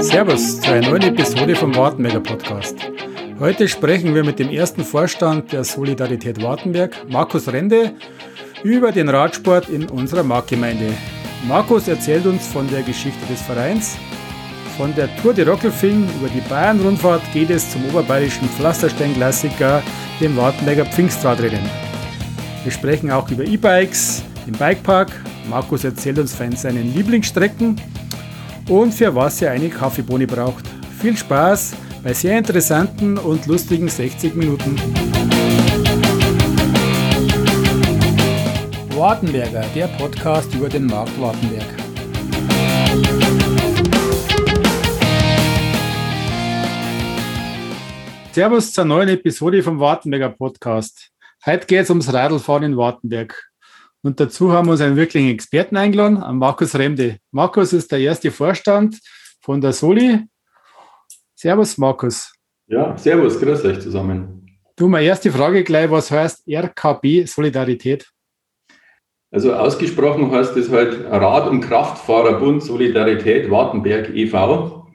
Servus 0.00 0.58
zu 0.58 0.72
einer 0.72 0.88
neuen 0.88 1.02
Episode 1.02 1.54
vom 1.54 1.76
Wartenberger 1.76 2.20
Podcast. 2.20 2.78
Heute 3.38 3.68
sprechen 3.68 4.14
wir 4.14 4.24
mit 4.24 4.38
dem 4.38 4.48
ersten 4.48 4.82
Vorstand 4.82 5.52
der 5.52 5.64
Solidarität 5.64 6.42
Wartenberg, 6.42 6.96
Markus 7.10 7.52
Rende, 7.52 7.92
über 8.62 8.90
den 8.90 9.10
Radsport 9.10 9.68
in 9.68 9.86
unserer 9.90 10.22
Marktgemeinde. 10.22 10.94
Markus 11.46 11.88
erzählt 11.88 12.24
uns 12.24 12.46
von 12.46 12.70
der 12.70 12.80
Geschichte 12.84 13.20
des 13.26 13.42
Vereins. 13.42 13.98
Von 14.78 14.94
der 14.94 15.14
Tour 15.16 15.34
de 15.34 15.46
Rockelfing 15.46 16.08
über 16.18 16.28
die 16.30 16.40
Bayern-Rundfahrt 16.48 17.22
geht 17.34 17.50
es 17.50 17.70
zum 17.70 17.84
oberbayerischen 17.90 18.48
Pflasterstein-Klassiker, 18.48 19.82
dem 20.22 20.38
Wartenberger 20.38 20.86
Pfingstradrennen. 20.86 21.68
Wir 22.62 22.72
sprechen 22.72 23.10
auch 23.10 23.30
über 23.30 23.44
E-Bikes, 23.44 24.22
den 24.46 24.54
Bikepark. 24.54 25.10
Markus 25.50 25.84
erzählt 25.84 26.18
uns 26.18 26.34
von 26.34 26.56
seinen 26.56 26.94
Lieblingsstrecken 26.94 27.78
und 28.68 28.92
für 28.92 29.14
was 29.14 29.40
ihr 29.42 29.50
eine 29.50 29.68
Kaffeebohne 29.68 30.26
braucht. 30.26 30.64
Viel 31.00 31.16
Spaß 31.16 31.74
bei 32.02 32.12
sehr 32.12 32.38
interessanten 32.38 33.18
und 33.18 33.46
lustigen 33.46 33.88
60 33.88 34.34
Minuten. 34.34 34.76
Wartenberger, 38.96 39.64
der 39.74 39.88
Podcast 39.88 40.54
über 40.54 40.68
den 40.68 40.86
Markt 40.86 41.20
Wartenberg. 41.20 41.66
Servus 48.32 48.72
zur 48.72 48.84
neuen 48.84 49.08
Episode 49.10 49.62
vom 49.62 49.78
Wartenberger 49.78 50.30
Podcast. 50.30 51.10
Heute 51.46 51.66
geht 51.66 51.82
es 51.82 51.90
ums 51.90 52.12
Radlfahren 52.12 52.64
in 52.64 52.76
Wartenberg. 52.76 53.53
Und 54.04 54.20
dazu 54.20 54.52
haben 54.52 54.66
wir 54.66 54.72
uns 54.72 54.82
einen 54.82 54.96
wirklichen 54.96 55.30
Experten 55.30 55.78
eingeladen, 55.78 56.18
an 56.18 56.36
Markus 56.36 56.74
Remde. 56.74 57.16
Markus 57.30 57.72
ist 57.72 57.90
der 57.90 58.00
erste 58.00 58.30
Vorstand 58.30 59.00
von 59.40 59.62
der 59.62 59.72
Soli. 59.72 60.20
Servus, 61.34 61.78
Markus. 61.78 62.30
Ja, 62.66 62.94
servus, 62.98 63.40
grüß 63.40 63.64
euch 63.64 63.80
zusammen. 63.80 64.46
Du, 64.76 64.88
meine 64.88 65.06
erste 65.06 65.32
Frage 65.32 65.64
gleich, 65.64 65.90
was 65.90 66.10
heißt 66.10 66.46
RKB 66.46 67.24
Solidarität? 67.24 68.06
Also 69.30 69.54
ausgesprochen 69.54 70.30
heißt 70.30 70.54
es 70.58 70.70
halt 70.70 71.02
Rad- 71.06 71.48
und 71.48 71.62
Kraftfahrerbund 71.62 72.62
Solidarität 72.62 73.50
Wartenberg 73.50 74.10
e.V. 74.14 74.86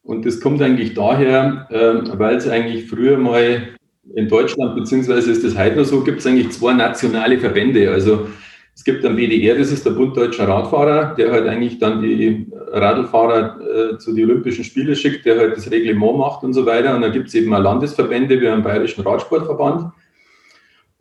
Und 0.00 0.24
das 0.24 0.40
kommt 0.40 0.62
eigentlich 0.62 0.94
daher, 0.94 1.68
äh, 1.70 2.18
weil 2.18 2.36
es 2.36 2.48
eigentlich 2.48 2.88
früher 2.88 3.18
mal 3.18 3.76
in 4.14 4.28
Deutschland, 4.28 4.74
beziehungsweise 4.74 5.30
ist 5.30 5.44
das 5.44 5.56
heute 5.56 5.76
noch 5.76 5.84
so, 5.84 6.02
gibt 6.02 6.18
es 6.20 6.26
eigentlich 6.26 6.50
zwei 6.50 6.72
nationale 6.72 7.38
Verbände. 7.38 7.90
Also 7.90 8.26
es 8.74 8.84
gibt 8.84 9.04
einen 9.04 9.16
WDR, 9.16 9.56
das 9.56 9.70
ist 9.70 9.84
der 9.84 9.90
Bund 9.90 10.16
Deutscher 10.16 10.48
Radfahrer, 10.48 11.14
der 11.14 11.30
halt 11.30 11.46
eigentlich 11.46 11.78
dann 11.78 12.02
die 12.02 12.46
Radlfahrer 12.72 13.58
äh, 13.60 13.98
zu 13.98 14.12
den 14.14 14.24
Olympischen 14.30 14.64
Spielen 14.64 14.96
schickt, 14.96 15.26
der 15.26 15.38
halt 15.38 15.56
das 15.56 15.70
Reglement 15.70 16.18
macht 16.18 16.42
und 16.42 16.52
so 16.52 16.64
weiter. 16.66 16.94
Und 16.96 17.02
dann 17.02 17.12
gibt 17.12 17.28
es 17.28 17.34
eben 17.34 17.54
auch 17.54 17.62
Landesverbände 17.62 18.40
wie 18.40 18.48
einen 18.48 18.62
Bayerischen 18.62 19.02
Radsportverband. 19.02 19.92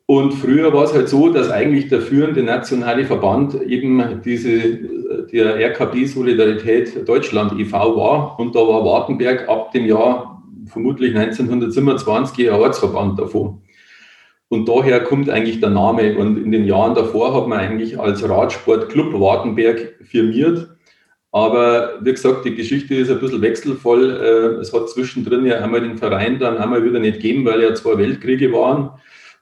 Und 0.05 0.33
früher 0.33 0.73
war 0.73 0.83
es 0.83 0.93
halt 0.93 1.07
so, 1.07 1.29
dass 1.29 1.49
eigentlich 1.49 1.87
der 1.87 2.01
führende 2.01 2.43
nationale 2.43 3.05
Verband 3.05 3.55
eben 3.61 4.21
diese, 4.25 4.79
der 5.31 5.55
RKB 5.55 6.05
Solidarität 6.05 7.07
Deutschland 7.07 7.57
e.V. 7.57 7.95
war. 7.95 8.37
Und 8.37 8.53
da 8.53 8.59
war 8.59 8.83
Wartenberg 8.83 9.47
ab 9.47 9.71
dem 9.71 9.85
Jahr 9.85 10.30
vermutlich 10.71 11.15
1927 11.15 12.49
ein 12.49 12.59
Ortsverband 12.59 13.19
davon. 13.19 13.61
Und 14.51 14.67
daher 14.67 15.01
kommt 15.01 15.29
eigentlich 15.29 15.61
der 15.61 15.69
Name. 15.69 16.17
Und 16.17 16.37
in 16.37 16.51
den 16.51 16.65
Jahren 16.65 16.93
davor 16.93 17.33
hat 17.33 17.47
man 17.47 17.59
eigentlich 17.59 17.97
als 17.97 18.27
Radsportclub 18.27 19.13
Wartenberg 19.13 19.95
firmiert. 20.03 20.67
Aber 21.31 21.99
wie 22.01 22.11
gesagt, 22.11 22.43
die 22.43 22.55
Geschichte 22.55 22.95
ist 22.95 23.09
ein 23.09 23.21
bisschen 23.21 23.41
wechselvoll. 23.41 24.11
Äh, 24.11 24.59
es 24.59 24.73
hat 24.73 24.89
zwischendrin 24.89 25.45
ja 25.45 25.63
einmal 25.63 25.79
den 25.79 25.97
Verein 25.97 26.37
dann 26.39 26.57
einmal 26.57 26.83
wieder 26.83 26.99
nicht 26.99 27.21
gegeben, 27.21 27.45
weil 27.45 27.61
ja 27.61 27.73
zwei 27.73 27.97
Weltkriege 27.97 28.51
waren. 28.51 28.91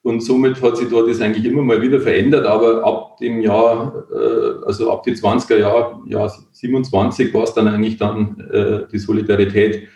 Und 0.03 0.21
somit 0.21 0.61
hat 0.61 0.77
sich 0.77 0.87
dort 0.89 1.09
das 1.09 1.19
eigentlich 1.19 1.45
immer 1.45 1.63
mal 1.63 1.81
wieder 1.81 1.99
verändert. 1.99 2.45
Aber 2.45 2.85
ab 2.85 3.17
dem 3.17 3.41
Jahr, 3.41 4.05
äh, 4.13 4.65
also 4.65 4.91
ab 4.91 5.01
die 5.03 5.15
20er 5.15 5.57
Jahre, 5.57 5.99
Jahr 6.05 6.31
27 6.51 7.33
war 7.33 7.43
es 7.43 7.53
dann 7.55 7.67
eigentlich 7.67 7.97
dann 7.97 8.39
äh, 8.51 8.81
die 8.91 8.99
Solidarität 8.99 9.87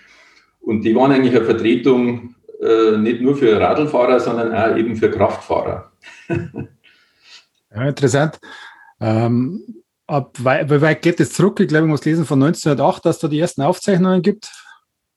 und 0.63 0.81
die 0.81 0.96
waren 0.96 1.12
eigentlich 1.12 1.35
eine 1.35 1.46
Vertretung 1.46 2.35
äh, 2.62 2.97
nicht 2.97 3.22
nur 3.22 3.35
für 3.35 3.59
Radlfahrer, 3.59 4.19
sondern 4.19 4.53
auch 4.53 4.78
eben 4.78 4.96
für 4.96 5.12
Kraftfahrer. 5.12 5.91
ja, 7.75 7.88
interessant. 7.88 8.40
Ähm, 9.01 9.84
ab 10.07 10.38
wie 10.40 10.81
weit 10.81 11.01
geht 11.01 11.19
es 11.19 11.34
zurück? 11.34 11.59
Ich 11.59 11.68
glaube, 11.68 11.85
ich 11.85 11.91
muss 11.91 12.06
lesen 12.06 12.25
von 12.25 12.41
1908, 12.41 13.06
dass 13.06 13.19
da 13.19 13.28
die 13.28 13.40
ersten 13.40 13.62
Aufzeichnungen 13.62 14.22
gibt. 14.22 14.50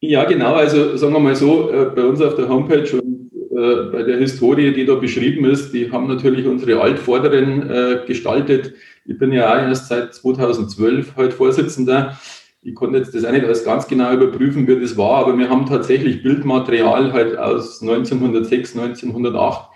Ja, 0.01 0.25
genau. 0.25 0.55
Also 0.55 0.97
sagen 0.97 1.13
wir 1.13 1.21
mal 1.21 1.37
so, 1.37 1.71
äh, 1.71 1.87
bei 1.95 2.03
uns 2.03 2.21
auf 2.21 2.35
der 2.35 2.49
Homepage 2.49 3.01
und 3.01 3.31
äh, 3.57 3.91
bei 3.91 4.03
der 4.03 4.19
Historie, 4.19 4.73
die 4.73 4.85
da 4.85 4.97
beschrieben 4.97 5.45
ist, 5.45 5.73
die 5.73 5.91
haben 5.91 6.09
natürlich 6.09 6.47
unsere 6.47 6.81
Altvorderen 6.81 7.71
äh, 7.71 8.01
gestaltet. 8.07 8.75
Ich 9.05 9.19
bin 9.19 9.33
ja 9.33 9.51
auch 9.51 9.69
erst 9.69 9.89
seit 9.89 10.15
2012 10.15 11.17
halt 11.17 11.33
Vorsitzender 11.33 12.19
ich 12.67 12.75
konnte 12.75 12.99
jetzt 12.99 13.15
das 13.15 13.25
auch 13.25 13.31
nicht 13.31 13.45
alles 13.45 13.65
ganz 13.65 13.87
genau 13.87 14.13
überprüfen, 14.13 14.67
wie 14.67 14.81
das 14.81 14.97
war, 14.97 15.19
aber 15.19 15.39
wir 15.39 15.49
haben 15.49 15.67
tatsächlich 15.67 16.25
Bildmaterial 16.25 17.13
halt 17.13 17.39
aus 17.39 17.81
1906, 17.81 18.77
1908, 18.77 19.69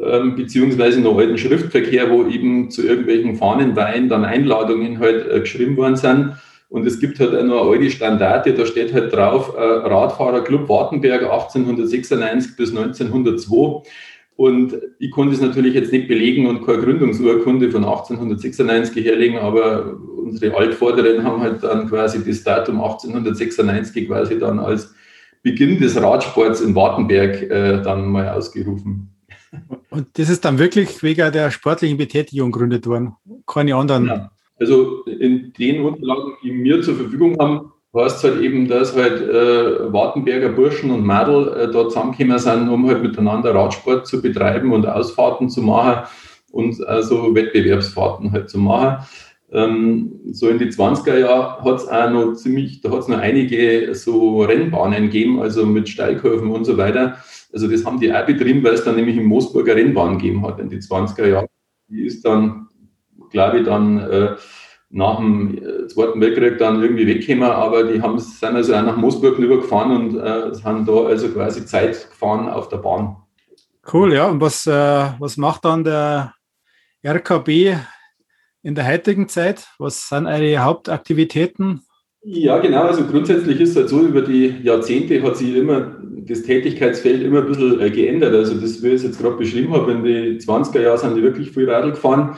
ähm, 0.00 0.36
beziehungsweise 0.36 1.00
noch 1.00 1.18
alten 1.18 1.36
Schriftverkehr, 1.36 2.10
wo 2.10 2.26
eben 2.28 2.70
zu 2.70 2.86
irgendwelchen 2.86 3.34
Fahnenweihen 3.34 4.08
dann 4.08 4.24
Einladungen 4.24 5.00
halt 5.00 5.28
äh, 5.28 5.40
geschrieben 5.40 5.76
worden 5.76 5.96
sind. 5.96 6.34
Und 6.68 6.86
es 6.86 7.00
gibt 7.00 7.18
halt 7.18 7.34
auch 7.34 7.42
noch 7.42 7.70
alte 7.70 7.90
Standarte, 7.90 8.54
da 8.54 8.66
steht 8.66 8.92
halt 8.92 9.12
drauf, 9.12 9.54
äh, 9.56 9.60
Radfahrerclub 9.60 10.68
Wartenberg 10.68 11.22
1896 11.24 12.56
bis 12.56 12.70
1902. 12.70 13.82
Und 14.38 14.78
ich 15.00 15.10
konnte 15.10 15.34
es 15.34 15.40
natürlich 15.40 15.74
jetzt 15.74 15.90
nicht 15.90 16.06
belegen 16.06 16.46
und 16.46 16.64
keine 16.64 16.80
Gründungsurkunde 16.80 17.72
von 17.72 17.82
1896 17.82 19.04
herlegen, 19.04 19.36
aber 19.36 19.96
unsere 20.16 20.56
Altvorderen 20.56 21.24
haben 21.24 21.40
halt 21.40 21.64
dann 21.64 21.88
quasi 21.88 22.24
das 22.24 22.44
Datum 22.44 22.80
1896 22.80 24.06
quasi 24.06 24.38
dann 24.38 24.60
als 24.60 24.94
Beginn 25.42 25.80
des 25.80 26.00
Radsports 26.00 26.60
in 26.60 26.72
Wartenberg 26.76 27.42
äh, 27.50 27.82
dann 27.82 28.12
mal 28.12 28.28
ausgerufen. 28.28 29.10
Und 29.90 30.06
das 30.16 30.28
ist 30.30 30.44
dann 30.44 30.60
wirklich 30.60 31.02
wegen 31.02 31.32
der 31.32 31.50
sportlichen 31.50 31.96
Betätigung 31.96 32.52
gegründet 32.52 32.86
worden, 32.86 33.14
keine 33.44 33.74
anderen? 33.74 34.06
Ja. 34.06 34.30
Also 34.60 35.04
in 35.06 35.52
den 35.58 35.82
Unterlagen, 35.82 36.34
die 36.44 36.62
wir 36.62 36.80
zur 36.82 36.94
Verfügung 36.94 37.36
haben, 37.40 37.72
heißt 37.94 38.22
halt 38.24 38.40
eben, 38.40 38.68
dass 38.68 38.94
halt 38.94 39.20
äh, 39.22 39.92
Wartenberger 39.92 40.50
Burschen 40.50 40.90
und 40.90 41.06
Mädel 41.06 41.48
äh, 41.54 41.70
dort 41.70 41.92
zusammengekommen 41.92 42.38
sind, 42.38 42.68
um 42.68 42.86
halt 42.86 43.02
miteinander 43.02 43.54
Radsport 43.54 44.06
zu 44.06 44.20
betreiben 44.20 44.72
und 44.72 44.86
Ausfahrten 44.86 45.48
zu 45.48 45.62
machen 45.62 46.06
und 46.52 46.86
also 46.86 47.34
Wettbewerbsfahrten 47.34 48.32
halt 48.32 48.50
zu 48.50 48.58
machen. 48.58 49.06
Ähm, 49.50 50.20
so 50.30 50.48
in 50.48 50.58
die 50.58 50.66
20er 50.66 51.18
Jahre 51.18 51.64
hat 51.64 51.76
es 51.76 51.88
auch 51.88 52.10
noch 52.10 52.34
ziemlich, 52.34 52.82
da 52.82 52.90
hat 52.90 53.00
es 53.00 53.08
noch 53.08 53.18
einige 53.18 53.94
so 53.94 54.42
Rennbahnen 54.42 55.04
gegeben, 55.04 55.40
also 55.40 55.64
mit 55.64 55.88
Steilkurven 55.88 56.50
und 56.50 56.66
so 56.66 56.76
weiter. 56.76 57.16
Also 57.52 57.66
das 57.66 57.86
haben 57.86 57.98
die 57.98 58.12
auch 58.12 58.26
betrieben, 58.26 58.62
weil 58.62 58.74
es 58.74 58.84
dann 58.84 58.96
nämlich 58.96 59.16
im 59.16 59.24
Moosburger 59.24 59.74
Rennbahn 59.74 60.18
gegeben 60.18 60.46
hat 60.46 60.58
in 60.58 60.68
die 60.68 60.78
20er 60.78 61.26
Jahre. 61.26 61.46
Die 61.88 62.04
ist 62.04 62.26
dann, 62.26 62.68
glaube 63.30 63.60
ich, 63.60 63.64
dann 63.64 63.98
äh, 63.98 64.34
nach 64.90 65.18
dem 65.18 65.58
äh, 65.58 65.86
Zweiten 65.88 66.20
Weltkrieg 66.20 66.58
dann 66.58 66.82
irgendwie 66.82 67.06
weggekommen, 67.06 67.50
aber 67.50 67.84
die 67.84 68.00
haben, 68.00 68.18
sind 68.18 68.56
also 68.56 68.74
auch 68.74 68.82
nach 68.82 68.96
Moosburg 68.96 69.38
rübergefahren 69.38 69.92
und 69.92 70.18
äh, 70.18 70.62
haben 70.64 70.86
da 70.86 71.04
also 71.04 71.28
quasi 71.28 71.66
Zeit 71.66 72.08
gefahren 72.10 72.48
auf 72.48 72.68
der 72.68 72.78
Bahn. 72.78 73.16
Cool, 73.92 74.14
ja. 74.14 74.28
Und 74.28 74.40
was, 74.40 74.66
äh, 74.66 75.06
was 75.18 75.36
macht 75.36 75.64
dann 75.64 75.84
der 75.84 76.34
RKB 77.06 77.76
in 78.62 78.74
der 78.74 78.86
heutigen 78.86 79.28
Zeit? 79.28 79.68
Was 79.78 80.08
sind 80.08 80.26
eure 80.26 80.58
Hauptaktivitäten? 80.58 81.82
Ja, 82.22 82.58
genau. 82.58 82.82
Also 82.82 83.06
grundsätzlich 83.06 83.60
ist 83.60 83.70
es 83.70 83.76
halt 83.76 83.88
so, 83.88 84.00
über 84.00 84.22
die 84.22 84.56
Jahrzehnte 84.62 85.22
hat 85.22 85.36
sich 85.36 85.54
immer 85.54 85.96
das 86.26 86.42
Tätigkeitsfeld 86.42 87.22
immer 87.22 87.40
ein 87.40 87.46
bisschen 87.46 87.80
äh, 87.80 87.90
geändert. 87.90 88.34
Also 88.34 88.54
das, 88.60 88.82
wie 88.82 88.88
ich 88.88 88.94
es 88.94 89.02
jetzt 89.04 89.20
gerade 89.20 89.36
beschrieben 89.36 89.72
habe, 89.72 89.92
in 89.92 90.04
die 90.04 90.38
20er 90.38 90.80
Jahre 90.80 90.98
sind 90.98 91.16
die 91.16 91.22
wirklich 91.22 91.50
viel 91.50 91.70
Radl 91.70 91.92
gefahren. 91.92 92.36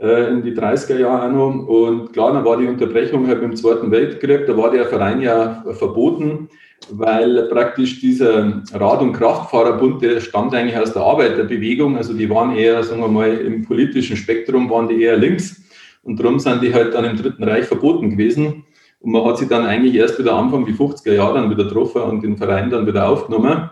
Äh, 0.00 0.30
in 0.30 0.42
die 0.42 0.52
30er 0.52 0.98
Jahre 0.98 1.26
auch 1.26 1.32
noch. 1.32 1.68
Und 1.68 2.12
klar, 2.14 2.32
dann 2.32 2.44
war 2.44 2.56
die 2.56 2.66
Unterbrechung 2.66 3.26
halt 3.26 3.42
im 3.42 3.54
Zweiten 3.54 3.90
Weltkrieg, 3.90 4.46
da 4.46 4.56
war 4.56 4.70
der 4.70 4.86
Verein 4.86 5.20
ja 5.20 5.62
verboten, 5.72 6.48
weil 6.90 7.48
praktisch 7.50 8.00
dieser 8.00 8.62
Rad- 8.72 9.02
und 9.02 9.12
Kraftfahrerbund, 9.12 10.00
der 10.00 10.20
stammt 10.20 10.54
eigentlich 10.54 10.78
aus 10.78 10.94
der 10.94 11.02
Arbeiterbewegung, 11.02 11.98
also 11.98 12.14
die 12.14 12.30
waren 12.30 12.56
eher, 12.56 12.82
sagen 12.82 13.02
wir 13.02 13.08
mal, 13.08 13.30
im 13.30 13.66
politischen 13.66 14.16
Spektrum 14.16 14.70
waren 14.70 14.88
die 14.88 15.02
eher 15.02 15.18
links 15.18 15.62
und 16.02 16.18
darum 16.18 16.38
sind 16.38 16.62
die 16.62 16.72
halt 16.72 16.94
dann 16.94 17.04
im 17.04 17.18
Dritten 17.18 17.44
Reich 17.44 17.66
verboten 17.66 18.08
gewesen. 18.08 18.64
Und 19.00 19.12
man 19.12 19.24
hat 19.24 19.36
sich 19.36 19.48
dann 19.48 19.66
eigentlich 19.66 19.94
erst 19.94 20.18
wieder 20.18 20.34
Anfang 20.34 20.64
die 20.64 20.72
50er 20.72 21.12
Jahre 21.12 21.40
dann 21.40 21.50
wieder 21.50 21.64
getroffen 21.64 22.02
und 22.02 22.22
den 22.22 22.38
Verein 22.38 22.70
dann 22.70 22.86
wieder 22.86 23.06
aufgenommen. 23.06 23.70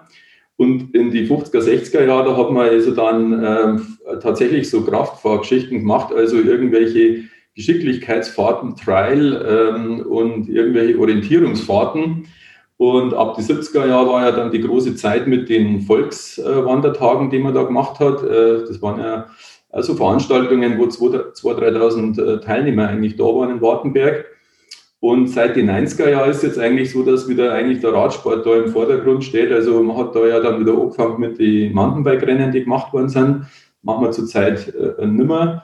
Und 0.59 0.93
in 0.93 1.13
die 1.13 1.25
50er, 1.25 1.61
60er 1.61 2.05
Jahre, 2.05 2.37
hat 2.37 2.51
man 2.51 2.69
also 2.69 2.91
dann 2.91 3.45
äh, 3.45 4.19
tatsächlich 4.21 4.69
so 4.69 4.83
Kraftfahrgeschichten 4.83 5.79
gemacht, 5.79 6.13
also 6.13 6.37
irgendwelche 6.37 7.29
Geschicklichkeitsfahrten, 7.55 8.75
Trial 8.75 9.47
ähm, 9.49 10.01
und 10.01 10.49
irgendwelche 10.49 10.99
Orientierungsfahrten. 10.99 12.27
Und 12.77 13.15
ab 13.15 13.37
die 13.37 13.43
70er 13.43 13.87
Jahre 13.87 14.09
war 14.09 14.25
ja 14.25 14.33
dann 14.33 14.51
die 14.51 14.61
große 14.61 14.97
Zeit 14.97 15.29
mit 15.29 15.49
den 15.49 15.83
Volkswandertagen, 15.83 17.31
die 17.31 17.39
man 17.39 17.55
da 17.55 17.63
gemacht 17.63 18.01
hat. 18.01 18.25
Äh, 18.25 18.65
das 18.67 18.83
waren 18.83 18.99
ja 18.99 19.27
also 19.71 19.95
Veranstaltungen, 19.95 20.77
wo 20.77 20.87
2.000, 20.87 21.41
3.000 21.41 22.21
äh, 22.21 22.41
Teilnehmer 22.41 22.89
eigentlich 22.89 23.15
da 23.15 23.25
waren 23.25 23.51
in 23.51 23.61
Wartenberg. 23.61 24.27
Und 25.01 25.29
seit 25.29 25.55
den 25.55 25.71
90er 25.71 26.11
Jahren 26.11 26.31
ist 26.31 26.43
jetzt 26.43 26.59
eigentlich 26.59 26.91
so, 26.91 27.05
dass 27.05 27.29
wieder 27.29 27.53
eigentlich 27.53 27.81
der 27.81 27.93
Radsport 27.93 28.45
da 28.45 28.57
im 28.57 28.73
Vordergrund 28.73 29.23
steht. 29.23 29.53
Also 29.53 29.81
man 29.83 29.97
hat 29.97 30.15
da 30.15 30.27
ja 30.27 30.41
dann 30.41 30.61
wieder 30.61 30.73
angefangen 30.73 31.21
mit 31.21 31.39
den 31.39 31.73
Mountainbike-Rennen, 31.73 32.51
die 32.51 32.65
gemacht 32.65 32.93
worden 32.93 33.09
sind. 33.09 33.47
Machen 33.83 34.05
wir 34.05 34.11
zurzeit 34.11 34.75
äh, 34.75 35.07
nimmer. 35.07 35.63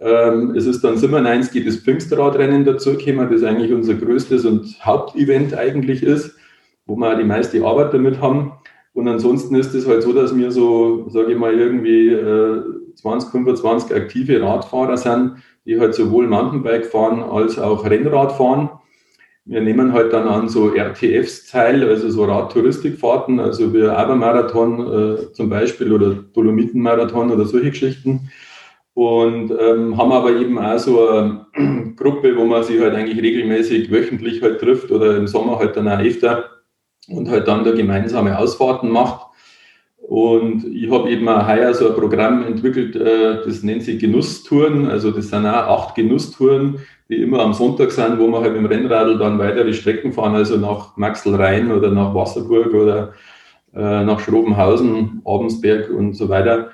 Ähm, 0.00 0.54
es 0.56 0.66
ist 0.66 0.82
dann 0.82 0.96
97 0.96 1.64
das 1.64 1.76
Pfingstradrennen 1.76 2.64
dazugekommen, 2.64 3.30
das 3.30 3.44
eigentlich 3.44 3.72
unser 3.72 3.94
größtes 3.94 4.44
und 4.44 4.84
Hauptevent 4.84 5.54
eigentlich 5.54 6.02
ist, 6.02 6.34
wo 6.86 6.96
wir 6.96 7.14
die 7.16 7.24
meiste 7.24 7.64
Arbeit 7.64 7.94
damit 7.94 8.20
haben. 8.20 8.52
Und 8.94 9.06
ansonsten 9.06 9.54
ist 9.54 9.74
es 9.74 9.86
halt 9.86 10.02
so, 10.02 10.12
dass 10.12 10.36
wir 10.36 10.50
so, 10.50 11.08
sage 11.08 11.32
ich 11.32 11.38
mal, 11.38 11.54
irgendwie 11.54 12.08
äh, 12.08 12.62
20, 12.96 13.30
25 13.30 13.94
aktive 13.94 14.42
Radfahrer 14.42 14.96
sind, 14.96 15.36
die 15.64 15.78
halt 15.78 15.94
sowohl 15.94 16.26
Mountainbike 16.26 16.86
fahren 16.86 17.22
als 17.22 17.58
auch 17.58 17.84
Rennrad 17.88 18.32
fahren. 18.32 18.70
Wir 19.44 19.60
nehmen 19.60 19.92
halt 19.92 20.12
dann 20.12 20.28
an 20.28 20.48
so 20.48 20.72
RTFs 20.72 21.46
teil, 21.50 21.82
also 21.88 22.08
so 22.10 22.24
Radtouristikfahrten, 22.24 23.40
also 23.40 23.74
wie 23.74 23.82
Abermarathon 23.82 24.80
äh, 24.80 25.32
zum 25.32 25.50
Beispiel 25.50 25.92
oder 25.92 26.14
Dolomitenmarathon 26.14 27.32
oder 27.32 27.44
solche 27.44 27.70
Geschichten. 27.70 28.30
Und 28.94 29.50
ähm, 29.58 29.96
haben 29.96 30.12
aber 30.12 30.32
eben 30.32 30.58
auch 30.58 30.78
so 30.78 31.08
eine 31.08 31.46
Gruppe, 31.96 32.36
wo 32.36 32.44
man 32.44 32.62
sich 32.62 32.80
halt 32.80 32.94
eigentlich 32.94 33.20
regelmäßig 33.22 33.90
wöchentlich 33.90 34.42
halt 34.42 34.60
trifft 34.60 34.90
oder 34.90 35.16
im 35.16 35.26
Sommer 35.26 35.58
halt 35.58 35.76
dann 35.76 35.88
auch 35.88 35.98
öfter 35.98 36.44
und 37.08 37.28
halt 37.28 37.48
dann 37.48 37.64
da 37.64 37.72
gemeinsame 37.72 38.38
Ausfahrten 38.38 38.90
macht. 38.90 39.31
Und 40.02 40.64
ich 40.64 40.90
habe 40.90 41.08
eben 41.10 41.28
auch 41.28 41.46
heuer 41.46 41.72
so 41.74 41.88
ein 41.88 41.94
Programm 41.94 42.44
entwickelt, 42.44 42.96
äh, 42.96 43.44
das 43.44 43.62
nennt 43.62 43.84
sich 43.84 44.00
Genusstouren. 44.00 44.88
Also 44.88 45.12
das 45.12 45.28
sind 45.28 45.46
auch 45.46 45.86
acht 45.86 45.94
Genusstouren, 45.94 46.80
die 47.08 47.22
immer 47.22 47.40
am 47.40 47.54
Sonntag 47.54 47.92
sind, 47.92 48.18
wo 48.18 48.26
man 48.26 48.42
halt 48.42 48.52
mit 48.52 48.62
dem 48.62 48.66
Rennradl 48.66 49.16
dann 49.16 49.38
weitere 49.38 49.72
Strecken 49.72 50.12
fahren, 50.12 50.34
also 50.34 50.56
nach 50.56 50.96
Maxelrhein 50.96 51.70
oder 51.70 51.90
nach 51.90 52.14
Wasserburg 52.14 52.74
oder 52.74 53.12
äh, 53.74 54.04
nach 54.04 54.18
Schrobenhausen, 54.20 55.22
Abensberg 55.24 55.88
und 55.90 56.14
so 56.14 56.28
weiter. 56.28 56.70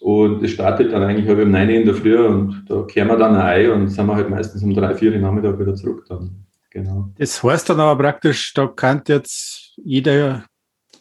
Und 0.00 0.42
das 0.42 0.50
startet 0.50 0.92
dann 0.92 1.02
eigentlich 1.02 1.28
um 1.28 1.50
9 1.50 1.68
Uhr 1.68 1.74
in 1.74 1.84
der 1.84 1.94
Früh 1.94 2.18
und 2.18 2.64
da 2.68 2.82
kehren 2.82 3.08
wir 3.08 3.16
dann 3.16 3.36
ein 3.36 3.70
und 3.70 3.88
sind 3.88 4.06
wir 4.06 4.16
halt 4.16 4.30
meistens 4.30 4.62
um 4.62 4.74
3, 4.74 4.94
4 4.94 5.12
Uhr 5.12 5.18
Nachmittag 5.18 5.60
wieder 5.60 5.74
zurück 5.74 6.06
dann. 6.08 6.46
Genau. 6.70 7.10
Das 7.18 7.42
heißt 7.42 7.68
dann 7.68 7.80
aber 7.80 8.02
praktisch, 8.02 8.54
da 8.54 8.66
kann 8.66 9.02
jetzt 9.06 9.74
jeder 9.76 10.44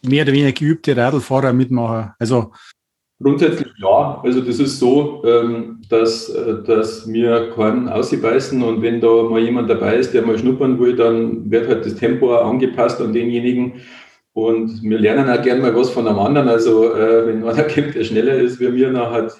mehr 0.04 0.24
oder 0.24 0.34
weniger 0.34 0.52
geübte 0.52 0.96
Radlfahrer 0.96 1.54
mitmachen. 1.54 2.12
Also 2.20 2.52
Grundsätzlich 3.22 3.72
ja. 3.78 4.20
Also 4.24 4.42
das 4.42 4.60
ist 4.60 4.80
so, 4.80 5.24
ähm, 5.26 5.82
dass, 5.90 6.30
äh, 6.30 6.64
dass 6.64 7.12
wir 7.12 7.52
keinen 7.56 7.88
ausbeißen 7.88 8.62
und 8.64 8.82
wenn 8.82 9.00
da 9.00 9.24
mal 9.24 9.42
jemand 9.42 9.70
dabei 9.70 9.98
ist, 9.98 10.14
der 10.14 10.24
mal 10.24 10.40
schnuppern 10.40 10.80
will, 10.80 10.96
dann 10.96 11.50
wird 11.52 11.68
halt 11.68 11.86
das 11.86 11.96
Tempo 11.96 12.34
angepasst 12.36 13.00
an 13.00 13.14
denjenigen. 13.14 13.74
Und 14.34 14.82
wir 14.82 14.98
lernen 14.98 15.30
auch 15.30 15.42
gerne 15.44 15.62
mal 15.62 15.76
was 15.76 15.90
von 15.92 16.08
einem 16.08 16.18
anderen. 16.18 16.48
Also 16.48 16.96
äh, 16.96 17.28
wenn 17.28 17.44
einer 17.44 17.64
kommt, 17.76 17.96
der 17.96 18.04
schneller 18.04 18.36
ist 18.36 18.60
wie 18.60 18.74
wir, 18.74 18.92
dann 18.92 19.12
halt 19.12 19.34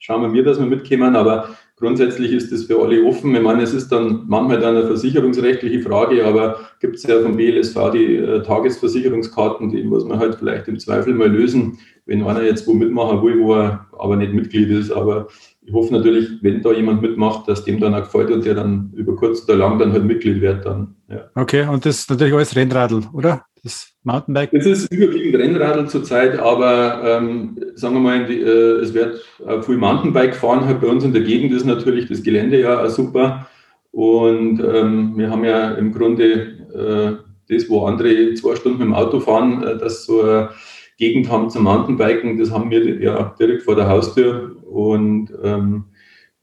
schauen 0.00 0.34
wir, 0.34 0.44
dass 0.44 0.58
wir 0.58 0.66
mitkommen. 0.66 1.16
Aber 1.16 1.48
Grundsätzlich 1.76 2.30
ist 2.30 2.52
das 2.52 2.64
für 2.64 2.80
alle 2.80 3.02
offen. 3.04 3.34
Ich 3.34 3.42
meine, 3.42 3.62
es 3.62 3.74
ist 3.74 3.88
dann 3.90 4.24
manchmal 4.28 4.60
dann 4.60 4.76
eine 4.76 4.86
versicherungsrechtliche 4.86 5.82
Frage, 5.82 6.24
aber 6.24 6.60
gibt 6.80 6.96
es 6.96 7.02
ja 7.02 7.20
vom 7.20 7.36
BLSV 7.36 7.90
die 7.92 8.16
äh, 8.16 8.42
Tagesversicherungskarten, 8.42 9.70
die 9.70 9.82
muss 9.82 10.04
man 10.04 10.20
halt 10.20 10.36
vielleicht 10.36 10.68
im 10.68 10.78
Zweifel 10.78 11.14
mal 11.14 11.28
lösen, 11.28 11.78
wenn 12.06 12.22
einer 12.22 12.42
jetzt 12.42 12.68
wo 12.68 12.74
mitmachen 12.74 13.22
will, 13.24 13.40
wo 13.40 13.54
er 13.54 13.86
aber 13.98 14.14
nicht 14.14 14.32
Mitglied 14.32 14.70
ist. 14.70 14.92
Aber 14.92 15.26
ich 15.62 15.72
hoffe 15.72 15.92
natürlich, 15.92 16.28
wenn 16.42 16.62
da 16.62 16.72
jemand 16.72 17.02
mitmacht, 17.02 17.48
dass 17.48 17.64
dem 17.64 17.80
dann 17.80 17.94
auch 17.94 18.04
gefällt 18.04 18.30
und 18.30 18.44
der 18.44 18.54
dann 18.54 18.92
über 18.94 19.16
kurz 19.16 19.42
oder 19.48 19.56
lang 19.56 19.78
dann 19.80 19.92
halt 19.92 20.04
Mitglied 20.04 20.40
wird. 20.40 20.64
Dann, 20.64 20.94
ja. 21.08 21.28
Okay, 21.34 21.66
und 21.66 21.84
das 21.84 22.00
ist 22.00 22.10
natürlich 22.10 22.34
alles 22.34 22.54
Rennradl, 22.54 23.02
oder? 23.12 23.46
Das 23.64 23.94
Mountainbike? 24.02 24.50
Das 24.52 24.66
ist 24.66 24.92
überwiegend 24.92 25.36
Rennradl 25.36 25.88
zurzeit, 25.88 26.38
aber 26.38 27.00
ähm, 27.02 27.58
sagen 27.74 27.94
wir 27.94 28.00
mal, 28.00 28.30
äh, 28.30 28.82
es 28.82 28.92
wird 28.92 29.24
äh, 29.46 29.62
viel 29.62 29.78
Mountainbike 29.78 30.32
gefahren. 30.32 30.66
Halt 30.66 30.82
bei 30.82 30.86
uns 30.86 31.02
in 31.02 31.14
der 31.14 31.22
Gegend 31.22 31.50
ist 31.52 31.64
natürlich 31.64 32.06
das 32.06 32.22
Gelände 32.22 32.60
ja 32.60 32.86
super. 32.90 33.48
Und 33.90 34.60
ähm, 34.60 35.14
wir 35.16 35.30
haben 35.30 35.44
ja 35.44 35.70
im 35.72 35.92
Grunde 35.92 36.34
äh, 36.74 37.16
das, 37.48 37.70
wo 37.70 37.86
andere 37.86 38.34
zwei 38.34 38.54
Stunden 38.54 38.78
mit 38.78 38.88
dem 38.88 38.94
Auto 38.94 39.20
fahren, 39.20 39.62
äh, 39.62 39.78
dass 39.78 40.04
so 40.04 40.20
eine 40.20 40.50
Gegend 40.98 41.30
haben 41.30 41.48
zum 41.48 41.64
Mountainbiken, 41.64 42.38
das 42.38 42.50
haben 42.50 42.70
wir 42.70 43.00
ja 43.00 43.34
direkt 43.38 43.62
vor 43.62 43.76
der 43.76 43.88
Haustür. 43.88 44.56
Und 44.70 45.32
ähm, 45.42 45.86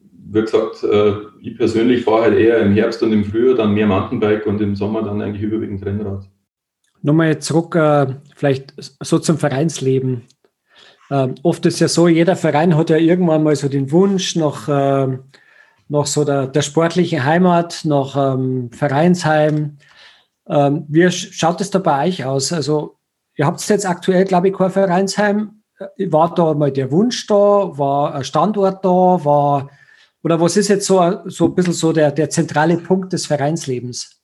wie 0.00 0.40
gesagt, 0.40 0.82
äh, 0.82 1.12
ich 1.40 1.56
persönlich 1.56 2.02
fahre 2.02 2.22
halt 2.22 2.38
eher 2.38 2.58
im 2.58 2.72
Herbst 2.72 3.00
und 3.04 3.12
im 3.12 3.24
Frühjahr 3.24 3.54
dann 3.54 3.74
mehr 3.74 3.86
Mountainbike 3.86 4.46
und 4.46 4.60
im 4.60 4.74
Sommer 4.74 5.02
dann 5.02 5.22
eigentlich 5.22 5.42
überwiegend 5.42 5.86
Rennrad. 5.86 6.28
Nochmal 7.02 7.38
zurück, 7.40 7.74
äh, 7.74 8.06
vielleicht 8.36 8.74
so 8.78 9.18
zum 9.18 9.36
Vereinsleben. 9.36 10.22
Äh, 11.10 11.28
oft 11.42 11.66
ist 11.66 11.80
ja 11.80 11.88
so, 11.88 12.06
jeder 12.08 12.36
Verein 12.36 12.76
hat 12.76 12.90
ja 12.90 12.96
irgendwann 12.96 13.42
mal 13.42 13.56
so 13.56 13.68
den 13.68 13.90
Wunsch 13.90 14.36
nach, 14.36 14.68
äh, 14.68 15.18
nach 15.88 16.06
so 16.06 16.24
der, 16.24 16.46
der 16.46 16.62
sportlichen 16.62 17.24
Heimat, 17.24 17.80
nach 17.84 18.34
ähm, 18.34 18.70
Vereinsheim. 18.72 19.78
Ähm, 20.48 20.86
wie 20.88 21.10
schaut 21.10 21.60
es 21.60 21.70
da 21.70 21.80
bei 21.80 22.08
euch 22.08 22.24
aus? 22.24 22.52
Also, 22.52 22.96
ihr 23.36 23.46
habt 23.46 23.68
jetzt 23.68 23.86
aktuell, 23.86 24.24
glaube 24.24 24.48
ich, 24.48 24.54
kein 24.54 24.70
Vereinsheim. 24.70 25.62
Äh, 25.78 26.12
war 26.12 26.32
da 26.34 26.54
mal 26.54 26.70
der 26.70 26.90
Wunsch 26.92 27.26
da? 27.26 27.34
War 27.34 28.14
ein 28.14 28.24
Standort 28.24 28.84
da? 28.84 28.88
War, 28.88 29.70
oder 30.22 30.40
was 30.40 30.56
ist 30.56 30.68
jetzt 30.68 30.86
so, 30.86 31.20
so 31.26 31.46
ein 31.46 31.54
bisschen 31.54 31.74
so 31.74 31.92
der, 31.92 32.12
der 32.12 32.30
zentrale 32.30 32.76
Punkt 32.78 33.12
des 33.12 33.26
Vereinslebens? 33.26 34.21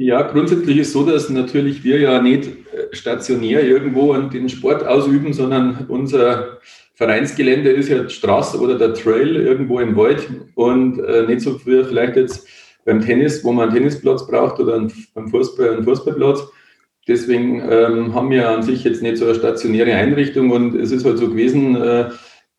Ja, 0.00 0.22
grundsätzlich 0.22 0.78
ist 0.78 0.92
so, 0.92 1.04
dass 1.04 1.28
natürlich 1.28 1.82
wir 1.82 1.98
ja 1.98 2.22
nicht 2.22 2.46
äh, 2.46 2.94
stationär 2.94 3.64
irgendwo 3.64 4.14
den 4.14 4.48
Sport 4.48 4.86
ausüben, 4.86 5.32
sondern 5.32 5.86
unser 5.88 6.60
Vereinsgelände 6.94 7.70
ist 7.70 7.88
ja 7.88 8.04
die 8.04 8.14
Straße 8.14 8.60
oder 8.60 8.78
der 8.78 8.94
Trail 8.94 9.34
irgendwo 9.34 9.80
im 9.80 9.96
Wald 9.96 10.28
und 10.54 11.00
äh, 11.00 11.26
nicht 11.26 11.40
so 11.40 11.58
wie 11.66 11.82
vielleicht 11.82 12.14
jetzt 12.14 12.46
beim 12.84 13.00
Tennis, 13.00 13.42
wo 13.42 13.50
man 13.50 13.70
einen 13.70 13.76
Tennisplatz 13.76 14.24
braucht 14.28 14.60
oder 14.60 14.86
beim 15.14 15.28
Fußball 15.30 15.70
einen 15.70 15.82
Fußballplatz. 15.82 16.44
Deswegen 17.08 17.60
ähm, 17.68 18.14
haben 18.14 18.30
wir 18.30 18.48
an 18.48 18.62
sich 18.62 18.84
jetzt 18.84 19.02
nicht 19.02 19.16
so 19.16 19.24
eine 19.24 19.34
stationäre 19.34 19.94
Einrichtung 19.94 20.52
und 20.52 20.76
es 20.76 20.92
ist 20.92 21.04
halt 21.04 21.18
so 21.18 21.28
gewesen, 21.28 21.74
äh, 21.74 22.10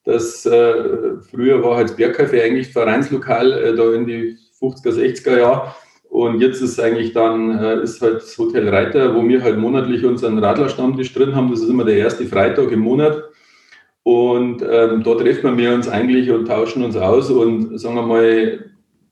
dass 0.03 0.45
äh, 0.45 1.13
früher 1.31 1.63
war 1.63 1.77
halt 1.77 1.91
das 1.91 1.97
Bergcafé 1.97 2.43
eigentlich 2.43 2.73
Vereinslokal 2.73 3.53
äh, 3.53 3.75
da 3.77 3.93
in 3.93 4.05
die 4.05 4.37
50er, 4.59 4.91
60er 4.91 5.37
Jahre 5.37 5.73
und 6.09 6.41
jetzt 6.41 6.61
ist 6.61 6.79
eigentlich 6.79 7.13
dann, 7.13 7.57
äh, 7.59 7.83
ist 7.83 8.01
halt 8.01 8.17
das 8.17 8.37
Hotel 8.37 8.67
Reiter, 8.67 9.15
wo 9.15 9.27
wir 9.27 9.43
halt 9.43 9.57
monatlich 9.57 10.03
unseren 10.03 10.39
Radlerstammtisch 10.39 11.13
drin 11.13 11.35
haben. 11.35 11.51
Das 11.51 11.61
ist 11.61 11.69
immer 11.69 11.85
der 11.85 11.97
erste 11.97 12.25
Freitag 12.25 12.71
im 12.71 12.79
Monat. 12.79 13.23
Und 14.03 14.63
ähm, 14.63 15.03
da 15.03 15.15
treffen 15.15 15.57
wir 15.57 15.71
uns 15.71 15.87
eigentlich 15.87 16.31
und 16.31 16.47
tauschen 16.47 16.83
uns 16.83 16.97
aus 16.97 17.29
und 17.29 17.79
sagen 17.79 17.95
wir 17.95 18.01
mal, 18.01 18.65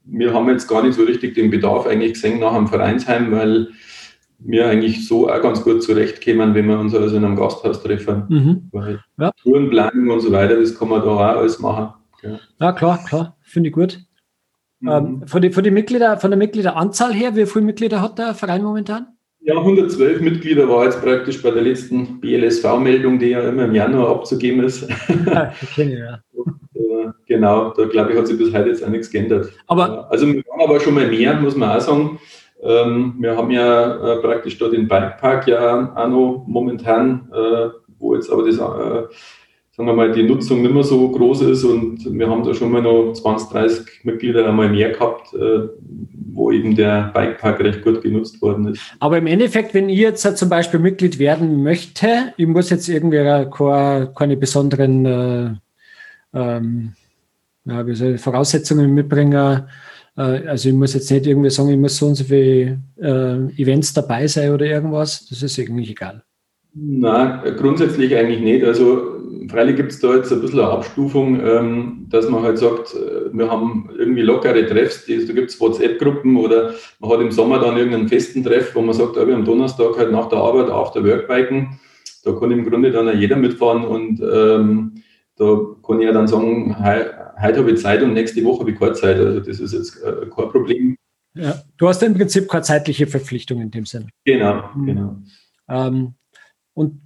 wir 0.06 0.34
haben 0.34 0.50
jetzt 0.50 0.68
gar 0.68 0.82
nicht 0.82 0.96
so 0.96 1.04
richtig 1.04 1.36
den 1.36 1.52
Bedarf 1.52 1.86
eigentlich 1.86 2.14
gesehen 2.14 2.40
nach 2.40 2.54
einem 2.54 2.68
Vereinsheim, 2.68 3.32
weil 3.32 3.68
wir 4.40 4.68
eigentlich 4.68 5.08
so 5.08 5.30
auch 5.30 5.42
ganz 5.42 5.64
gut 5.64 5.84
zurechtkämen, 5.84 6.56
wenn 6.56 6.68
wir 6.68 6.80
uns 6.80 6.96
also 6.96 7.16
in 7.16 7.26
einem 7.26 7.36
Gasthaus 7.36 7.84
treffen. 7.84 8.24
Mhm. 8.30 8.70
Weil 8.72 9.00
ja. 9.20 9.32
Tourenplanung 9.44 10.10
und 10.10 10.22
so 10.22 10.32
weiter, 10.32 10.60
das 10.60 10.78
kann 10.78 10.90
man 10.90 11.02
da 11.02 11.08
auch 11.08 11.20
alles 11.20 11.60
machen. 11.60 11.94
Ja, 12.24 12.40
ja 12.60 12.72
klar, 12.72 13.00
klar, 13.08 13.38
finde 13.42 13.70
ich 13.70 13.76
gut. 13.76 14.00
Mhm. 14.80 14.90
Ähm, 14.90 15.24
von, 15.28 15.42
die, 15.42 15.52
von, 15.52 15.64
die 15.64 15.72
Mitglieder, 15.72 16.18
von 16.18 16.32
der 16.32 16.38
Mitgliederanzahl 16.38 17.14
her, 17.14 17.36
wie 17.36 17.46
viele 17.46 17.66
Mitglieder 17.66 18.02
hat 18.02 18.20
der 18.20 18.34
Verein 18.34 18.64
momentan? 18.64 19.08
Ja, 19.42 19.56
112 19.56 20.20
Mitglieder 20.22 20.68
war 20.68 20.86
jetzt 20.86 21.02
praktisch 21.02 21.42
bei 21.42 21.52
der 21.52 21.62
letzten 21.62 22.20
BLSV-Meldung, 22.20 23.18
die 23.18 23.28
ja 23.28 23.48
immer 23.48 23.66
im 23.66 23.74
Januar 23.74 24.10
abzugeben 24.10 24.64
ist. 24.64 24.84
okay, 25.64 26.00
ja. 26.00 26.20
Und, 26.34 26.60
äh, 26.76 27.12
genau, 27.28 27.70
da 27.72 27.86
glaube 27.86 28.12
ich, 28.12 28.18
hat 28.18 28.28
sich 28.28 28.38
bis 28.38 28.54
heute 28.54 28.70
jetzt 28.70 28.84
auch 28.84 28.90
nichts 28.90 29.10
geändert. 29.10 29.50
Aber, 29.68 30.12
also 30.12 30.28
wir 30.28 30.44
waren 30.48 30.62
aber 30.62 30.80
schon 30.80 30.96
mal 30.96 31.08
mehr, 31.08 31.34
muss 31.36 31.56
man 31.56 31.78
auch 31.78 31.82
sagen. 31.82 32.20
Ähm, 32.62 33.16
wir 33.20 33.38
haben 33.38 33.52
ja 33.52 34.18
äh, 34.18 34.22
praktisch 34.22 34.58
dort 34.58 34.74
den 34.74 34.88
Bikepark 34.88 35.48
ja 35.48 35.94
auch 35.96 36.08
noch 36.08 36.44
momentan, 36.48 37.30
äh, 37.32 37.70
wo 38.00 38.16
jetzt 38.16 38.30
aber 38.32 38.44
das 38.46 38.60
sagen 39.78 39.90
wir 39.90 39.94
mal, 39.94 40.12
die 40.12 40.24
Nutzung 40.24 40.64
nicht 40.64 40.74
mehr 40.74 40.84
so 40.84 41.08
groß 41.12 41.44
ist 41.44 41.64
und 41.64 42.04
wir 42.12 42.28
haben 42.28 42.44
da 42.44 42.52
schon 42.56 42.72
mal 42.72 42.82
noch 42.82 43.14
20, 43.14 43.50
30 43.50 44.06
Mitglieder 44.06 44.48
einmal 44.48 44.70
mehr 44.70 44.90
gehabt, 44.92 45.36
äh, 45.36 45.68
wo 46.34 46.52
eben 46.52 46.76
der 46.76 47.12
Bikepark 47.14 47.60
recht 47.60 47.84
gut 47.84 48.02
genutzt 48.02 48.42
worden 48.42 48.70
ist. 48.70 48.82
Aber 49.00 49.20
im 49.20 49.28
Endeffekt, 49.28 49.76
wenn 49.76 49.90
ich 49.90 50.00
jetzt 50.00 50.38
zum 50.38 50.50
Beispiel 50.50 50.80
Mitglied 50.80 51.20
werden 51.20 51.62
möchte, 51.62 52.34
ich 52.38 52.48
muss 52.48 52.72
jetzt 52.72 52.90
irgendwie 52.90 53.18
keine, 54.16 54.38
besonderen 54.38 55.06
äh, 55.06 55.50
ähm, 56.34 56.94
ja, 57.66 57.86
Voraussetzungen 58.18 58.94
mitbringen, 58.96 59.64
Äh, 60.18 60.48
also 60.48 60.70
ich 60.70 60.76
muss 60.76 60.96
jetzt 60.96 61.12
nicht 61.12 61.28
irgendwie 61.28 61.52
sagen, 61.52 61.70
ich 61.70 61.78
muss 61.78 61.98
so 61.98 62.08
und 62.08 62.16
so 62.16 62.24
viele 62.24 62.80
äh, 63.00 63.62
Events 63.62 63.94
dabei 63.94 64.26
sein 64.28 64.52
oder 64.52 64.66
irgendwas. 64.66 65.28
Das 65.30 65.44
ist 65.44 65.58
irgendwie 65.60 65.92
egal. 65.92 66.24
Nein, 66.80 67.56
grundsätzlich 67.58 68.16
eigentlich 68.16 68.42
nicht. 68.42 68.64
Also 68.64 69.18
freilich 69.50 69.76
gibt 69.76 69.92
es 69.92 70.00
da 70.00 70.16
jetzt 70.16 70.32
ein 70.32 70.42
bisschen 70.42 70.60
eine 70.60 70.70
Abstufung, 70.70 71.40
ähm, 71.44 72.06
dass 72.10 72.30
man 72.30 72.44
halt 72.44 72.60
sagt, 72.60 72.94
äh, 72.94 73.34
wir 73.34 73.50
haben 73.50 73.90
irgendwie 73.98 74.22
lockere 74.22 74.66
Treffs, 74.68 75.06
da 75.06 75.34
gibt 75.34 75.50
es 75.50 75.60
WhatsApp-Gruppen 75.60 76.38
oder 76.38 76.74
man 77.00 77.12
hat 77.12 77.22
im 77.22 77.32
Sommer 77.32 77.60
dann 77.60 77.78
irgendeinen 77.78 78.08
festen 78.08 78.44
Treff, 78.44 78.76
wo 78.76 78.82
man 78.82 78.94
sagt, 78.94 79.18
ah, 79.18 79.26
wir 79.26 79.36
am 79.36 79.46
Donnerstag 79.46 79.98
halt 79.98 80.12
nach 80.12 80.30
der 80.30 80.40
Arbeit 80.40 80.70
auf 80.70 80.92
der 80.92 81.04
Workbiken, 81.04 81.80
da 82.24 82.34
kann 82.34 82.52
im 82.52 82.70
Grunde 82.70 82.92
dann 82.92 83.10
auch 83.10 83.14
jeder 83.14 83.38
mitfahren 83.38 83.84
und 83.84 84.22
ähm, 84.22 85.04
da 85.38 85.60
kann 85.86 86.00
ich 86.00 86.06
ja 86.06 86.14
dann 86.14 86.28
sagen, 86.28 86.76
heute 86.80 87.60
habe 87.60 87.72
ich 87.72 87.80
Zeit 87.80 88.04
und 88.04 88.14
nächste 88.14 88.44
Woche 88.44 88.62
habe 88.62 88.72
ich 88.72 88.80
keine 88.80 88.94
Zeit. 88.94 89.18
Also 89.18 89.40
das 89.40 89.60
ist 89.60 89.74
jetzt 89.74 90.04
äh, 90.04 90.26
kein 90.36 90.50
Problem. 90.50 90.96
Ja, 91.36 91.56
du 91.78 91.88
hast 91.88 92.02
im 92.02 92.16
Prinzip 92.16 92.48
keine 92.50 92.64
zeitliche 92.64 93.06
Verpflichtung 93.06 93.62
in 93.62 93.70
dem 93.70 93.86
Sinn. 93.86 94.10
Genau, 94.26 94.64
mhm. 94.76 94.86
genau. 94.86 95.16
Ähm, 95.70 96.14
und 96.78 97.02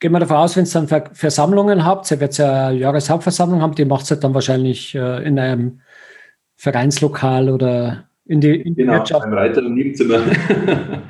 gehen 0.00 0.10
wir 0.10 0.18
davon 0.18 0.38
aus, 0.38 0.56
wenn 0.56 0.64
es 0.64 0.72
dann 0.72 0.88
Versammlungen 0.88 1.84
habt, 1.84 2.10
ihr 2.10 2.18
werdet 2.18 2.38
ja 2.38 2.66
eine 2.66 2.78
Jahreshauptversammlung 2.78 3.62
haben, 3.62 3.76
die 3.76 3.84
macht 3.84 4.10
es 4.10 4.18
dann 4.18 4.34
wahrscheinlich 4.34 4.96
äh, 4.96 5.24
in 5.24 5.38
einem 5.38 5.80
Vereinslokal 6.56 7.48
oder 7.48 8.08
in 8.24 8.40
die, 8.40 8.56
in 8.56 8.74
die 8.74 8.82
genau, 8.82 8.94
Wirtschaft. 8.94 9.24
Reiter 9.28 9.60
und 9.60 9.74
Nebenzimmer. 9.74 10.18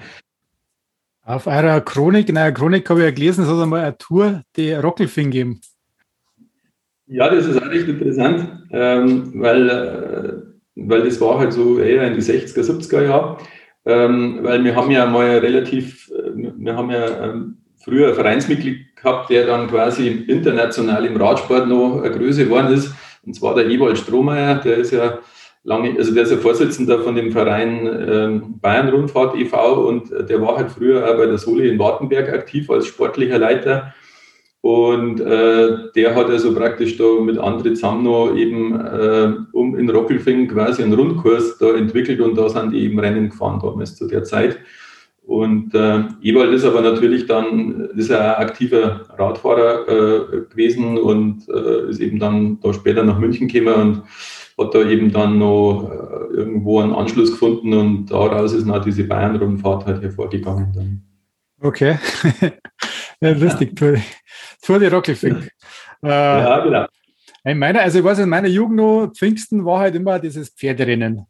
Auf 1.24 1.46
eurer 1.46 1.80
Chronik, 1.80 2.28
in 2.28 2.36
eurer 2.36 2.52
Chronik 2.52 2.90
habe 2.90 3.00
ich 3.00 3.06
ja 3.06 3.10
gelesen, 3.12 3.44
es 3.44 3.50
hat 3.50 3.62
einmal 3.62 3.80
eine 3.80 3.96
Tour, 3.96 4.42
die 4.56 4.74
Rockelfing 4.74 5.30
geben. 5.30 5.60
Ja, 7.06 7.34
das 7.34 7.46
ist 7.46 7.62
auch 7.62 7.68
recht 7.68 7.88
interessant, 7.88 8.66
ähm, 8.72 9.32
weil, 9.36 9.70
äh, 9.70 10.32
weil 10.74 11.04
das 11.04 11.18
war 11.18 11.38
halt 11.38 11.54
so 11.54 11.78
eher 11.78 12.06
in 12.08 12.14
die 12.14 12.20
60er, 12.20 12.60
70er 12.60 13.04
Jahre. 13.04 13.38
Ähm, 13.86 14.40
weil 14.42 14.62
wir 14.62 14.76
haben 14.76 14.90
ja 14.90 15.06
mal 15.06 15.38
relativ, 15.38 16.10
äh, 16.10 16.30
wir 16.34 16.76
haben 16.76 16.90
ja 16.90 17.24
ähm, 17.24 17.61
früher 17.84 18.08
ein 18.08 18.14
Vereinsmitglied 18.14 18.96
gehabt, 18.96 19.30
der 19.30 19.46
dann 19.46 19.68
quasi 19.68 20.08
international 20.28 21.04
im 21.04 21.16
Radsport 21.16 21.68
noch 21.68 22.02
eine 22.02 22.14
Größe 22.14 22.44
geworden 22.44 22.72
ist. 22.72 22.94
Und 23.24 23.34
zwar 23.34 23.54
der 23.54 23.68
Ewald 23.68 23.98
Strohmeier, 23.98 24.56
der 24.56 24.76
ist 24.76 24.92
ja 24.92 25.18
lange, 25.64 25.96
also 25.96 26.12
der 26.12 26.24
ist 26.24 26.32
ja 26.32 26.38
Vorsitzender 26.38 27.00
von 27.00 27.14
dem 27.14 27.32
Verein 27.32 27.86
ähm, 28.08 28.60
Bayern 28.60 28.88
Rundfahrt 28.88 29.36
e.V. 29.36 29.86
und 29.86 30.10
der 30.10 30.40
war 30.40 30.56
halt 30.56 30.70
früher 30.70 31.08
auch 31.08 31.16
bei 31.16 31.26
der 31.26 31.38
Soli 31.38 31.68
in 31.68 31.78
Wartenberg 31.78 32.32
aktiv 32.32 32.68
als 32.70 32.86
sportlicher 32.86 33.38
Leiter. 33.38 33.94
Und 34.60 35.20
äh, 35.20 35.90
der 35.96 36.14
hat 36.14 36.26
also 36.26 36.54
praktisch 36.54 36.96
da 36.96 37.20
mit 37.20 37.36
André 37.36 37.74
Zamno 37.74 38.32
eben 38.36 38.80
äh, 38.80 39.32
um 39.52 39.76
in 39.76 39.90
Rockelfing 39.90 40.46
quasi 40.46 40.84
einen 40.84 40.94
Rundkurs 40.94 41.58
da 41.58 41.74
entwickelt 41.74 42.20
und 42.20 42.36
da 42.36 42.48
sind 42.48 42.70
die 42.70 42.84
eben 42.84 43.00
Rennen 43.00 43.30
gefahren 43.30 43.58
damals 43.60 43.96
zu 43.96 44.06
der 44.06 44.22
Zeit. 44.22 44.60
Und 45.24 45.74
äh, 45.74 46.04
Ewald 46.22 46.52
ist 46.52 46.64
aber 46.64 46.80
natürlich 46.80 47.26
dann, 47.26 47.90
ist 47.94 48.10
er 48.10 48.38
ein 48.38 48.44
aktiver 48.44 49.06
Radfahrer 49.16 49.88
äh, 49.88 50.40
gewesen 50.50 50.98
und 50.98 51.48
äh, 51.48 51.88
ist 51.90 52.00
eben 52.00 52.18
dann 52.18 52.58
da 52.60 52.72
später 52.74 53.04
nach 53.04 53.18
München 53.18 53.46
gekommen 53.46 54.02
und 54.58 54.66
hat 54.66 54.74
da 54.74 54.82
eben 54.84 55.12
dann 55.12 55.38
noch 55.38 55.88
äh, 55.90 56.34
irgendwo 56.34 56.80
einen 56.80 56.92
Anschluss 56.92 57.30
gefunden 57.30 57.72
und 57.72 58.06
daraus 58.10 58.52
ist 58.52 58.66
noch 58.66 58.84
diese 58.84 59.04
Bayern-Rundfahrt 59.04 59.86
halt 59.86 60.02
hervorgegangen. 60.02 60.72
Dann. 60.74 61.02
Okay. 61.60 61.98
ja, 63.20 63.30
lustig. 63.30 63.80
Ja. 63.80 63.94
Tour 64.60 64.78
de 64.80 64.88
Rockelfink. 64.88 65.48
Äh, 66.02 66.08
ja, 66.08 66.58
genau. 66.64 66.86
In 67.44 67.58
meiner, 67.58 67.80
also 67.80 67.98
ich 67.98 68.04
weiß, 68.04 68.18
in 68.20 68.28
meiner 68.28 68.48
Jugend 68.48 68.76
noch, 68.76 69.12
Pfingsten 69.16 69.64
war 69.64 69.80
halt 69.80 69.94
immer 69.94 70.18
dieses 70.18 70.50
Pferderennen. 70.50 71.26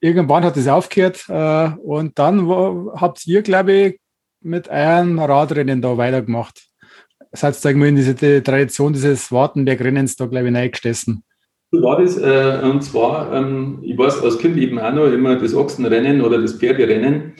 Irgendwann 0.00 0.44
hat 0.44 0.56
es 0.56 0.68
aufgehört 0.68 1.24
äh, 1.28 1.70
und 1.82 2.18
dann 2.18 2.48
habt 2.94 3.26
ihr, 3.26 3.42
glaube 3.42 3.72
ich, 3.72 4.00
mit 4.42 4.68
einem 4.68 5.18
Radrennen 5.18 5.82
da 5.82 5.96
weitergemacht. 5.96 6.62
Seid 7.32 7.62
ihr 7.64 7.70
irgendwie 7.70 7.88
in 7.88 7.96
diese 7.96 8.14
die 8.14 8.42
Tradition 8.42 8.92
dieses 8.92 9.30
Wartenberg-Rennens 9.30 10.16
da, 10.16 10.26
glaube 10.26 10.48
ich, 10.48 10.54
reingestessen. 10.54 11.22
So 11.70 11.82
war 11.82 12.00
das. 12.00 12.16
Äh, 12.16 12.60
und 12.64 12.82
zwar, 12.82 13.32
ähm, 13.32 13.78
ich 13.82 13.96
weiß 13.96 14.22
als 14.22 14.38
Kind 14.38 14.56
eben 14.56 14.78
auch 14.78 14.92
noch 14.92 15.06
immer 15.06 15.36
das 15.36 15.54
Ochsenrennen 15.54 16.20
oder 16.20 16.40
das 16.40 16.54
Pferderennen. 16.54 17.34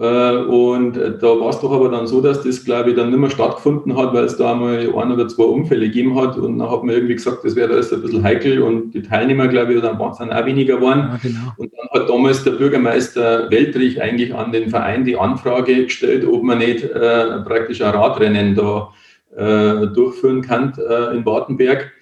Äh, 0.00 0.36
und 0.36 0.96
da 0.96 1.40
war 1.40 1.50
es 1.50 1.60
doch 1.60 1.70
aber 1.70 1.88
dann 1.88 2.08
so, 2.08 2.20
dass 2.20 2.42
das, 2.42 2.64
glaube 2.64 2.90
ich, 2.90 2.96
dann 2.96 3.10
nicht 3.10 3.18
mehr 3.18 3.30
stattgefunden 3.30 3.96
hat, 3.96 4.12
weil 4.12 4.24
es 4.24 4.36
da 4.36 4.52
einmal 4.52 4.78
ein 4.80 5.12
oder 5.12 5.28
zwei 5.28 5.44
Unfälle 5.44 5.86
gegeben 5.86 6.20
hat. 6.20 6.36
Und 6.36 6.58
dann 6.58 6.68
hat 6.68 6.82
man 6.82 6.94
irgendwie 6.94 7.14
gesagt, 7.14 7.44
das 7.44 7.54
wäre 7.54 7.68
da 7.68 7.76
jetzt 7.76 7.92
ein 7.92 8.02
bisschen 8.02 8.24
heikel. 8.24 8.62
Und 8.62 8.92
die 8.92 9.02
Teilnehmer, 9.02 9.46
glaube 9.46 9.74
ich, 9.74 9.80
dann 9.80 9.98
waren 9.98 10.32
auch 10.32 10.46
weniger 10.46 10.76
geworden. 10.76 11.10
Ja, 11.12 11.18
genau. 11.22 11.52
Und 11.58 11.72
dann 11.72 12.00
hat 12.00 12.08
damals 12.08 12.42
der 12.42 12.52
Bürgermeister 12.52 13.48
Weltrich 13.50 14.02
eigentlich 14.02 14.34
an 14.34 14.50
den 14.50 14.68
Verein 14.68 15.04
die 15.04 15.16
Anfrage 15.16 15.84
gestellt, 15.84 16.26
ob 16.26 16.42
man 16.42 16.58
nicht 16.58 16.82
äh, 16.82 17.40
praktisch 17.44 17.80
ein 17.80 17.94
Radrennen 17.94 18.56
da 18.56 18.90
äh, 19.36 19.86
durchführen 19.88 20.42
kann 20.42 20.72
äh, 20.76 21.16
in 21.16 21.24
Wartenberg. 21.24 21.92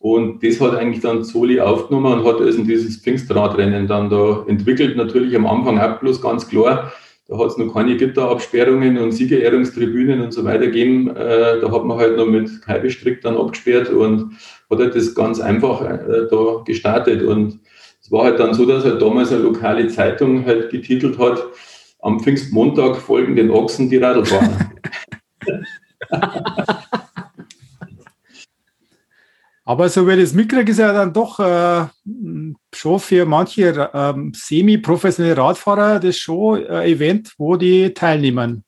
Und 0.00 0.42
das 0.42 0.60
hat 0.60 0.74
eigentlich 0.76 1.02
dann 1.02 1.22
Soli 1.22 1.60
aufgenommen 1.60 2.20
und 2.20 2.26
hat 2.26 2.40
also 2.40 2.62
dieses 2.64 2.96
Pfingstradrennen 2.96 3.86
dann 3.86 4.10
da 4.10 4.44
entwickelt. 4.48 4.96
Natürlich 4.96 5.34
am 5.36 5.46
Anfang 5.46 5.78
auch 5.78 6.00
bloß 6.00 6.20
ganz 6.20 6.48
klar 6.48 6.92
da 7.28 7.38
hat 7.38 7.48
es 7.48 7.56
noch 7.56 7.72
keine 7.74 7.96
Gitterabsperrungen 7.96 8.98
und 8.98 9.12
Siegerehrungstribünen 9.12 10.20
und 10.20 10.32
so 10.32 10.44
weiter 10.44 10.66
gegeben. 10.66 11.10
Äh, 11.10 11.60
da 11.60 11.72
hat 11.72 11.84
man 11.84 11.98
halt 11.98 12.16
noch 12.16 12.26
mit 12.26 12.62
Kaibestrick 12.62 13.20
dann 13.20 13.36
abgesperrt 13.36 13.90
und 13.90 14.32
hat 14.70 14.78
halt 14.78 14.94
das 14.94 15.14
ganz 15.14 15.40
einfach 15.40 15.82
äh, 15.82 16.28
da 16.30 16.62
gestartet. 16.64 17.22
Und 17.22 17.58
es 18.00 18.12
war 18.12 18.24
halt 18.24 18.38
dann 18.38 18.54
so, 18.54 18.64
dass 18.64 18.84
halt 18.84 19.02
damals 19.02 19.32
eine 19.32 19.42
lokale 19.42 19.88
Zeitung 19.88 20.46
halt 20.46 20.70
getitelt 20.70 21.18
hat, 21.18 21.42
am 22.00 22.20
Pfingstmontag 22.20 22.96
folgen 22.96 23.34
den 23.34 23.50
Ochsen 23.50 23.90
die 23.90 23.96
Radlfahrer. 23.96 24.70
Aber 29.68 29.88
so 29.88 30.06
wie 30.06 30.16
das 30.16 30.32
mitkriege, 30.32 30.70
ist 30.70 30.78
ja 30.78 30.92
dann 30.92 31.12
doch 31.12 31.40
äh, 31.40 31.86
schon 32.72 33.00
für 33.00 33.26
manche 33.26 33.90
ähm, 33.92 34.32
semi-professionelle 34.32 35.36
Radfahrer 35.36 35.98
das 35.98 36.16
schon 36.16 36.64
ein 36.68 36.86
Event, 36.86 37.34
wo 37.36 37.56
die 37.56 37.92
teilnehmen. 37.92 38.62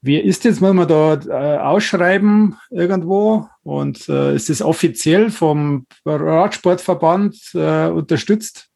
Wie 0.00 0.20
ist 0.20 0.44
das, 0.44 0.60
muss 0.60 0.74
man 0.74 0.86
da 0.86 1.14
äh, 1.14 1.58
ausschreiben 1.58 2.54
irgendwo? 2.70 3.48
Und 3.64 4.08
äh, 4.08 4.36
ist 4.36 4.48
das 4.48 4.62
offiziell 4.62 5.30
vom 5.30 5.86
Radsportverband 6.06 7.36
äh, 7.54 7.88
unterstützt? 7.88 8.68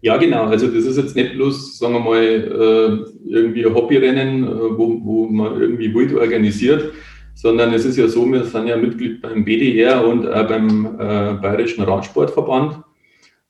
Ja, 0.00 0.16
genau. 0.16 0.44
Also 0.44 0.68
das 0.68 0.84
ist 0.84 0.96
jetzt 0.96 1.14
nicht 1.14 1.34
bloß, 1.34 1.78
sagen 1.78 1.92
wir 1.92 2.00
mal, 2.00 2.16
äh, 2.16 3.30
irgendwie 3.30 3.66
ein 3.66 3.74
Hobbyrennen, 3.74 4.44
äh, 4.44 4.78
wo, 4.78 4.98
wo 5.04 5.26
man 5.26 5.60
irgendwie 5.60 5.94
wild 5.94 6.14
organisiert, 6.14 6.92
sondern 7.34 7.72
es 7.72 7.84
ist 7.84 7.96
ja 7.96 8.08
so, 8.08 8.30
wir 8.30 8.44
sind 8.44 8.66
ja 8.66 8.76
Mitglied 8.76 9.22
beim 9.22 9.44
BDR 9.44 10.06
und 10.06 10.24
äh, 10.24 10.44
beim 10.48 10.86
äh, 10.98 11.34
Bayerischen 11.34 11.84
Radsportverband. 11.84 12.82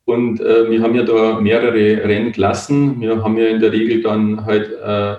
Und 0.05 0.41
äh, 0.41 0.71
wir 0.71 0.83
haben 0.83 0.95
ja 0.95 1.05
da 1.05 1.41
mehrere 1.41 2.05
Rennklassen. 2.05 3.01
Wir 3.01 3.23
haben 3.23 3.37
ja 3.37 3.47
in 3.47 3.61
der 3.61 3.73
Regel 3.73 4.03
dann 4.03 4.45
halt 4.45 4.71
äh, 4.73 5.17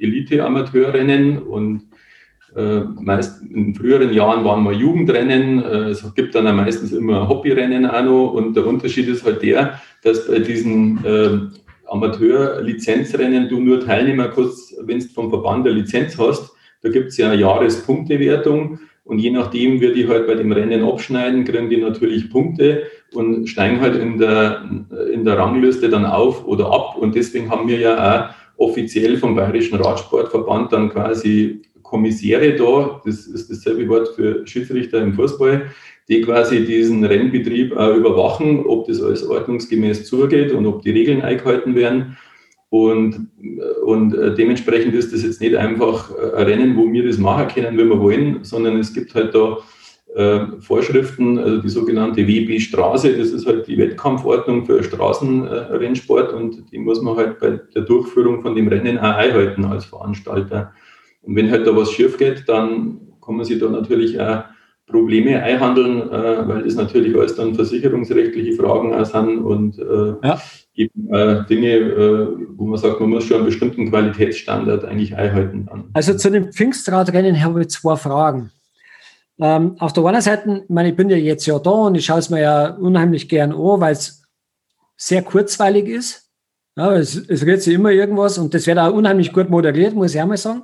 Elite-Amateurrennen 0.00 1.38
und 1.38 1.82
äh, 2.56 2.80
meist 2.80 3.42
in 3.42 3.74
früheren 3.74 4.12
Jahren 4.12 4.44
waren 4.44 4.62
wir 4.64 4.72
Jugendrennen. 4.72 5.62
Äh, 5.62 5.90
es 5.90 6.14
gibt 6.14 6.34
dann 6.34 6.46
auch 6.46 6.54
meistens 6.54 6.92
immer 6.92 7.28
Hobbyrennen 7.28 7.84
auch 7.86 8.04
noch. 8.04 8.32
Und 8.32 8.54
der 8.56 8.66
Unterschied 8.66 9.08
ist 9.08 9.24
halt 9.24 9.42
der, 9.42 9.80
dass 10.02 10.26
bei 10.26 10.38
diesen 10.38 11.00
Amateur-Lizenzrennen 11.86 13.48
du 13.48 13.60
nur 13.60 13.80
Teilnehmer 13.80 14.28
kannst, 14.28 14.74
wenn 14.82 14.98
du 14.98 15.06
vom 15.06 15.30
Verband 15.30 15.66
eine 15.66 15.76
Lizenz 15.76 16.18
hast. 16.18 16.53
Da 16.84 16.90
gibt 16.90 17.08
es 17.08 17.16
ja 17.16 17.30
eine 17.30 17.40
Jahrespunktewertung 17.40 18.78
und 19.04 19.18
je 19.18 19.30
nachdem, 19.30 19.80
wie 19.80 19.92
die 19.94 20.06
halt 20.06 20.26
bei 20.26 20.34
dem 20.34 20.52
Rennen 20.52 20.84
abschneiden, 20.84 21.44
kriegen 21.44 21.70
die 21.70 21.78
natürlich 21.78 22.30
Punkte 22.30 22.82
und 23.14 23.48
steigen 23.48 23.80
halt 23.80 23.96
in 23.96 24.18
der, 24.18 24.68
in 25.10 25.24
der 25.24 25.38
Rangliste 25.38 25.88
dann 25.88 26.04
auf 26.04 26.46
oder 26.46 26.70
ab. 26.70 26.98
Und 26.98 27.14
deswegen 27.14 27.50
haben 27.50 27.68
wir 27.68 27.78
ja 27.78 28.28
auch 28.58 28.68
offiziell 28.68 29.16
vom 29.16 29.34
Bayerischen 29.34 29.76
Radsportverband 29.76 30.72
dann 30.72 30.90
quasi 30.90 31.62
Kommissäre 31.82 32.54
da, 32.54 33.00
das 33.04 33.26
ist 33.26 33.50
dasselbe 33.50 33.88
Wort 33.88 34.08
für 34.08 34.46
Schiedsrichter 34.46 35.00
im 35.00 35.14
Fußball, 35.14 35.70
die 36.08 36.20
quasi 36.20 36.66
diesen 36.66 37.02
Rennbetrieb 37.04 37.74
auch 37.74 37.94
überwachen, 37.94 38.66
ob 38.66 38.86
das 38.86 39.02
alles 39.02 39.26
ordnungsgemäß 39.26 40.04
zugeht 40.04 40.52
und 40.52 40.66
ob 40.66 40.82
die 40.82 40.90
Regeln 40.90 41.22
eingehalten 41.22 41.74
werden. 41.74 42.18
Und, 42.74 43.28
und 43.84 44.16
äh, 44.16 44.34
dementsprechend 44.34 44.94
ist 44.94 45.12
das 45.12 45.22
jetzt 45.22 45.40
nicht 45.40 45.54
einfach 45.54 46.10
äh, 46.10 46.36
ein 46.38 46.46
Rennen, 46.46 46.76
wo 46.76 46.92
wir 46.92 47.06
das 47.06 47.18
machen 47.18 47.46
können, 47.46 47.78
wenn 47.78 47.88
wir 47.88 48.00
wollen, 48.00 48.42
sondern 48.42 48.80
es 48.80 48.92
gibt 48.92 49.14
halt 49.14 49.32
da 49.32 49.58
äh, 50.16 50.46
Vorschriften, 50.58 51.38
also 51.38 51.62
die 51.62 51.68
sogenannte 51.68 52.26
WB 52.26 52.58
Straße, 52.58 53.16
das 53.16 53.28
ist 53.28 53.46
halt 53.46 53.68
die 53.68 53.78
Wettkampfordnung 53.78 54.66
für 54.66 54.82
Straßenrennsport 54.82 56.32
und 56.32 56.64
die 56.72 56.78
muss 56.78 57.00
man 57.00 57.14
halt 57.14 57.38
bei 57.38 57.60
der 57.76 57.82
Durchführung 57.82 58.42
von 58.42 58.56
dem 58.56 58.66
Rennen 58.66 58.98
auch 58.98 59.18
einhalten 59.18 59.64
als 59.66 59.84
Veranstalter. 59.84 60.72
Und 61.22 61.36
wenn 61.36 61.52
halt 61.52 61.68
da 61.68 61.76
was 61.76 61.92
schief 61.92 62.18
geht, 62.18 62.42
dann 62.48 63.02
kann 63.24 63.36
man 63.36 63.44
sich 63.44 63.60
da 63.60 63.68
natürlich 63.68 64.20
auch 64.20 64.42
Probleme 64.88 65.40
einhandeln, 65.40 66.10
äh, 66.10 66.48
weil 66.48 66.64
das 66.64 66.74
natürlich 66.74 67.16
alles 67.16 67.36
dann 67.36 67.54
versicherungsrechtliche 67.54 68.54
Fragen 68.54 68.92
auch 68.92 69.04
sind 69.04 69.38
und 69.38 69.78
äh, 69.78 70.26
ja. 70.26 70.40
Eben 70.74 71.12
äh, 71.12 71.44
Dinge, 71.46 71.68
äh, 71.68 72.28
wo 72.56 72.66
man 72.66 72.78
sagt, 72.78 73.00
man 73.00 73.10
muss 73.10 73.24
schon 73.24 73.38
einen 73.38 73.46
bestimmten 73.46 73.90
Qualitätsstandard 73.90 74.84
eigentlich 74.84 75.16
einhalten. 75.16 75.66
Dann. 75.66 75.90
Also 75.92 76.14
zu 76.14 76.30
dem 76.30 76.52
Pfingstradrennen 76.52 77.42
habe 77.42 77.62
ich 77.62 77.70
zwei 77.70 77.96
Fragen. 77.96 78.50
Ähm, 79.40 79.76
auf 79.78 79.92
der 79.92 80.04
einen 80.04 80.20
Seite, 80.20 80.62
ich 80.64 80.70
meine, 80.70 80.90
ich 80.90 80.96
bin 80.96 81.10
ja 81.10 81.16
jetzt 81.16 81.46
ja 81.46 81.58
da 81.58 81.70
und 81.70 81.96
ich 81.96 82.04
schaue 82.04 82.18
es 82.18 82.30
mir 82.30 82.40
ja 82.40 82.68
unheimlich 82.68 83.28
gern 83.28 83.52
an, 83.52 83.80
weil 83.80 83.92
es 83.92 84.22
sehr 84.96 85.22
kurzweilig 85.22 85.88
ist. 85.88 86.30
Ja, 86.76 86.92
es, 86.94 87.16
es 87.16 87.42
redet 87.42 87.62
sich 87.62 87.74
immer 87.74 87.90
irgendwas 87.90 88.38
und 88.38 88.52
das 88.52 88.66
wird 88.66 88.78
auch 88.78 88.92
unheimlich 88.92 89.32
gut 89.32 89.48
moderiert, 89.48 89.94
muss 89.94 90.14
ich 90.14 90.20
auch 90.20 90.26
mal 90.26 90.36
sagen. 90.36 90.62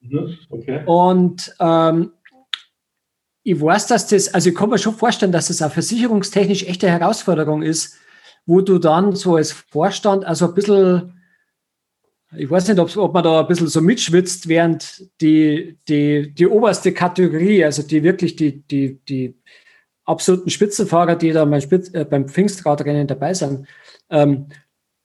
Mhm, 0.00 0.38
okay. 0.50 0.82
Und 0.86 1.54
ähm, 1.60 2.12
ich 3.42 3.60
weiß, 3.60 3.86
dass 3.88 4.06
das, 4.06 4.32
also 4.34 4.50
ich 4.50 4.54
kann 4.54 4.70
mir 4.70 4.78
schon 4.78 4.94
vorstellen, 4.94 5.32
dass 5.32 5.48
das 5.48 5.62
auch 5.62 5.72
versicherungstechnisch 5.72 6.64
echte 6.64 6.88
Herausforderung 6.88 7.62
ist, 7.62 7.96
wo 8.48 8.62
du 8.62 8.78
dann 8.78 9.14
so 9.14 9.36
als 9.36 9.52
Vorstand 9.52 10.24
also 10.24 10.48
ein 10.48 10.54
bisschen, 10.54 11.20
ich 12.34 12.50
weiß 12.50 12.66
nicht, 12.66 12.96
ob, 12.96 13.12
man 13.12 13.22
da 13.22 13.40
ein 13.40 13.46
bisschen 13.46 13.68
so 13.68 13.82
mitschwitzt, 13.82 14.48
während 14.48 15.06
die, 15.20 15.78
die, 15.86 16.32
die 16.32 16.46
oberste 16.46 16.92
Kategorie, 16.92 17.62
also 17.62 17.82
die 17.82 18.02
wirklich 18.02 18.36
die, 18.36 18.62
die, 18.62 19.00
die 19.06 19.38
absoluten 20.06 20.48
Spitzenfahrer, 20.48 21.14
die 21.14 21.32
da 21.32 21.44
beim, 21.44 21.60
Spitz, 21.60 21.92
äh, 21.92 22.06
beim 22.06 22.26
Pfingstradrennen 22.26 23.06
dabei 23.06 23.34
sind, 23.34 23.68
ähm, 24.08 24.46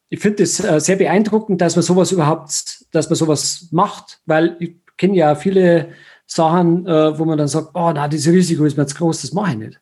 ich 0.07 0.19
finde 0.19 0.43
es 0.43 0.63
äh, 0.63 0.79
sehr 0.79 0.95
beeindruckend, 0.95 1.59
dass 1.59 1.75
man 1.75 1.83
sowas 1.83 2.13
überhaupt, 2.13 2.85
dass 2.91 3.09
man 3.09 3.17
sowas 3.17 3.67
macht, 3.71 4.21
weil 4.25 4.55
ich 4.59 4.75
kenne 4.95 5.17
ja 5.17 5.35
viele 5.35 5.89
Sachen, 6.25 6.88
äh, 6.88 7.19
wo 7.19 7.25
man 7.25 7.38
dann 7.38 7.50
sagt, 7.50 7.71
oh, 7.73 7.91
na, 7.93 8.07
dieses 8.07 8.31
Risiko 8.31 8.63
ist 8.63 8.77
mir 8.77 8.85
zu 8.85 8.95
groß, 8.95 9.21
das 9.21 9.33
mache 9.33 9.51
ich 9.51 9.57
nicht. 9.57 9.81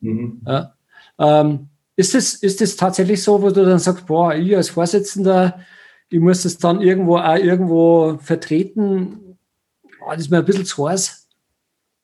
Mhm. 0.00 0.42
Ja. 0.44 0.74
Ähm, 1.18 1.68
ist, 1.98 2.14
das, 2.14 2.34
ist 2.34 2.60
das 2.60 2.76
tatsächlich 2.76 3.20
so, 3.24 3.42
wo 3.42 3.50
du 3.50 3.64
dann 3.64 3.80
sagst, 3.80 4.06
boah, 4.06 4.32
ich 4.32 4.56
als 4.56 4.70
Vorsitzender, 4.70 5.58
ich 6.08 6.20
muss 6.20 6.44
das 6.44 6.56
dann 6.56 6.80
irgendwo 6.80 7.16
auch 7.16 7.36
irgendwo 7.36 8.18
vertreten, 8.22 9.36
oh, 10.00 10.10
das 10.12 10.20
ist 10.20 10.30
mir 10.30 10.38
ein 10.38 10.44
bisschen 10.44 10.64
zu 10.64 10.88
heiß? 10.88 11.28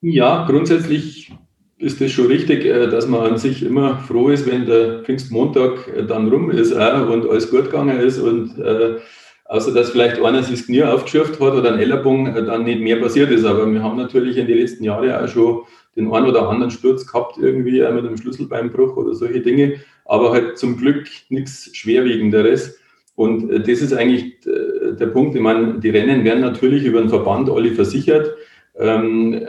Ja, 0.00 0.46
grundsätzlich 0.46 1.32
ist 1.78 2.00
das 2.00 2.10
schon 2.10 2.26
richtig, 2.26 2.64
äh, 2.64 2.88
dass 2.88 3.06
man 3.06 3.20
an 3.20 3.38
sich 3.38 3.62
immer 3.62 3.98
froh 3.98 4.30
ist, 4.30 4.50
wenn 4.50 4.66
der 4.66 5.04
Pfingstmontag 5.04 5.86
äh, 5.86 6.04
dann 6.04 6.28
rum 6.28 6.50
ist 6.50 6.72
auch 6.72 7.08
und 7.08 7.30
alles 7.30 7.48
gut 7.48 7.66
gegangen 7.66 8.00
ist 8.00 8.18
und 8.18 8.58
äh, 8.58 8.96
außer 9.44 9.72
dass 9.72 9.90
vielleicht 9.90 10.20
einer 10.20 10.42
sich 10.42 10.58
das 10.58 10.66
Knie 10.66 10.82
aufgeschürft 10.82 11.40
hat 11.40 11.54
oder 11.54 11.72
ein 11.72 11.78
Ellerbogen, 11.78 12.34
äh, 12.34 12.44
dann 12.44 12.64
nicht 12.64 12.80
mehr 12.80 12.96
passiert 12.96 13.30
ist. 13.30 13.44
Aber 13.44 13.70
wir 13.70 13.82
haben 13.82 13.96
natürlich 13.96 14.38
in 14.38 14.48
den 14.48 14.58
letzten 14.58 14.82
Jahren 14.82 15.12
auch 15.12 15.28
schon 15.28 15.62
den 15.96 16.12
einen 16.12 16.26
oder 16.26 16.48
anderen 16.48 16.70
Sturz 16.70 17.06
gehabt, 17.06 17.38
irgendwie 17.38 17.80
mit 17.80 17.82
einem 17.82 18.16
Schlüsselbeinbruch 18.16 18.96
oder 18.96 19.14
solche 19.14 19.40
Dinge, 19.40 19.74
aber 20.04 20.32
halt 20.32 20.58
zum 20.58 20.76
Glück 20.76 21.06
nichts 21.28 21.70
Schwerwiegenderes. 21.74 22.78
Und 23.16 23.50
äh, 23.50 23.60
das 23.60 23.80
ist 23.80 23.92
eigentlich 23.92 24.46
äh, 24.46 24.94
der 24.98 25.06
Punkt. 25.06 25.34
Ich 25.34 25.40
meine, 25.40 25.78
die 25.78 25.90
Rennen 25.90 26.24
werden 26.24 26.40
natürlich 26.40 26.84
über 26.84 27.00
den 27.00 27.08
Verband 27.08 27.48
alle 27.50 27.72
versichert. 27.72 28.34
Ähm, 28.76 29.46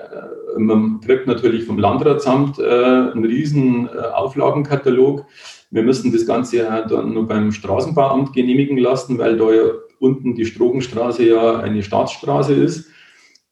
man 0.57 1.01
kriegt 1.01 1.27
natürlich 1.27 1.65
vom 1.65 1.79
Landratsamt 1.79 2.61
einen 2.61 3.25
riesen 3.25 3.89
Auflagenkatalog. 3.89 5.25
Wir 5.69 5.83
müssen 5.83 6.13
das 6.13 6.25
Ganze 6.25 6.57
ja 6.57 6.81
dann 6.83 7.13
nur 7.13 7.27
beim 7.27 7.51
Straßenbauamt 7.51 8.31
genehmigen 8.31 8.77
lassen, 8.77 9.17
weil 9.17 9.35
da 9.35 9.51
ja 9.51 9.63
unten 9.99 10.33
die 10.33 10.45
Strogenstraße 10.45 11.27
ja 11.27 11.59
eine 11.59 11.83
Staatsstraße 11.83 12.53
ist. 12.53 12.89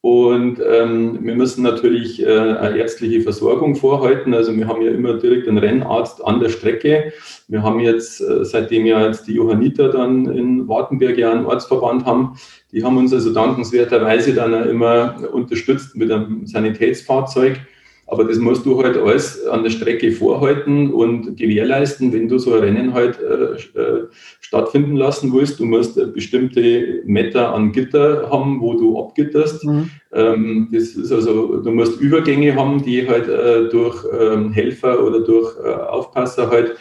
Und 0.05 0.59
ähm, 0.59 1.19
wir 1.21 1.33
müssen 1.33 1.63
natürlich 1.63 2.21
äh, 2.21 2.27
eine 2.27 2.77
ärztliche 2.77 3.21
Versorgung 3.21 3.77
vorhalten. 3.77 4.33
Also 4.33 4.53
wir 4.53 4.67
haben 4.67 4.81
ja 4.81 4.91
immer 4.91 5.13
direkt 5.13 5.47
einen 5.47 5.59
Rennarzt 5.59 6.21
an 6.25 6.41
der 6.41 6.49
Strecke. 6.49 7.13
Wir 7.47 7.63
haben 7.63 7.79
jetzt, 7.79 8.19
äh, 8.19 8.43
seitdem 8.43 8.85
ja 8.85 9.05
jetzt 9.05 9.27
die 9.27 9.35
Johanniter 9.35 9.87
dann 9.87 10.25
in 10.25 10.67
Wartenberg 10.67 11.17
ja 11.17 11.31
einen 11.31 11.45
Ortsverband 11.45 12.05
haben, 12.05 12.37
die 12.73 12.83
haben 12.83 12.97
uns 12.97 13.13
also 13.13 13.33
dankenswerterweise 13.33 14.33
dann 14.33 14.67
immer 14.67 15.15
unterstützt 15.31 15.95
mit 15.95 16.11
einem 16.11 16.47
Sanitätsfahrzeug. 16.47 17.61
Aber 18.07 18.25
das 18.25 18.37
musst 18.37 18.65
du 18.65 18.81
halt 18.83 18.97
alles 18.97 19.45
an 19.47 19.63
der 19.63 19.69
Strecke 19.69 20.11
vorhalten 20.11 20.91
und 20.91 21.37
gewährleisten, 21.37 22.11
wenn 22.11 22.27
du 22.27 22.37
so 22.37 22.53
ein 22.53 22.59
Rennen 22.59 22.93
halt 22.93 23.17
äh, 23.19 23.79
äh, 23.79 24.07
stattfinden 24.41 24.97
lassen 24.97 25.33
willst. 25.33 25.59
Du 25.59 25.65
musst 25.65 26.13
bestimmte 26.13 27.01
Meter 27.05 27.53
an 27.53 27.71
Gitter 27.71 28.29
haben, 28.29 28.59
wo 28.59 28.73
du 28.73 28.99
abgitterst. 28.99 29.63
Mhm. 29.63 29.89
Ähm, 30.11 30.69
das 30.71 30.95
ist 30.95 31.11
also, 31.11 31.61
du 31.61 31.71
musst 31.71 31.99
Übergänge 32.01 32.55
haben, 32.55 32.83
die 32.83 33.07
halt 33.07 33.29
äh, 33.29 33.69
durch 33.69 34.05
ähm, 34.19 34.51
Helfer 34.51 35.03
oder 35.03 35.21
durch 35.21 35.55
äh, 35.63 35.69
Aufpasser 35.69 36.49
halt 36.49 36.75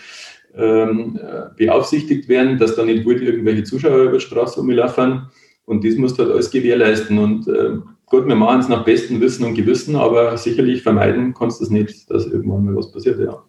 ähm, 0.54 1.18
beaufsichtigt 1.56 2.28
werden, 2.28 2.58
dass 2.58 2.76
da 2.76 2.84
nicht 2.84 3.06
wild 3.06 3.22
irgendwelche 3.22 3.62
Zuschauer 3.62 4.02
über 4.02 4.18
die 4.18 4.20
Straße 4.20 4.60
rumlaufen. 4.60 5.22
Und 5.64 5.84
das 5.84 5.94
musst 5.94 6.18
du 6.18 6.24
halt 6.24 6.32
alles 6.32 6.50
gewährleisten. 6.50 7.18
Und 7.18 7.48
äh, 7.48 7.76
gut, 8.12 8.28
wir 8.28 8.36
machen 8.36 8.60
es 8.60 8.68
nach 8.68 8.84
bestem 8.84 9.22
Wissen 9.22 9.44
und 9.46 9.54
Gewissen, 9.54 9.96
aber 9.96 10.36
sicherlich 10.36 10.82
vermeiden 10.82 11.32
kannst 11.32 11.60
du 11.60 11.64
es 11.64 11.70
nicht, 11.70 12.10
dass 12.10 12.26
irgendwann 12.26 12.66
mal 12.66 12.76
was 12.76 12.92
passiert, 12.92 13.18
ja. 13.18 13.42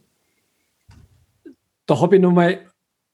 Da 1.85 1.99
habe 1.99 2.15
ich 2.15 2.21
nochmal 2.21 2.61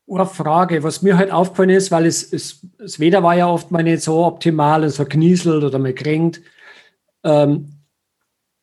eine 0.08 0.26
Frage, 0.28 0.84
was 0.84 1.02
mir 1.02 1.18
halt 1.18 1.32
aufgefallen 1.32 1.72
ist, 1.72 1.90
weil 1.90 2.06
es, 2.06 2.32
es, 2.32 2.62
das 2.78 3.00
Wetter 3.00 3.24
war 3.24 3.36
ja 3.36 3.48
oft 3.48 3.72
mal 3.72 3.82
nicht 3.82 4.04
so 4.04 4.24
optimal, 4.26 4.84
es 4.84 5.00
war 5.00 5.08
knieselt 5.08 5.64
oder 5.64 5.80
mal 5.80 5.94
kränkt. 5.94 6.40
Ähm, 7.24 7.70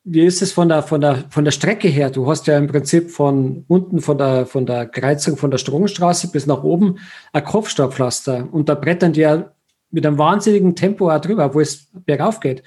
wie 0.05 0.25
ist 0.25 0.41
es 0.41 0.53
von 0.53 0.69
der, 0.69 0.81
von, 0.81 1.01
der, 1.01 1.25
von 1.29 1.43
der 1.43 1.51
Strecke 1.51 1.89
her? 1.89 2.09
Du 2.09 2.25
hast 2.29 2.47
ja 2.47 2.57
im 2.57 2.67
Prinzip 2.67 3.11
von 3.11 3.65
unten 3.67 3.99
von 3.99 4.17
der, 4.17 4.45
von 4.45 4.65
der 4.65 4.85
Kreuzung 4.85 5.35
von 5.35 5.51
der 5.51 5.57
Stromstraße 5.57 6.31
bis 6.31 6.45
nach 6.45 6.63
oben 6.63 6.99
ein 7.33 7.43
Kopfstaubpflaster 7.43 8.47
und 8.49 8.69
da 8.69 8.75
brettern 8.75 9.11
die 9.11 9.21
ja 9.21 9.51
mit 9.91 10.05
einem 10.05 10.17
wahnsinnigen 10.17 10.75
Tempo 10.75 11.09
auch 11.09 11.21
drüber, 11.21 11.53
wo 11.53 11.59
es 11.59 11.87
bergauf 12.05 12.39
geht. 12.39 12.63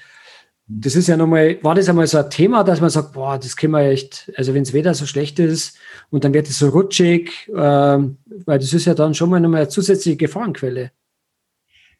Das 0.66 0.94
ist 0.94 1.08
ja 1.08 1.16
nochmal, 1.16 1.58
war 1.62 1.74
das 1.74 1.88
einmal 1.88 2.06
so 2.06 2.18
ein 2.18 2.30
Thema, 2.30 2.62
dass 2.62 2.80
man 2.80 2.90
sagt, 2.90 3.12
boah, 3.12 3.38
das 3.38 3.56
können 3.56 3.72
wir 3.72 3.80
echt, 3.80 4.30
also 4.36 4.54
wenn 4.54 4.62
das 4.62 4.72
Wetter 4.72 4.94
so 4.94 5.04
schlecht 5.04 5.38
ist 5.40 5.76
und 6.10 6.22
dann 6.22 6.32
wird 6.32 6.48
es 6.48 6.60
so 6.60 6.68
rutschig, 6.68 7.48
äh, 7.48 7.54
weil 7.54 8.58
das 8.58 8.72
ist 8.72 8.84
ja 8.84 8.94
dann 8.94 9.14
schon 9.14 9.30
mal 9.30 9.40
nochmal 9.40 9.62
eine 9.62 9.68
zusätzliche 9.68 10.16
Gefahrenquelle. 10.16 10.92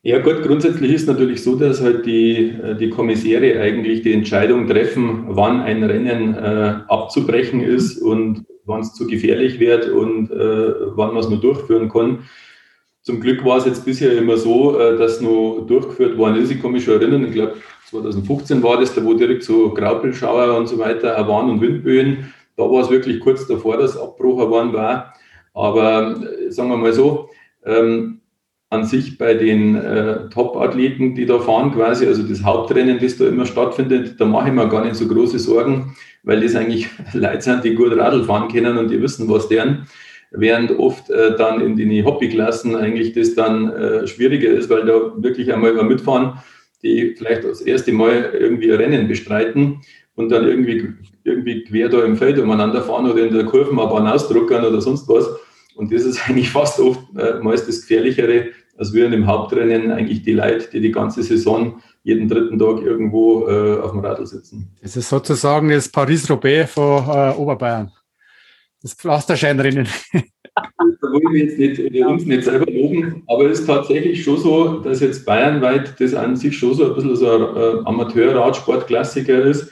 Ja 0.03 0.19
gut, 0.21 0.43
grundsätzlich 0.43 0.93
ist 0.93 1.09
natürlich 1.09 1.43
so, 1.43 1.57
dass 1.57 1.83
halt 1.83 2.07
die, 2.07 2.55
äh, 2.63 2.75
die 2.75 2.89
Kommissäre 2.89 3.61
eigentlich 3.61 4.03
die 4.03 4.15
Entscheidung 4.15 4.67
treffen, 4.67 5.25
wann 5.29 5.61
ein 5.61 5.83
Rennen 5.83 6.35
äh, 6.35 6.81
abzubrechen 6.89 7.61
ist 7.61 7.99
und 8.01 8.47
wann 8.65 8.81
es 8.81 8.95
zu 8.95 9.07
gefährlich 9.07 9.61
wird 9.61 9.91
und 9.91 10.31
äh, 10.31 10.97
wann 10.97 11.09
man 11.09 11.19
es 11.19 11.29
nur 11.29 11.41
durchführen 11.41 11.91
kann. 11.91 12.21
Zum 13.03 13.21
Glück 13.21 13.45
war 13.45 13.57
es 13.57 13.65
jetzt 13.65 13.85
bisher 13.85 14.17
immer 14.17 14.37
so, 14.37 14.79
äh, 14.79 14.97
dass 14.99 15.21
nur 15.21 15.67
durchgeführt 15.67 16.19
worden 16.19 16.37
ist. 16.37 16.51
Ich 16.51 16.61
kann 16.61 16.73
mich 16.73 16.85
schon 16.85 17.01
erinnern, 17.01 17.25
ich 17.25 17.33
glaube 17.33 17.57
2015 17.91 18.63
war 18.63 18.79
das, 18.79 18.95
da 18.95 19.05
wo 19.05 19.15
direkt 19.15 19.43
so 19.43 19.73
Graupelschauer 19.75 20.57
und 20.57 20.69
so 20.69 20.79
weiter 20.79 21.27
waren 21.27 21.51
und 21.51 21.61
Windböen. 21.61 22.33
Da 22.57 22.65
war 22.65 22.83
es 22.83 22.91
wirklich 22.91 23.21
kurz 23.21 23.47
davor, 23.47 23.79
dass 23.79 23.97
Abbruch 23.97 24.39
geworden 24.39 24.73
war. 24.73 25.15
Aber 25.55 26.17
äh, 26.23 26.51
sagen 26.51 26.69
wir 26.69 26.77
mal 26.77 26.93
so, 26.93 27.31
ähm, 27.65 28.21
an 28.71 28.85
sich 28.85 29.19
bei 29.19 29.35
den 29.35 29.75
äh, 29.75 30.29
Top-Athleten, 30.29 31.17
die 31.17 31.27
da 31.27 31.41
fahren 31.41 31.73
quasi, 31.73 32.07
also 32.07 32.23
das 32.23 32.45
Hauptrennen, 32.45 33.01
das 33.01 33.17
da 33.17 33.27
immer 33.27 33.45
stattfindet, 33.45 34.21
da 34.21 34.25
mache 34.25 34.49
ich 34.49 34.55
mir 34.55 34.69
gar 34.69 34.85
nicht 34.85 34.95
so 34.95 35.09
große 35.09 35.41
Sorgen, 35.41 35.97
weil 36.23 36.41
das 36.41 36.55
eigentlich 36.55 36.89
Leute 37.13 37.41
sind, 37.41 37.65
die 37.65 37.75
gut 37.75 37.97
Radl 37.97 38.25
fahren 38.25 38.49
können 38.49 38.79
und 38.79 38.89
die 38.91 39.03
wissen, 39.03 39.29
was 39.29 39.49
deren 39.49 39.89
während 40.31 40.79
oft 40.79 41.11
äh, 41.11 41.37
dann 41.37 41.61
in 41.61 41.77
den 41.77 42.05
Hobbyklassen 42.05 42.77
eigentlich 42.77 43.13
das 43.13 43.35
dann 43.35 43.73
äh, 43.73 44.07
schwieriger 44.07 44.51
ist, 44.51 44.71
weil 44.71 44.85
da 44.85 45.13
wirklich 45.17 45.53
einmal 45.53 45.73
über 45.73 45.83
mitfahren, 45.83 46.39
die 46.83 47.15
vielleicht 47.17 47.45
das 47.45 47.61
erste 47.61 47.93
Mal 47.93 48.33
irgendwie 48.39 48.71
Rennen 48.71 49.09
bestreiten 49.09 49.81
und 50.15 50.31
dann 50.31 50.47
irgendwie, 50.47 50.89
irgendwie 51.25 51.65
quer 51.65 51.89
da 51.89 52.05
im 52.05 52.17
Feld 52.17 52.39
umeinander 52.39 52.83
fahren 52.83 53.11
oder 53.11 53.27
in 53.27 53.35
der 53.35 53.45
Kurvenbahn 53.45 54.07
ausdruckern 54.07 54.65
oder 54.65 54.81
sonst 54.81 55.09
was. 55.09 55.29
Und 55.75 55.93
das 55.93 56.05
ist 56.05 56.21
eigentlich 56.29 56.51
fast 56.51 56.79
oft 56.79 57.01
äh, 57.17 57.41
meist 57.43 57.69
das 57.69 57.83
Gefährlichere, 57.83 58.51
als 58.79 58.95
wir 58.95 59.05
in 59.05 59.13
dem 59.13 59.27
Hauptrennen 59.27 59.91
eigentlich 59.91 60.23
die 60.23 60.33
Leute, 60.33 60.71
die 60.73 60.81
die 60.81 60.93
ganze 60.93 61.23
Saison 61.23 61.81
jeden 62.03 62.29
dritten 62.29 62.59
Tag 62.59 62.81
irgendwo 62.81 63.47
äh, 63.47 63.79
auf 63.81 63.91
dem 63.91 64.01
Radl 64.01 64.27
sitzen. 64.27 64.71
Das 64.81 64.97
ist 64.97 65.09
sozusagen 65.09 65.69
das 65.69 65.89
Paris-Roubaix 65.89 66.73
von 66.73 67.05
äh, 67.09 67.35
Oberbayern 67.37 67.91
das 68.83 68.95
Pflasterscheinrennen. 68.95 69.89
da 70.55 71.09
wollen 71.13 71.33
wir 71.33 71.45
jetzt 71.45 71.59
nicht, 71.59 72.05
uns 72.05 72.25
nicht 72.25 72.45
selber 72.45 72.71
loben, 72.71 73.23
aber 73.27 73.51
es 73.51 73.61
ist 73.61 73.67
tatsächlich 73.67 74.23
schon 74.25 74.39
so, 74.39 74.79
dass 74.81 75.01
jetzt 75.01 75.25
bayernweit 75.27 76.01
das 76.01 76.15
an 76.15 76.37
sich 76.37 76.57
schon 76.57 76.75
so 76.75 76.87
ein 76.87 76.95
bisschen 76.95 77.17
so 77.17 77.31
ein 77.31 77.57
äh, 77.57 77.81
Amateur-Radsportklassiker 77.85 79.43
ist. 79.43 79.71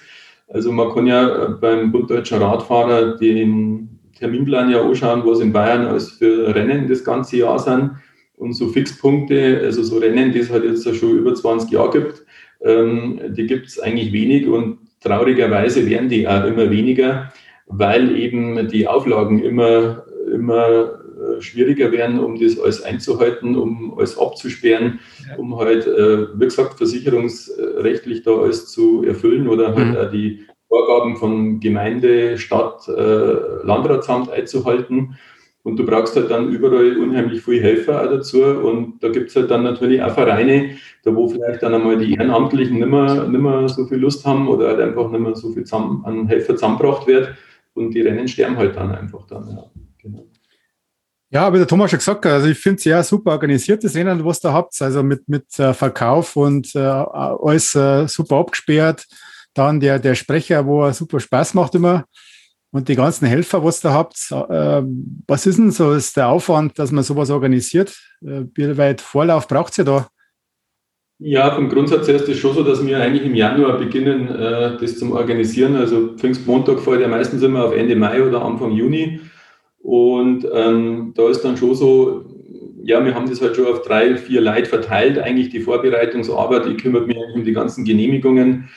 Also 0.48 0.72
man 0.72 0.92
kann 0.94 1.06
ja 1.06 1.46
äh, 1.46 1.48
beim 1.60 1.92
Bund 1.92 2.10
Deutscher 2.10 2.40
Radfahrer 2.40 3.16
den 3.16 3.88
Terminplan 4.18 4.70
ja 4.70 4.82
anschauen, 4.82 5.22
was 5.24 5.40
in 5.40 5.52
Bayern 5.52 5.86
als 5.86 6.12
für 6.12 6.54
Rennen 6.54 6.88
das 6.88 7.04
ganze 7.04 7.38
Jahr 7.38 7.58
sind. 7.58 7.92
Und 8.36 8.52
so 8.52 8.68
Fixpunkte, 8.68 9.60
also 9.64 9.82
so 9.82 9.98
Rennen, 9.98 10.32
die 10.32 10.38
es 10.38 10.50
halt 10.50 10.64
jetzt 10.64 10.84
schon 10.96 11.18
über 11.18 11.34
20 11.34 11.70
Jahre 11.70 11.90
gibt, 11.90 12.24
ähm, 12.62 13.20
die 13.36 13.46
gibt 13.46 13.66
es 13.66 13.80
eigentlich 13.80 14.12
wenig 14.12 14.46
und 14.46 14.78
traurigerweise 15.00 15.88
werden 15.88 16.08
die 16.08 16.26
auch 16.26 16.44
immer 16.44 16.70
weniger, 16.70 17.32
weil 17.68 18.16
eben 18.16 18.68
die 18.68 18.88
Auflagen 18.88 19.42
immer, 19.42 20.04
immer 20.32 20.98
äh, 21.18 21.40
schwieriger 21.40 21.92
werden, 21.92 22.18
um 22.18 22.38
das 22.38 22.58
alles 22.58 22.82
einzuhalten, 22.82 23.56
um 23.56 23.94
alles 23.98 24.18
abzusperren, 24.18 25.00
ja. 25.28 25.36
um 25.36 25.56
halt, 25.56 25.86
äh, 25.86 26.28
wie 26.38 26.44
gesagt, 26.44 26.78
versicherungsrechtlich 26.78 28.22
da 28.22 28.36
alles 28.36 28.68
zu 28.68 29.04
erfüllen 29.04 29.48
oder 29.48 29.74
halt 29.74 29.88
mhm. 29.88 29.96
auch 29.96 30.10
die 30.10 30.46
Vorgaben 30.68 31.16
von 31.16 31.60
Gemeinde, 31.60 32.38
Stadt, 32.38 32.86
äh, 32.88 33.64
Landratsamt 33.64 34.30
einzuhalten. 34.30 35.16
Und 35.62 35.76
du 35.76 35.84
brauchst 35.84 36.14
halt 36.14 36.30
dann 36.30 36.50
überall 36.50 36.96
unheimlich 36.96 37.42
viele 37.42 37.62
Helfer 37.62 38.02
auch 38.02 38.10
dazu. 38.10 38.42
Und 38.42 39.02
da 39.02 39.08
gibt 39.08 39.30
es 39.30 39.36
halt 39.36 39.50
dann 39.50 39.64
natürlich 39.64 40.02
auch 40.02 40.14
Vereine, 40.14 40.76
da 41.04 41.14
wo 41.14 41.28
vielleicht 41.28 41.62
dann 41.62 41.74
einmal 41.74 41.98
die 41.98 42.14
Ehrenamtlichen 42.14 42.78
nicht 42.78 42.88
mehr, 42.88 43.26
nicht 43.26 43.40
mehr 43.40 43.68
so 43.68 43.86
viel 43.86 43.98
Lust 43.98 44.24
haben 44.24 44.48
oder 44.48 44.68
halt 44.68 44.80
einfach 44.80 45.10
nicht 45.10 45.20
mehr 45.20 45.34
so 45.34 45.52
viel 45.52 45.64
zusammen, 45.64 46.02
an 46.04 46.26
Helfer 46.26 46.54
zusammengebracht 46.54 47.06
wird. 47.06 47.34
Und 47.78 47.94
die 47.94 48.02
Rennen 48.02 48.28
sterben 48.28 48.56
halt 48.56 48.76
dann 48.76 48.94
einfach 48.94 49.26
dann. 49.26 49.48
Ja, 49.48 49.64
genau. 50.02 50.26
Ja, 51.30 51.52
wie 51.52 51.58
der 51.58 51.66
Thomas 51.66 51.90
schon 51.90 51.98
gesagt 51.98 52.24
hat, 52.24 52.32
also 52.32 52.48
ich 52.48 52.58
finde 52.58 52.78
es 52.78 52.84
ja 52.84 53.02
super 53.02 53.32
organisiertes 53.32 53.94
Rennen, 53.94 54.24
was 54.24 54.40
da 54.40 54.52
habt, 54.52 54.80
also 54.80 55.02
mit, 55.02 55.28
mit 55.28 55.58
äh, 55.58 55.74
Verkauf 55.74 56.36
und 56.36 56.74
äh, 56.74 56.78
alles 56.78 57.74
äh, 57.74 58.08
super 58.08 58.36
abgesperrt. 58.36 59.06
Dann 59.52 59.78
der, 59.78 59.98
der 59.98 60.14
Sprecher, 60.14 60.64
wo 60.64 60.84
er 60.84 60.94
super 60.94 61.20
Spaß 61.20 61.52
macht 61.52 61.74
immer 61.74 62.06
und 62.70 62.88
die 62.88 62.96
ganzen 62.96 63.26
Helfer, 63.26 63.64
was 63.64 63.84
ihr 63.84 63.92
habt, 63.92 64.16
äh, 64.30 64.82
was 65.26 65.46
ist 65.46 65.58
denn 65.58 65.70
so 65.70 65.92
ist 65.92 66.16
der 66.16 66.28
Aufwand, 66.28 66.78
dass 66.78 66.92
man 66.92 67.04
sowas 67.04 67.30
organisiert? 67.30 67.98
Äh, 68.22 68.44
wie 68.54 68.76
weit 68.76 69.00
Vorlauf 69.00 69.48
braucht 69.48 69.76
ihr 69.78 69.84
da? 69.84 70.08
Ja, 71.20 71.50
vom 71.50 71.68
Grundsatz 71.68 72.06
her 72.06 72.14
ist 72.14 72.28
es 72.28 72.38
schon 72.38 72.54
so, 72.54 72.62
dass 72.62 72.86
wir 72.86 73.00
eigentlich 73.00 73.24
im 73.24 73.34
Januar 73.34 73.76
beginnen, 73.78 74.28
äh, 74.28 74.76
das 74.80 74.98
zum 74.98 75.12
Organisieren. 75.12 75.74
Also 75.74 76.14
Pfingstmontag 76.16 76.78
fällt 76.78 77.00
ja 77.00 77.08
meistens 77.08 77.42
immer 77.42 77.64
auf 77.64 77.74
Ende 77.74 77.96
Mai 77.96 78.22
oder 78.22 78.44
Anfang 78.44 78.70
Juni. 78.70 79.20
Und 79.82 80.46
ähm, 80.52 81.12
da 81.16 81.28
ist 81.28 81.42
dann 81.42 81.56
schon 81.56 81.74
so, 81.74 82.24
ja, 82.84 83.04
wir 83.04 83.14
haben 83.16 83.28
das 83.28 83.40
halt 83.40 83.56
schon 83.56 83.66
auf 83.66 83.82
drei, 83.82 84.16
vier 84.16 84.40
Leute 84.40 84.66
verteilt, 84.66 85.18
eigentlich 85.18 85.48
die 85.48 85.60
Vorbereitungsarbeit. 85.60 86.66
Ich 86.66 86.78
kümmere 86.78 87.06
mich 87.06 87.16
um 87.34 87.44
die 87.44 87.52
ganzen 87.52 87.84
Genehmigungen 87.84 88.68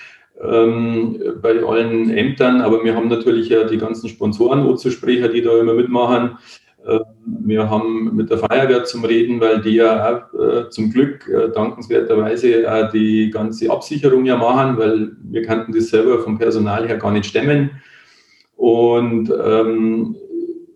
ähm, 0.41 1.21
bei 1.43 1.63
allen 1.63 2.09
Ämtern, 2.09 2.61
aber 2.61 2.83
wir 2.83 2.95
haben 2.95 3.07
natürlich 3.07 3.49
ja 3.49 3.65
die 3.65 3.77
ganzen 3.77 4.09
Sponsoren, 4.09 4.65
Ozosprecher, 4.65 5.27
die 5.27 5.43
da 5.43 5.59
immer 5.59 5.75
mitmachen. 5.75 6.39
Ähm, 6.87 7.01
wir 7.43 7.69
haben 7.69 8.15
mit 8.15 8.29
der 8.29 8.37
Feuerwehr 8.37 8.83
zum 8.83 9.05
Reden, 9.05 9.39
weil 9.39 9.61
die 9.61 9.75
ja 9.75 10.25
auch 10.33 10.39
äh, 10.39 10.69
zum 10.69 10.91
Glück 10.91 11.27
äh, 11.27 11.51
dankenswerterweise 11.51 12.71
auch 12.71 12.91
die 12.91 13.29
ganze 13.29 13.71
Absicherung 13.71 14.25
ja 14.25 14.37
machen, 14.37 14.77
weil 14.77 15.11
wir 15.23 15.43
kannten 15.43 15.73
das 15.73 15.89
selber 15.89 16.19
vom 16.19 16.37
Personal 16.37 16.87
her 16.87 16.97
gar 16.97 17.11
nicht 17.11 17.25
stemmen. 17.25 17.71
Und 18.55 19.31
ähm, 19.43 20.15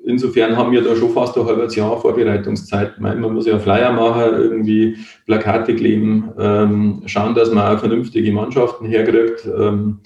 insofern 0.05 0.55
haben 0.55 0.71
wir 0.71 0.83
da 0.83 0.95
schon 0.95 1.11
fast 1.11 1.37
ein 1.37 1.45
halbes 1.45 1.75
Jahr 1.75 1.99
Vorbereitungszeit. 1.99 2.99
Man 2.99 3.21
muss 3.21 3.47
ja 3.47 3.59
Flyer 3.59 3.91
machen, 3.91 4.33
irgendwie 4.33 4.97
Plakate 5.25 5.75
kleben, 5.75 6.31
ähm, 6.39 7.01
schauen, 7.05 7.35
dass 7.35 7.51
man 7.51 7.75
auch 7.75 7.79
vernünftige 7.79 8.31
Mannschaften 8.31 8.85
herkriegt 8.85 9.45
ähm, 9.45 9.99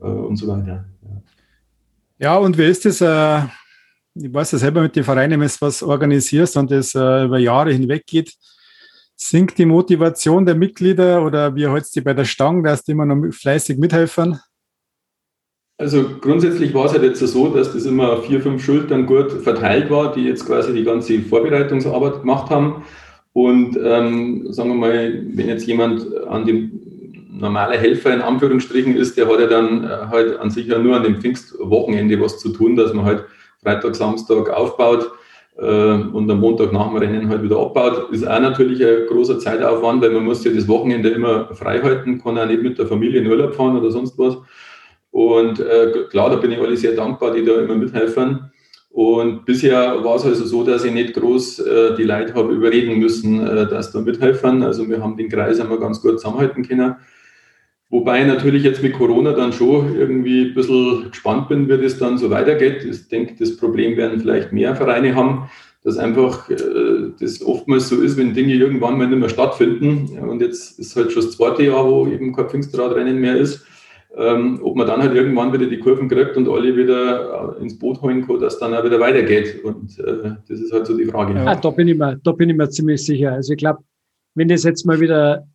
äh, 0.00 0.06
und 0.06 0.36
so 0.36 0.48
weiter. 0.48 0.84
Ja, 2.18 2.36
und 2.36 2.56
wie 2.56 2.64
ist 2.64 2.84
das? 2.84 3.02
Ich 4.16 4.32
weiß 4.32 4.52
ja 4.52 4.58
selber 4.58 4.82
mit 4.82 4.94
den 4.94 5.02
Vereinen, 5.02 5.40
wenn 5.40 5.48
du 5.48 5.54
was 5.60 5.82
organisierst 5.82 6.56
und 6.56 6.70
das 6.70 6.94
äh, 6.94 7.24
über 7.24 7.38
Jahre 7.38 7.72
hinweg 7.72 8.06
geht, 8.06 8.32
sinkt 9.16 9.58
die 9.58 9.66
Motivation 9.66 10.46
der 10.46 10.54
Mitglieder 10.54 11.24
oder 11.24 11.54
wie 11.56 11.68
hältst 11.68 11.96
du 11.96 12.00
die 12.00 12.04
bei 12.04 12.14
der 12.14 12.24
Stange, 12.24 12.62
dass 12.62 12.84
die 12.84 12.92
immer 12.92 13.06
noch 13.06 13.32
fleißig 13.32 13.78
mithelfen? 13.78 14.38
Also 15.76 16.18
grundsätzlich 16.20 16.72
war 16.72 16.86
es 16.86 16.92
halt 16.92 17.02
jetzt 17.02 17.18
so, 17.18 17.48
dass 17.48 17.72
das 17.72 17.84
immer 17.86 18.22
vier, 18.22 18.40
fünf 18.40 18.64
Schultern 18.64 19.06
gut 19.06 19.32
verteilt 19.42 19.90
war, 19.90 20.14
die 20.14 20.22
jetzt 20.22 20.46
quasi 20.46 20.72
die 20.72 20.84
ganze 20.84 21.20
Vorbereitungsarbeit 21.20 22.20
gemacht 22.20 22.50
haben. 22.50 22.84
Und 23.32 23.76
ähm, 23.82 24.52
sagen 24.52 24.68
wir 24.68 24.76
mal, 24.76 25.22
wenn 25.32 25.48
jetzt 25.48 25.66
jemand 25.66 26.16
an 26.28 26.46
dem 26.46 26.70
normale 27.28 27.76
Helfer 27.76 28.14
in 28.14 28.20
Anführungsstrichen 28.20 28.96
ist, 28.96 29.16
der 29.16 29.26
hat 29.26 29.40
ja 29.40 29.48
dann 29.48 29.82
äh, 29.82 29.88
halt 30.08 30.38
an 30.38 30.50
sich 30.50 30.68
ja 30.68 30.78
nur 30.78 30.94
an 30.94 31.02
dem 31.02 31.20
Pfingstwochenende 31.20 32.20
was 32.20 32.38
zu 32.38 32.50
tun, 32.50 32.76
dass 32.76 32.94
man 32.94 33.04
halt 33.04 33.24
Freitag, 33.64 33.96
Samstag 33.96 34.50
aufbaut 34.50 35.10
äh, 35.56 35.64
und 35.64 36.30
am 36.30 36.40
Montag 36.40 36.72
nach 36.72 36.88
dem 36.88 36.96
Rennen 36.96 37.28
halt 37.28 37.42
wieder 37.42 37.58
abbaut. 37.58 38.10
Ist 38.12 38.26
auch 38.26 38.40
natürlich 38.40 38.84
ein 38.84 39.06
großer 39.08 39.38
Zeitaufwand, 39.38 40.02
weil 40.02 40.10
man 40.10 40.24
muss 40.24 40.44
ja 40.44 40.52
das 40.52 40.68
Wochenende 40.68 41.08
immer 41.08 41.54
frei 41.54 41.80
halten, 41.80 42.22
kann 42.22 42.38
auch 42.38 42.46
nicht 42.46 42.62
mit 42.62 42.78
der 42.78 42.86
Familie 42.86 43.20
in 43.20 43.26
Urlaub 43.26 43.54
fahren 43.54 43.76
oder 43.76 43.90
sonst 43.90 44.18
was. 44.18 44.36
Und 45.10 45.60
äh, 45.60 45.92
klar, 46.10 46.30
da 46.30 46.36
bin 46.36 46.50
ich 46.52 46.58
alle 46.58 46.76
sehr 46.76 46.92
dankbar, 46.92 47.32
die 47.32 47.44
da 47.44 47.60
immer 47.60 47.76
mithelfen. 47.76 48.50
Und 48.90 49.44
bisher 49.44 50.04
war 50.04 50.16
es 50.16 50.24
also 50.24 50.44
so, 50.44 50.62
dass 50.62 50.84
ich 50.84 50.92
nicht 50.92 51.14
groß 51.14 51.58
äh, 51.60 51.96
die 51.96 52.04
Leute 52.04 52.34
habe 52.34 52.52
überreden 52.52 52.98
müssen, 52.98 53.44
äh, 53.44 53.66
dass 53.66 53.90
da 53.90 54.00
mithelfen. 54.00 54.62
Also 54.62 54.88
wir 54.88 55.02
haben 55.02 55.16
den 55.16 55.28
Kreis 55.28 55.58
einmal 55.60 55.78
ganz 55.78 56.00
gut 56.00 56.20
zusammenhalten 56.20 56.66
können. 56.66 56.96
Wobei 57.94 58.22
ich 58.22 58.26
natürlich 58.26 58.64
jetzt 58.64 58.82
mit 58.82 58.94
Corona 58.94 59.32
dann 59.34 59.52
schon 59.52 59.94
irgendwie 59.96 60.48
ein 60.48 60.54
bisschen 60.54 61.10
gespannt 61.10 61.48
bin, 61.48 61.68
wie 61.68 61.80
das 61.80 61.96
dann 61.96 62.18
so 62.18 62.28
weitergeht. 62.28 62.84
Ich 62.84 63.06
denke, 63.06 63.34
das 63.38 63.56
Problem 63.56 63.96
werden 63.96 64.18
vielleicht 64.18 64.52
mehr 64.52 64.74
Vereine 64.74 65.14
haben, 65.14 65.48
dass 65.84 65.96
einfach 65.96 66.50
äh, 66.50 66.56
das 67.20 67.40
oftmals 67.40 67.88
so 67.88 68.00
ist, 68.00 68.16
wenn 68.16 68.34
Dinge 68.34 68.54
irgendwann 68.54 68.98
mal 68.98 69.06
nicht 69.06 69.20
mehr 69.20 69.28
stattfinden. 69.28 70.18
Und 70.18 70.42
jetzt 70.42 70.76
ist 70.80 70.96
halt 70.96 71.12
schon 71.12 71.22
das 71.22 71.36
zweite 71.36 71.62
Jahr, 71.62 71.88
wo 71.88 72.08
eben 72.08 72.34
kein 72.34 72.48
Pfingstradrennen 72.48 73.20
mehr 73.20 73.36
ist 73.36 73.64
ähm, 74.16 74.60
ob 74.62 74.76
man 74.76 74.86
dann 74.86 75.02
halt 75.02 75.14
irgendwann 75.14 75.52
wieder 75.52 75.66
die 75.66 75.78
Kurven 75.78 76.08
kriegt 76.08 76.36
und 76.36 76.48
alle 76.48 76.76
wieder 76.76 77.56
äh, 77.58 77.62
ins 77.62 77.78
Boot 77.78 78.00
holen 78.00 78.26
kann, 78.26 78.40
dass 78.40 78.58
dann 78.58 78.74
auch 78.74 78.84
wieder 78.84 79.00
weitergeht. 79.00 79.64
Und 79.64 79.98
äh, 79.98 80.36
das 80.48 80.60
ist 80.60 80.72
halt 80.72 80.86
so 80.86 80.96
die 80.96 81.06
Frage. 81.06 81.34
Ja, 81.34 81.54
da, 81.56 81.70
bin 81.70 81.88
ich 81.88 81.96
mir, 81.96 82.18
da 82.22 82.32
bin 82.32 82.50
ich 82.50 82.56
mir 82.56 82.68
ziemlich 82.68 83.04
sicher. 83.04 83.32
Also 83.32 83.52
ich 83.52 83.58
glaube, 83.58 83.80
wenn 84.34 84.48
das 84.48 84.62
jetzt 84.64 84.86
mal 84.86 85.00
wieder 85.00 85.46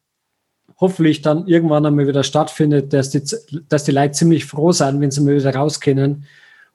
hoffentlich 0.79 1.21
dann 1.21 1.47
irgendwann 1.47 1.85
einmal 1.85 2.07
wieder 2.07 2.23
stattfindet, 2.23 2.93
dass 2.93 3.09
die, 3.09 3.21
dass 3.67 3.83
die 3.83 3.91
Leute 3.91 4.11
ziemlich 4.11 4.45
froh 4.45 4.71
sind, 4.71 5.01
wenn 5.01 5.11
sie 5.11 5.21
mal 5.21 5.35
wieder 5.35 5.53
raus 5.53 5.79
können 5.79 6.25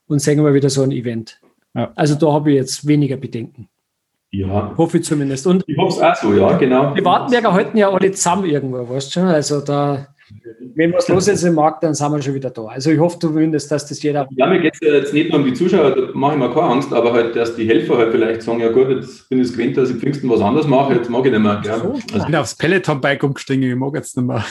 und 0.06 0.20
sehen 0.20 0.44
wir 0.44 0.54
wieder 0.54 0.70
so 0.70 0.82
ein 0.82 0.92
Event. 0.92 1.40
Ja. 1.74 1.92
Also 1.94 2.14
da 2.14 2.32
habe 2.32 2.50
ich 2.50 2.56
jetzt 2.56 2.86
weniger 2.86 3.16
Bedenken. 3.16 3.68
Ja. 4.30 4.74
Hoffe 4.76 4.98
ich 4.98 5.04
zumindest. 5.04 5.46
Und 5.46 5.64
ich 5.66 5.76
hoffe 5.76 5.96
es 5.96 6.02
auch 6.02 6.14
so, 6.16 6.34
ja, 6.34 6.56
genau. 6.58 6.92
Die 6.94 7.04
Wartenberger 7.04 7.52
halten 7.52 7.76
ja 7.76 7.90
alle 7.90 8.10
zusammen 8.12 8.46
irgendwo, 8.46 8.88
weißt 8.88 9.08
du 9.08 9.20
schon? 9.20 9.28
Also 9.28 9.60
da 9.60 10.13
wenn 10.74 10.92
was 10.92 11.08
los 11.08 11.28
ist 11.28 11.42
im 11.44 11.54
Markt, 11.54 11.82
dann 11.82 11.94
sind 11.94 12.12
wir 12.12 12.22
schon 12.22 12.34
wieder 12.34 12.50
da. 12.50 12.66
Also 12.66 12.90
ich 12.90 12.98
hoffe 12.98 13.18
zumindest, 13.18 13.70
dass 13.70 13.86
das 13.86 14.02
jeder. 14.02 14.26
Ja, 14.30 14.46
mir 14.46 14.60
geht 14.60 14.74
es 14.74 14.80
jetzt 14.80 15.12
nicht 15.12 15.30
nur 15.30 15.40
um 15.40 15.46
die 15.46 15.52
Zuschauer, 15.52 15.94
da 15.94 16.08
mache 16.14 16.34
ich 16.34 16.38
mir 16.38 16.48
keine 16.48 16.62
Angst, 16.62 16.92
aber 16.92 17.12
halt, 17.12 17.36
dass 17.36 17.56
die 17.56 17.66
Helfer 17.66 17.98
halt 17.98 18.12
vielleicht 18.12 18.42
sagen, 18.42 18.60
ja 18.60 18.70
gut, 18.70 18.88
jetzt 18.88 19.28
bin 19.28 19.40
ich 19.40 19.52
gewöhnt, 19.52 19.76
dass 19.76 19.90
ich 19.90 19.96
Pfingsten 19.96 20.28
was 20.30 20.40
anderes 20.40 20.66
mache, 20.66 20.94
jetzt 20.94 21.10
mag 21.10 21.24
ich 21.26 21.32
nicht 21.32 21.40
mehr. 21.40 21.62
Ja. 21.64 21.78
So, 21.78 21.92
also, 21.92 22.02
ich 22.16 22.24
bin 22.24 22.36
aufs 22.36 22.54
Peloton-Bike 22.56 23.22
umgestiegen, 23.22 23.70
ich 23.70 23.76
mag 23.76 23.94
jetzt 23.94 24.16
nicht 24.16 24.26
mehr. 24.26 24.44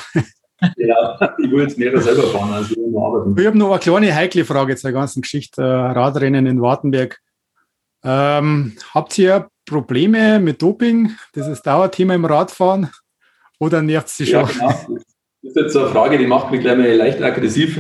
ja, 0.78 1.36
ich 1.38 1.52
will 1.52 1.62
jetzt 1.62 1.78
mehr 1.78 2.00
selber 2.00 2.24
fahren, 2.24 2.54
als 2.54 2.72
ich 2.72 2.78
arbeiten. 2.96 3.36
Ich 3.38 3.46
habe 3.46 3.58
noch 3.58 3.72
eine 3.72 3.80
kleine 3.80 4.16
heikle 4.16 4.46
Frage 4.46 4.76
zu 4.76 4.84
der 4.84 4.94
ganzen 4.94 5.22
Geschichte, 5.22 5.62
äh, 5.62 5.66
Radrennen 5.66 6.46
in 6.46 6.62
Wartenberg. 6.62 7.20
Ähm, 8.04 8.74
habt 8.94 9.18
ihr 9.18 9.48
Probleme 9.66 10.40
mit 10.40 10.62
Doping? 10.62 11.12
Das 11.34 11.48
ist 11.48 11.64
Dauerthema 11.64 12.16
im 12.16 12.26
Radfahren. 12.26 12.90
Oder 13.60 13.82
nervt 13.82 14.08
es 14.08 14.18
Sie 14.18 14.26
schon? 14.26 14.42
Ja, 14.60 14.74
genau. 14.88 15.00
Das 15.44 15.58
ist 15.58 15.62
jetzt 15.62 15.74
so 15.74 15.80
eine 15.80 15.90
Frage, 15.90 16.18
die 16.18 16.26
macht 16.26 16.52
mich 16.52 16.62
gleich 16.62 16.78
mal 16.78 16.96
leicht 16.96 17.22
aggressiv, 17.22 17.78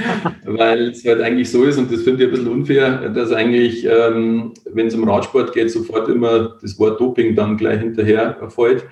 weil 0.44 0.90
es 0.90 1.04
halt 1.04 1.20
eigentlich 1.20 1.50
so 1.50 1.64
ist 1.64 1.76
und 1.76 1.90
das 1.92 2.02
finde 2.02 2.22
ich 2.22 2.28
ein 2.28 2.30
bisschen 2.30 2.52
unfair, 2.52 3.08
dass 3.08 3.32
eigentlich, 3.32 3.84
ähm, 3.84 4.54
wenn 4.72 4.86
es 4.86 4.94
um 4.94 5.08
Radsport 5.08 5.52
geht, 5.52 5.72
sofort 5.72 6.08
immer 6.08 6.56
das 6.62 6.78
Wort 6.78 7.00
Doping 7.00 7.34
dann 7.34 7.56
gleich 7.56 7.80
hinterher 7.80 8.36
erfolgt, 8.40 8.86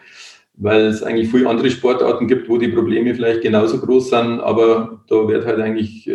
weil 0.55 0.87
es 0.87 1.05
eigentlich 1.05 1.31
viele 1.31 1.49
andere 1.49 1.71
Sportarten 1.71 2.27
gibt, 2.27 2.49
wo 2.49 2.59
die 2.59 2.67
Probleme 2.67 3.15
vielleicht 3.15 3.43
genauso 3.43 3.79
groß 3.79 4.11
sind, 4.11 4.41
aber 4.41 5.01
da 5.09 5.29
wird 5.29 5.47
halt 5.47 5.61
eigentlich 5.61 6.09
äh, 6.09 6.15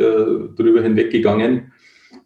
drüber 0.58 0.82
hinweggegangen. 0.82 1.72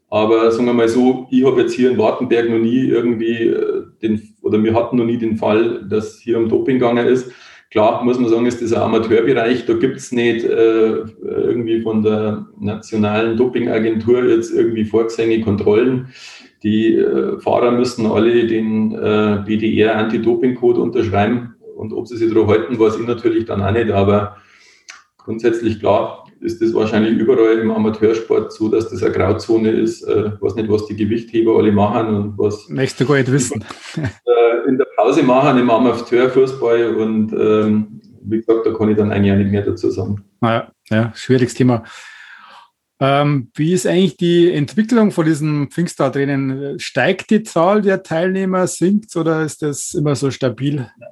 Aber 0.09 0.51
sagen 0.51 0.65
wir 0.65 0.73
mal 0.73 0.87
so, 0.87 1.27
ich 1.29 1.45
habe 1.45 1.61
jetzt 1.61 1.73
hier 1.73 1.91
in 1.91 1.99
Wartenberg 1.99 2.49
noch 2.49 2.57
nie 2.57 2.87
irgendwie 2.87 3.49
äh, 3.49 3.83
den, 4.01 4.33
oder 4.41 4.63
wir 4.63 4.73
hatten 4.73 4.97
noch 4.97 5.05
nie 5.05 5.17
den 5.17 5.37
Fall, 5.37 5.85
dass 5.87 6.19
hier 6.19 6.39
um 6.39 6.49
Doping 6.49 6.79
gegangen 6.79 7.05
ist. 7.05 7.31
Klar, 7.69 8.03
muss 8.05 8.17
man 8.17 8.29
sagen, 8.29 8.45
ist 8.45 8.61
ein 8.73 8.81
Amateurbereich. 8.81 9.65
Da 9.65 9.73
gibt 9.73 9.97
es 9.97 10.11
nicht 10.11 10.45
äh, 10.45 11.03
irgendwie 11.21 11.81
von 11.81 12.01
der 12.01 12.47
nationalen 12.59 13.35
Dopingagentur 13.35 14.23
jetzt 14.23 14.53
irgendwie 14.53 14.85
vorgesehene 14.85 15.43
Kontrollen. 15.43 16.07
Die 16.63 16.95
äh, 16.95 17.39
Fahrer 17.39 17.71
müssen 17.71 18.05
alle 18.05 18.47
den 18.47 18.93
äh, 18.93 19.43
BDR 19.45 19.97
Anti-Doping-Code 19.97 20.79
unterschreiben. 20.79 21.55
Und 21.75 21.93
ob 21.93 22.07
sie 22.07 22.17
sich 22.17 22.33
daran 22.33 22.47
halten, 22.47 22.79
weiß 22.79 22.99
ich 22.99 23.05
natürlich 23.05 23.45
dann 23.45 23.61
auch 23.61 23.71
nicht. 23.71 23.91
Aber 23.91 24.37
grundsätzlich 25.17 25.79
klar 25.79 26.26
ist 26.41 26.61
das 26.61 26.73
wahrscheinlich 26.73 27.17
überall 27.17 27.59
im 27.59 27.71
Amateursport 27.71 28.51
so, 28.51 28.69
dass 28.69 28.89
das 28.89 29.03
eine 29.03 29.13
Grauzone 29.13 29.71
ist. 29.71 30.03
Äh, 30.03 30.31
ich 30.35 30.41
weiß 30.41 30.55
nicht, 30.55 30.69
was 30.69 30.85
die 30.85 30.95
Gewichtheber 30.95 31.57
alle 31.57 31.71
machen 31.71 32.07
und 32.07 32.37
was. 32.37 32.67
Möchtest 32.69 33.01
du 33.01 33.05
gar 33.05 33.17
nicht 33.17 33.31
wissen. 33.31 33.63
Äh, 33.97 34.69
in 34.69 34.77
der 34.77 34.85
Pause 34.95 35.23
machen 35.23 35.57
im 35.57 35.69
Amateurfußball 35.69 36.95
und 36.95 37.33
ähm, 37.33 38.01
wie 38.23 38.37
gesagt, 38.37 38.65
da 38.65 38.73
kann 38.73 38.89
ich 38.89 38.97
dann 38.97 39.11
eigentlich 39.11 39.31
auch 39.31 39.37
nicht 39.37 39.51
mehr 39.51 39.63
dazu 39.63 39.89
sagen. 39.89 40.23
Naja, 40.41 40.71
ja, 40.89 41.11
schwieriges 41.15 41.53
Thema. 41.53 41.83
Ähm, 42.99 43.51
wie 43.55 43.73
ist 43.73 43.87
eigentlich 43.87 44.17
die 44.17 44.51
Entwicklung 44.51 45.11
von 45.11 45.25
diesem 45.25 45.69
Pfingstradrennen? 45.69 46.79
Steigt 46.79 47.29
die 47.29 47.43
Zahl 47.43 47.81
der 47.81 48.03
Teilnehmer, 48.03 48.67
sinkt 48.67 49.15
oder 49.15 49.43
ist 49.43 49.61
das 49.61 49.93
immer 49.93 50.15
so 50.15 50.31
stabil? 50.31 50.87
Ja, 50.99 51.07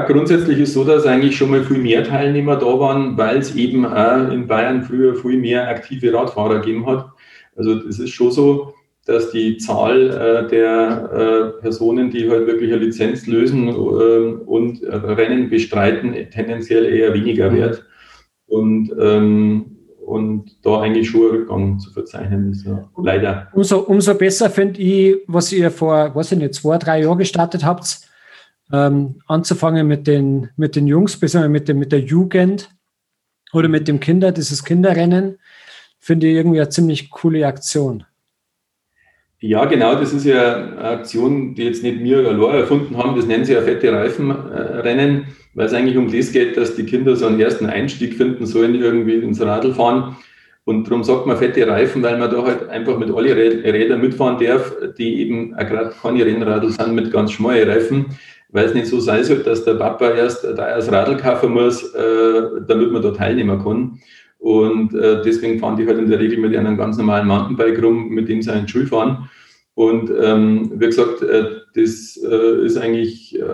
grundsätzlich 0.00 0.58
ist 0.58 0.74
so, 0.74 0.84
dass 0.84 1.06
eigentlich 1.06 1.36
schon 1.36 1.50
mal 1.50 1.62
viel 1.62 1.78
mehr 1.78 2.02
Teilnehmer 2.04 2.56
da 2.56 2.78
waren, 2.78 3.16
weil 3.16 3.38
es 3.38 3.54
eben 3.54 3.86
auch 3.86 4.30
in 4.30 4.46
Bayern 4.46 4.82
früher 4.82 5.14
viel 5.14 5.38
mehr 5.38 5.68
aktive 5.68 6.12
Radfahrer 6.12 6.60
gegeben 6.60 6.86
hat. 6.86 7.10
Also 7.56 7.74
es 7.88 7.98
ist 7.98 8.10
schon 8.10 8.30
so, 8.30 8.74
dass 9.06 9.30
die 9.30 9.56
Zahl 9.56 10.10
äh, 10.10 10.48
der 10.48 11.10
äh, 11.56 11.60
Personen, 11.60 12.10
die 12.10 12.28
halt 12.28 12.46
wirklich 12.46 12.72
eine 12.72 12.84
Lizenz 12.84 13.26
lösen 13.26 13.68
äh, 13.68 13.72
und 13.72 14.82
Rennen 14.84 15.48
bestreiten, 15.48 16.14
tendenziell 16.30 16.84
eher 16.84 17.14
weniger 17.14 17.52
wird. 17.52 17.84
Und 18.46 18.92
ähm, 18.98 19.78
und 20.08 20.56
da 20.64 20.80
eigentlich 20.80 21.10
schon 21.10 21.20
ein 21.20 21.30
Rückgang 21.36 21.78
zu 21.78 21.90
verzeichnen 21.90 22.50
ist. 22.50 22.64
Ja. 22.64 22.88
Leider. 22.96 23.48
Umso, 23.52 23.80
umso 23.80 24.14
besser 24.14 24.48
finde 24.48 24.80
ich, 24.80 25.16
was 25.26 25.52
ihr 25.52 25.70
vor, 25.70 26.14
weiß 26.14 26.32
ich 26.32 26.38
nicht, 26.38 26.54
zwei, 26.54 26.78
drei 26.78 27.02
Jahren 27.02 27.18
gestartet 27.18 27.64
habt, 27.64 28.07
ähm, 28.72 29.20
anzufangen 29.26 29.86
mit 29.86 30.06
den, 30.06 30.50
mit 30.56 30.76
den 30.76 30.86
Jungs, 30.86 31.18
besonders 31.18 31.50
mit, 31.50 31.68
mit 31.74 31.92
der 31.92 32.00
Jugend 32.00 32.70
oder 33.52 33.68
mit 33.68 33.88
dem 33.88 34.00
Kinder, 34.00 34.32
dieses 34.32 34.64
Kinderrennen, 34.64 35.38
finde 35.98 36.26
ich 36.26 36.34
irgendwie 36.34 36.60
eine 36.60 36.68
ziemlich 36.68 37.10
coole 37.10 37.46
Aktion. 37.46 38.04
Ja, 39.40 39.64
genau, 39.66 39.94
das 39.94 40.12
ist 40.12 40.24
ja 40.24 40.56
eine 40.56 40.80
Aktion, 40.80 41.54
die 41.54 41.64
jetzt 41.64 41.82
nicht 41.82 42.00
wir 42.00 42.18
allein 42.18 42.60
erfunden 42.60 42.96
haben, 42.96 43.14
das 43.14 43.26
nennen 43.26 43.44
sie 43.44 43.52
ja 43.52 43.62
fette 43.62 43.92
Reifenrennen 43.92 45.26
weil 45.58 45.66
es 45.66 45.74
eigentlich 45.74 45.96
um 45.96 46.10
das 46.10 46.30
geht, 46.30 46.56
dass 46.56 46.76
die 46.76 46.84
Kinder 46.84 47.16
so 47.16 47.26
einen 47.26 47.40
ersten 47.40 47.66
Einstieg 47.66 48.14
finden 48.14 48.46
sollen, 48.46 48.76
irgendwie 48.76 49.16
ins 49.16 49.40
Radl 49.40 49.74
fahren. 49.74 50.16
Und 50.64 50.86
darum 50.86 51.02
sagt 51.02 51.26
man 51.26 51.36
fette 51.36 51.66
Reifen, 51.66 52.00
weil 52.00 52.16
man 52.16 52.30
da 52.30 52.44
halt 52.44 52.68
einfach 52.68 52.96
mit 52.96 53.10
alle 53.10 53.34
Rädern 53.34 54.00
mitfahren 54.00 54.38
darf, 54.38 54.72
die 54.96 55.20
eben 55.20 55.56
gerade 55.56 55.92
keine 56.00 56.24
Rennradl 56.24 56.70
sind 56.70 56.94
mit 56.94 57.10
ganz 57.10 57.32
schmalen 57.32 57.68
Reifen, 57.68 58.06
weil 58.50 58.66
es 58.66 58.74
nicht 58.74 58.86
so 58.86 59.00
sein 59.00 59.24
soll, 59.24 59.38
dass 59.38 59.64
der 59.64 59.74
Papa 59.74 60.10
erst 60.10 60.44
da 60.44 60.52
das 60.52 60.90
Radl 60.90 61.16
kaufen 61.16 61.52
muss, 61.52 61.94
äh, 61.94 62.42
damit 62.66 62.92
man 62.92 63.02
da 63.02 63.10
teilnehmen 63.10 63.62
kann. 63.62 64.00
Und 64.38 64.94
äh, 64.94 65.22
deswegen 65.22 65.58
fahren 65.58 65.76
die 65.76 65.86
halt 65.86 65.98
in 65.98 66.08
der 66.08 66.20
Regel 66.20 66.38
mit 66.38 66.56
einem 66.56 66.76
ganz 66.76 66.96
normalen 66.96 67.26
Mountainbike 67.26 67.82
rum, 67.82 68.08
mit 68.08 68.28
dem 68.28 68.40
sie 68.40 68.52
in 68.52 68.66
die 68.66 68.70
Schule 68.70 68.86
fahren. 68.86 69.28
Und 69.74 70.10
ähm, 70.20 70.72
wie 70.74 70.86
gesagt, 70.86 71.22
äh, 71.22 71.44
das 71.74 72.16
äh, 72.16 72.64
ist 72.64 72.76
eigentlich 72.76 73.38
äh, 73.38 73.44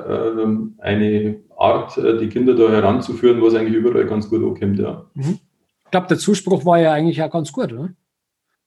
eine 0.79 1.41
Art, 1.57 1.99
äh, 1.99 2.19
die 2.19 2.29
Kinder 2.29 2.55
da 2.55 2.71
heranzuführen, 2.71 3.43
was 3.43 3.55
eigentlich 3.55 3.75
überall 3.75 4.07
ganz 4.07 4.31
gut 4.31 4.43
ankommt. 4.43 4.79
Ja. 4.79 5.05
Mhm. 5.15 5.39
Ich 5.85 5.91
glaube, 5.91 6.07
der 6.09 6.19
Zuspruch 6.19 6.65
war 6.65 6.81
ja 6.81 6.93
eigentlich 6.93 7.23
auch 7.23 7.31
ganz 7.31 7.53
gut, 7.53 7.73
oder? 7.73 7.91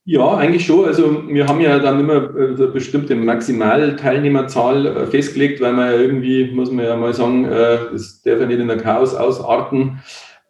Ja, 0.10 0.38
eigentlich 0.38 0.66
schon. 0.66 0.86
Also 0.86 1.28
wir 1.28 1.48
haben 1.48 1.60
ja 1.60 1.80
dann 1.80 2.00
immer 2.00 2.34
äh, 2.34 2.56
eine 2.56 2.68
bestimmte 2.68 3.14
Maximalteilnehmerzahl 3.14 4.86
äh, 4.86 5.06
festgelegt, 5.08 5.60
weil 5.60 5.74
man 5.74 5.92
ja 5.92 5.98
irgendwie, 5.98 6.50
muss 6.50 6.72
man 6.72 6.86
ja 6.86 6.96
mal 6.96 7.14
sagen, 7.14 7.44
das 7.44 8.22
darf 8.22 8.40
ja 8.40 8.46
nicht 8.46 8.60
in 8.60 8.70
der 8.70 8.78
Chaos 8.78 9.14
ausarten. 9.14 10.00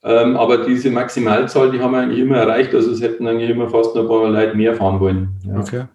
Ähm, 0.03 0.37
aber 0.37 0.59
diese 0.59 0.91
Maximalzahl, 0.91 1.71
die 1.71 1.79
haben 1.79 1.91
wir 1.91 2.01
eigentlich 2.01 2.19
immer 2.19 2.37
erreicht. 2.37 2.75
Also 2.75 2.91
es 2.91 3.01
hätten 3.01 3.27
eigentlich 3.27 3.49
immer 3.49 3.67
fast 3.67 3.95
noch 3.95 4.03
ein 4.03 4.07
paar 4.07 4.29
Leute 4.29 4.55
mehr 4.55 4.75
fahren 4.75 4.99
wollen. 4.99 5.39
Ja. 5.43 5.59
Okay. 5.59 5.85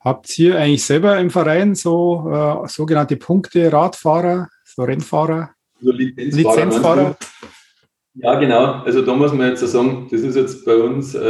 Habt 0.00 0.38
ihr 0.38 0.58
eigentlich 0.58 0.84
selber 0.84 1.18
im 1.18 1.30
Verein 1.30 1.74
so 1.74 2.30
äh, 2.30 2.68
sogenannte 2.68 3.16
Punkte, 3.16 3.72
Radfahrer, 3.72 4.48
so 4.64 4.82
Rennfahrer, 4.82 5.50
so 5.80 5.90
Lizenzfahrer? 5.90 6.66
Lizenzfahrer? 6.66 7.16
Ja, 8.20 8.34
genau. 8.34 8.82
Also 8.84 9.02
da 9.02 9.14
muss 9.14 9.32
man 9.32 9.48
jetzt 9.48 9.60
sagen, 9.60 10.08
das 10.10 10.22
ist 10.22 10.34
jetzt 10.34 10.64
bei 10.64 10.76
uns, 10.76 11.14
äh, 11.14 11.20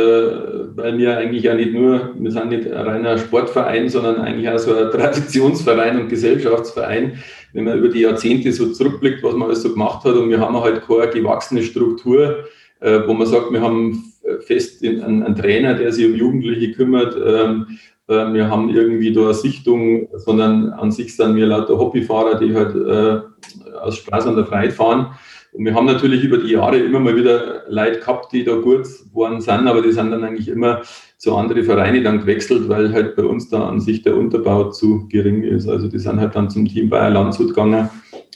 weil 0.75 0.97
wir 0.97 1.19
eigentlich 1.19 1.43
ja 1.43 1.55
nicht 1.55 1.75
nur, 1.75 2.15
wir 2.19 2.31
sind 2.31 2.49
nicht 2.49 2.67
ein 2.67 2.87
reiner 2.87 3.19
Sportverein, 3.19 3.91
sondern 3.91 4.17
eigentlich 4.17 4.49
auch 4.49 4.59
so 4.59 4.75
ein 4.75 4.91
Traditionsverein 4.91 6.01
und 6.01 6.09
Gesellschaftsverein. 6.09 7.19
Wenn 7.53 7.65
man 7.65 7.79
über 7.79 7.89
die 7.89 8.01
Jahrzehnte 8.01 8.53
so 8.53 8.73
zurückblickt, 8.73 9.23
was 9.23 9.35
man 9.35 9.49
alles 9.49 9.63
so 9.63 9.71
gemacht 9.71 10.05
hat 10.05 10.15
und 10.15 10.31
wir 10.31 10.41
haben 10.41 10.59
halt 10.59 10.87
keine 10.87 11.09
gewachsene 11.09 11.63
Struktur, 11.63 12.45
äh, 12.81 13.01
wo 13.07 13.13
man 13.13 13.27
sagt, 13.27 13.53
wir 13.53 13.61
haben 13.61 14.13
fest 14.41 14.83
einen, 14.83 15.23
einen, 15.23 15.37
Trainer, 15.37 15.75
der 15.75 15.93
sich 15.93 16.07
um 16.07 16.15
Jugendliche 16.15 16.73
kümmert. 16.73 17.15
Ähm, 17.17 17.79
äh, 18.09 18.33
wir 18.33 18.49
haben 18.49 18.71
irgendwie 18.71 19.13
da 19.13 19.25
eine 19.25 19.35
Sichtung, 19.35 20.09
sondern 20.15 20.71
an 20.71 20.91
sich 20.91 21.15
sind 21.15 21.37
wir 21.37 21.47
lauter 21.47 21.79
Hobbyfahrer, 21.79 22.39
die 22.39 22.55
halt 22.55 22.75
äh, 22.75 23.77
aus 23.79 23.99
Spaß 23.99 24.27
an 24.27 24.37
der 24.37 24.47
Freiheit 24.47 24.73
fahren. 24.73 25.09
Und 25.53 25.65
wir 25.65 25.75
haben 25.75 25.87
natürlich 25.87 26.25
über 26.25 26.39
die 26.39 26.53
Jahre 26.53 26.79
immer 26.79 27.01
mal 27.01 27.17
wieder 27.17 27.65
Leute 27.69 28.01
gehabt, 28.01 28.33
die 28.33 28.45
da 28.45 28.57
gut 28.57 28.85
geworden 28.85 29.41
sind, 29.41 29.67
aber 29.67 29.83
die 29.83 29.93
sind 29.93 30.11
dann 30.11 30.25
eigentlich 30.25 30.49
immer 30.49 30.83
zu 31.17 31.35
anderen 31.37 31.65
Vereinen 31.65 32.05
dann 32.05 32.21
gewechselt, 32.21 32.69
weil 32.69 32.93
halt 32.93 33.17
bei 33.17 33.25
uns 33.25 33.49
da 33.49 33.69
an 33.69 33.81
sich 33.81 34.03
der 34.03 34.17
Unterbau 34.17 34.71
zu 34.71 35.09
gering 35.09 35.43
ist. 35.43 35.69
Also 35.69 35.89
die 35.89 35.99
sind 35.99 36.21
halt 36.21 36.35
dann 36.35 36.51
zum 36.51 36.67
Team 36.67 36.91
Bayer 36.91 37.11
Landshut 37.11 37.49
gegangen 37.49 37.89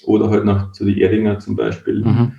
oder 0.05 0.31
halt 0.31 0.44
noch 0.44 0.72
zu 0.72 0.85
den 0.85 0.98
Eringer 0.98 1.38
zum 1.38 1.55
Beispiel. 1.55 2.03
Mhm. 2.05 2.33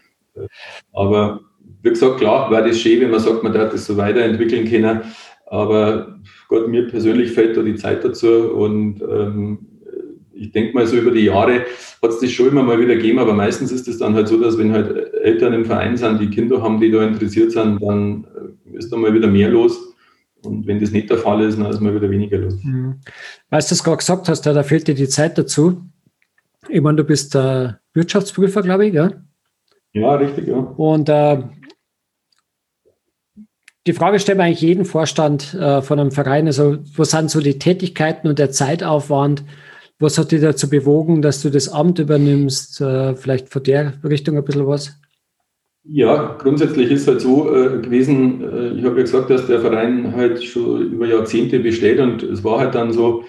Aber 0.91 1.41
wie 1.81 1.89
gesagt, 1.89 2.17
klar, 2.17 2.49
war 2.51 2.61
das 2.61 2.79
schön, 2.79 3.01
wenn 3.01 3.11
man 3.11 3.19
sagt, 3.19 3.43
man 3.43 3.53
darf 3.53 3.71
das 3.71 3.85
so 3.85 3.95
weiterentwickeln 3.95 4.69
können. 4.69 5.01
Aber 5.45 6.19
Gott, 6.47 6.67
mir 6.67 6.87
persönlich 6.87 7.31
fällt 7.31 7.55
da 7.55 7.61
die 7.61 7.75
Zeit 7.75 8.03
dazu 8.03 8.51
und 8.53 9.01
ähm, 9.01 9.59
ich 10.33 10.51
denke 10.51 10.73
mal 10.73 10.87
so 10.87 10.97
über 10.97 11.11
die 11.11 11.25
Jahre 11.25 11.65
hat 12.01 12.09
es 12.09 12.19
das 12.19 12.31
schon 12.31 12.49
immer 12.49 12.63
mal 12.63 12.79
wieder 12.79 12.95
gegeben, 12.95 13.19
aber 13.19 13.33
meistens 13.33 13.71
ist 13.71 13.87
es 13.87 13.97
dann 13.97 14.15
halt 14.15 14.27
so, 14.27 14.37
dass 14.39 14.57
wenn 14.57 14.73
halt 14.73 15.13
Eltern 15.13 15.53
im 15.53 15.65
Verein 15.65 15.95
sind, 15.95 16.19
die 16.19 16.29
Kinder 16.29 16.61
haben, 16.61 16.79
die 16.79 16.91
da 16.91 17.05
interessiert 17.05 17.51
sind, 17.51 17.81
dann 17.81 18.25
äh, 18.73 18.77
ist 18.77 18.91
da 18.91 18.97
mal 18.97 19.13
wieder 19.13 19.27
mehr 19.27 19.49
los. 19.49 19.93
Und 20.43 20.67
wenn 20.67 20.79
das 20.79 20.91
nicht 20.91 21.09
der 21.09 21.17
Fall 21.17 21.41
ist, 21.41 21.57
dann 21.57 21.67
ist 21.67 21.79
mal 21.79 21.95
wieder 21.95 22.09
weniger 22.09 22.37
los. 22.37 22.55
Mhm. 22.61 22.95
Weißt 23.49 23.71
du, 23.71 23.75
es 23.75 23.83
gerade 23.83 23.97
gesagt 23.97 24.27
hast, 24.27 24.41
da 24.41 24.63
fehlt 24.63 24.87
dir 24.87 24.95
die 24.95 25.07
Zeit 25.07 25.37
dazu. 25.37 25.81
Ich 26.67 26.81
meine, 26.81 26.97
du 26.97 27.03
bist 27.03 27.35
äh, 27.35 27.73
Wirtschaftsprüfer, 27.93 28.61
glaube 28.61 28.87
ich, 28.87 28.93
ja? 28.93 29.11
Ja, 29.93 30.15
richtig, 30.15 30.47
ja. 30.47 30.55
Und 30.55 31.07
äh, 31.07 31.43
die 33.85 33.93
Frage 33.93 34.19
stellt 34.19 34.37
man 34.37 34.47
eigentlich 34.47 34.61
jeden 34.61 34.85
Vorstand 34.85 35.53
äh, 35.53 35.81
von 35.81 35.99
einem 35.99 36.11
Verein. 36.11 36.47
Also, 36.47 36.77
was 36.95 37.11
sind 37.11 37.29
so 37.29 37.41
die 37.41 37.59
Tätigkeiten 37.59 38.27
und 38.27 38.39
der 38.39 38.51
Zeitaufwand? 38.51 39.43
Was 39.99 40.17
hat 40.17 40.31
dich 40.31 40.41
dazu 40.41 40.69
bewogen, 40.69 41.21
dass 41.21 41.41
du 41.41 41.49
das 41.49 41.69
Amt 41.69 41.99
übernimmst? 41.99 42.81
Äh, 42.81 43.15
vielleicht 43.15 43.49
von 43.49 43.63
der 43.63 43.93
Richtung 44.03 44.37
ein 44.37 44.43
bisschen 44.43 44.67
was? 44.67 44.99
Ja, 45.85 46.37
grundsätzlich 46.39 46.91
ist 46.91 47.01
es 47.01 47.07
halt 47.07 47.21
so 47.21 47.53
äh, 47.53 47.81
gewesen, 47.81 48.41
äh, 48.41 48.69
ich 48.79 48.85
habe 48.85 48.97
ja 48.97 49.03
gesagt, 49.03 49.29
dass 49.29 49.47
der 49.47 49.59
Verein 49.59 50.15
halt 50.15 50.41
schon 50.43 50.93
über 50.93 51.05
Jahrzehnte 51.05 51.59
besteht 51.59 51.99
und 51.99 52.23
es 52.23 52.43
war 52.43 52.59
halt 52.59 52.73
dann 52.73 52.93
so, 52.93 53.25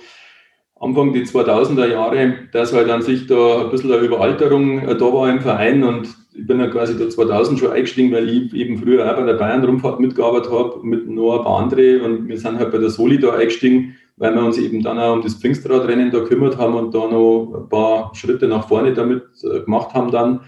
Anfang 0.80 1.12
die 1.12 1.22
2000er 1.22 1.86
Jahre, 1.86 2.34
dass 2.52 2.72
halt 2.72 2.90
an 2.90 3.02
sich 3.02 3.26
da 3.26 3.62
ein 3.62 3.70
bisschen 3.70 3.92
eine 3.92 4.02
Überalterung 4.02 4.86
da 4.86 5.00
war 5.00 5.30
im 5.30 5.40
Verein 5.40 5.82
und 5.82 6.08
ich 6.34 6.46
bin 6.46 6.58
ja 6.60 6.66
quasi 6.66 6.98
da 6.98 7.08
2000 7.08 7.58
schon 7.58 7.72
eingestiegen, 7.72 8.12
weil 8.12 8.28
ich 8.28 8.52
eben 8.52 8.78
früher 8.78 9.08
auch 9.10 9.16
bei 9.16 9.24
der 9.24 9.34
Bayern-Rundfahrt 9.34 10.00
mitgearbeitet 10.00 10.50
habe, 10.50 10.80
mit 10.82 11.08
noch 11.08 11.38
ein 11.38 11.44
paar 11.44 11.62
andere 11.62 12.02
und 12.02 12.28
wir 12.28 12.38
sind 12.38 12.58
halt 12.58 12.72
bei 12.72 12.78
der 12.78 12.90
Soli 12.90 13.18
da 13.18 13.34
eingestiegen, 13.34 13.96
weil 14.16 14.34
wir 14.34 14.44
uns 14.44 14.58
eben 14.58 14.82
dann 14.82 14.98
auch 14.98 15.14
um 15.14 15.22
das 15.22 15.34
Pfingstradrennen 15.34 16.10
da 16.10 16.20
kümmert 16.20 16.56
haben 16.56 16.74
und 16.74 16.94
da 16.94 17.06
noch 17.06 17.52
ein 17.54 17.68
paar 17.68 18.14
Schritte 18.14 18.46
nach 18.46 18.68
vorne 18.68 18.94
damit 18.94 19.24
äh, 19.42 19.60
gemacht 19.60 19.94
haben 19.94 20.10
dann. 20.10 20.40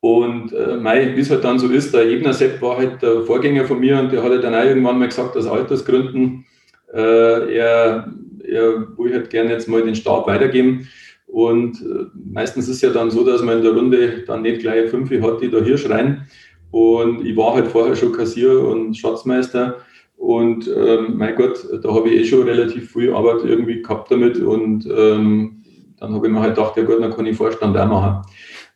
Und 0.00 0.52
äh, 0.52 1.16
wie 1.16 1.20
es 1.20 1.30
halt 1.30 1.44
dann 1.44 1.58
so 1.58 1.68
ist, 1.68 1.94
der 1.94 2.08
Ebner 2.08 2.32
Sepp 2.32 2.60
war 2.60 2.76
halt 2.76 3.02
der 3.02 3.22
Vorgänger 3.22 3.64
von 3.64 3.78
mir 3.78 3.98
und 4.00 4.12
der 4.12 4.22
hat 4.22 4.30
halt 4.30 4.42
dann 4.44 4.54
auch 4.54 4.64
irgendwann 4.64 4.98
mal 4.98 5.08
gesagt, 5.08 5.36
aus 5.36 5.46
Altersgründen, 5.46 6.44
äh, 6.92 7.54
er, 7.54 8.12
er 8.44 8.98
will 8.98 9.12
halt 9.12 9.30
gerne 9.30 9.50
jetzt 9.50 9.68
mal 9.68 9.82
den 9.82 9.94
Stab 9.94 10.26
weitergeben. 10.26 10.88
Und 11.26 11.80
äh, 11.80 12.06
meistens 12.14 12.68
ist 12.68 12.82
ja 12.82 12.90
dann 12.90 13.10
so, 13.10 13.24
dass 13.24 13.42
man 13.42 13.58
in 13.58 13.62
der 13.62 13.72
Runde 13.72 14.24
dann 14.26 14.42
nicht 14.42 14.60
gleich 14.60 14.90
fünf 14.90 15.10
hat, 15.22 15.40
die 15.40 15.50
da 15.50 15.60
hier 15.60 15.78
schreien. 15.78 16.26
Und 16.72 17.24
ich 17.24 17.36
war 17.36 17.54
halt 17.54 17.68
vorher 17.68 17.94
schon 17.94 18.12
Kassier 18.12 18.60
und 18.60 18.94
Schatzmeister. 18.96 19.76
Und 20.22 20.68
ähm, 20.68 21.16
mein 21.16 21.34
Gott, 21.34 21.66
da 21.82 21.92
habe 21.92 22.08
ich 22.08 22.20
eh 22.20 22.24
schon 22.24 22.44
relativ 22.44 22.92
viel 22.92 23.12
Arbeit 23.12 23.44
irgendwie 23.44 23.82
gehabt 23.82 24.08
damit. 24.08 24.38
Und 24.38 24.86
ähm, 24.86 25.64
dann 25.98 26.14
habe 26.14 26.28
ich 26.28 26.32
mir 26.32 26.38
halt 26.38 26.54
gedacht, 26.54 26.76
ja 26.76 26.84
gut, 26.84 27.02
dann 27.02 27.12
kann 27.12 27.26
ich 27.26 27.36
Vorstand 27.36 27.76
auch 27.76 27.88
machen. 27.88 28.22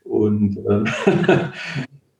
Und, 0.02 0.56
äh, 0.56 0.84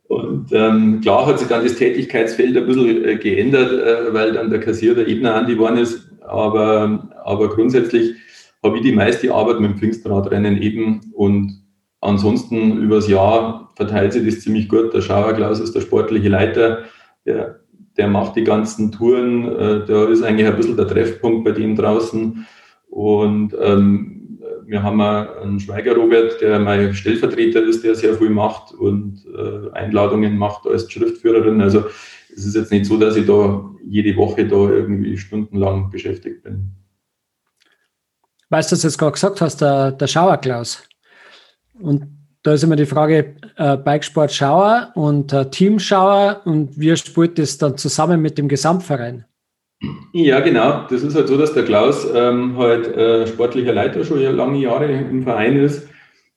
und 0.15 0.53
ähm, 0.53 1.01
klar 1.01 1.27
hat 1.27 1.41
sich 1.41 1.49
dann 1.49 1.65
das 1.65 1.75
Tätigkeitsfeld 1.75 2.57
ein 2.57 2.67
bisschen 2.69 3.05
äh, 3.05 3.17
geändert, 3.17 3.73
äh, 3.73 4.15
weil 4.15 4.33
dann 4.33 4.49
der 4.49 4.61
Kassier 4.61 4.95
der 4.95 5.09
Ebner 5.09 5.35
an 5.35 5.49
die 5.49 5.81
ist. 5.83 6.09
Aber, 6.21 7.09
aber 7.25 7.49
grundsätzlich 7.49 8.15
habe 8.63 8.77
ich 8.77 8.85
die 8.85 8.93
meiste 8.93 9.35
Arbeit 9.35 9.59
mit 9.59 9.73
dem 9.73 9.79
Pfingstradrennen 9.79 10.63
eben 10.63 11.01
und 11.15 11.65
ansonsten 12.01 12.81
übers 12.81 13.09
Jahr 13.09 13.73
verteilt 13.75 14.13
sich 14.13 14.25
das 14.25 14.43
ziemlich 14.43 14.69
gut. 14.69 14.95
Der 14.95 15.01
Schauerklaus 15.01 15.59
ist 15.59 15.75
der 15.75 15.81
sportliche 15.81 16.29
Leiter, 16.29 16.85
der, 17.25 17.59
der 17.97 18.09
macht 18.09 18.37
die 18.37 18.45
ganzen 18.45 18.93
Touren, 18.93 19.45
äh, 19.57 19.85
der 19.87 20.09
ist 20.09 20.23
eigentlich 20.23 20.47
ein 20.47 20.57
bisschen 20.57 20.77
der 20.77 20.89
Treffpunkt 20.89 21.45
bei 21.45 21.53
dem 21.53 21.77
draußen 21.77 22.47
und 22.89 23.55
ähm, 23.61 24.17
wir 24.67 24.83
haben 24.83 25.01
einen 25.01 25.61
Schweiger 25.61 25.95
Robert, 25.95 26.41
der 26.41 26.59
mein 26.59 26.93
Stellvertreter 26.93 27.63
ist, 27.63 27.85
der 27.85 27.95
sehr 27.95 28.15
viel 28.15 28.31
macht 28.31 28.73
und 28.73 29.25
äh, 29.27 29.71
Einladungen 29.73 30.37
macht 30.37 30.67
als 30.67 30.91
Schriftführerin. 30.91 31.61
Also 31.61 31.85
es 32.35 32.45
ist 32.45 32.57
jetzt 32.57 32.73
nicht 32.73 32.87
so, 32.87 32.97
dass 32.97 33.17
ich 33.17 33.27
da 33.27 33.71
jede 33.85 34.17
Woche 34.17 34.47
da 34.47 34.57
irgendwie 34.57 35.17
stundenlang 35.17 35.91
beschäftigt 35.91 36.43
bin. 36.43 36.73
Weißt 38.49 38.71
du, 38.71 38.75
was 38.75 38.83
du 38.83 38.89
jetzt 38.89 38.99
gerade 38.99 39.13
gesagt 39.13 39.41
hast, 39.41 39.61
der, 39.61 39.93
der 39.93 40.07
Schauerklaus. 40.07 40.83
Und 41.79 42.16
da 42.47 42.53
ist 42.53 42.63
immer 42.63 42.77
die 42.77 42.87
Frage, 42.87 43.35
äh, 43.57 43.77
Bikesport 43.77 44.33
Schauer 44.33 44.93
und 44.95 45.33
äh, 45.33 45.51
Team 45.51 45.81
Schauer 45.81 46.43
und 46.45 46.79
wie 46.79 46.97
spielt 46.97 47.41
das 47.41 47.59
dann 47.59 47.77
zusammen 47.77 48.23
mit 48.23 48.39
dem 48.39 48.47
Gesamtverein? 48.47 49.25
Ja, 50.13 50.39
genau. 50.41 50.87
Das 50.89 51.03
ist 51.03 51.17
halt 51.17 51.27
so, 51.27 51.37
dass 51.37 51.55
der 51.55 51.65
Klaus 51.65 52.07
ähm, 52.15 52.57
halt 52.57 52.87
äh, 52.97 53.27
sportlicher 53.27 53.73
Leiter 53.73 54.05
schon 54.05 54.21
lange 54.21 54.59
Jahre 54.59 54.87
im 54.87 55.25
Verein 55.25 55.57
ist. 55.57 55.89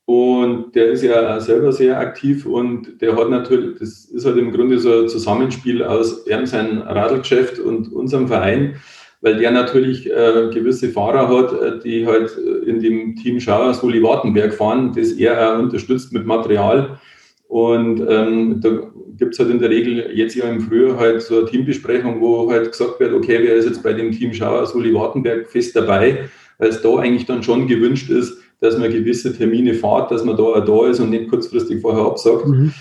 Und 0.06 0.76
der 0.76 0.88
ist 0.88 1.04
ja 1.04 1.40
selber 1.40 1.72
sehr 1.72 2.00
aktiv 2.00 2.48
und 2.48 3.00
der 3.00 3.16
hat 3.16 3.30
natürlich, 3.30 3.78
das 3.78 4.06
ist 4.06 4.26
halt 4.26 4.38
im 4.38 4.52
Grunde 4.52 4.80
so 4.80 5.02
ein 5.02 5.10
Zusammenspiel 5.10 5.84
aus 5.84 6.26
ihm 6.26 6.48
sein 6.48 6.80
Radlgeschäft 6.80 7.60
und 7.60 7.94
unserem 7.94 8.28
Verein, 8.28 8.78
weil 9.22 9.38
der 9.38 9.52
natürlich 9.52 10.10
äh, 10.10 10.50
gewisse 10.54 10.90
Fahrer 10.90 11.28
hat, 11.28 11.62
äh, 11.62 11.80
die 11.80 12.06
halt 12.06 12.38
in 12.66 12.80
dem 12.80 13.16
Team 13.16 13.40
Schauer 13.40 13.74
Soli 13.74 14.02
Wartenberg 14.02 14.54
fahren, 14.54 14.94
das 14.96 15.12
er 15.14 15.56
auch 15.56 15.60
unterstützt 15.60 16.14
mit 16.14 16.26
Material. 16.26 17.00
Und 17.48 18.00
ähm, 18.08 18.62
da 18.62 18.70
gibt 19.18 19.34
es 19.34 19.40
halt 19.40 19.50
in 19.50 19.60
der 19.60 19.72
Regel 19.72 20.12
jetzt 20.14 20.36
ja 20.36 20.46
im 20.46 20.62
Frühjahr 20.62 20.98
halt 20.98 21.22
so 21.22 21.40
eine 21.40 21.46
Teambesprechung, 21.48 22.22
wo 22.22 22.50
halt 22.50 22.72
gesagt 22.72 23.00
wird, 23.00 23.14
okay, 23.14 23.40
wer 23.42 23.56
ist 23.56 23.66
jetzt 23.66 23.84
bei 23.84 23.94
dem 23.94 24.12
Team 24.12 24.34
Schauer 24.34 24.66
Soli 24.66 24.94
Wartenberg 24.94 25.50
fest 25.50 25.76
dabei, 25.76 26.30
weil 26.60 26.70
es 26.70 26.82
da 26.82 26.96
eigentlich 26.98 27.26
dann 27.26 27.44
schon 27.44 27.68
gewünscht 27.68 28.10
ist, 28.10 28.38
dass 28.62 28.78
man 28.78 28.92
gewisse 28.92 29.36
Termine 29.36 29.74
fährt, 29.74 30.12
dass 30.12 30.24
man 30.24 30.38
da 30.38 30.44
auch 30.44 30.66
da 30.66 30.90
ist 30.90 31.00
und 31.00 31.10
nicht 31.10 31.30
kurzfristig 31.30 31.82
vorher 31.82 32.04
absagt. 32.04 32.46
Mhm. 32.46 32.74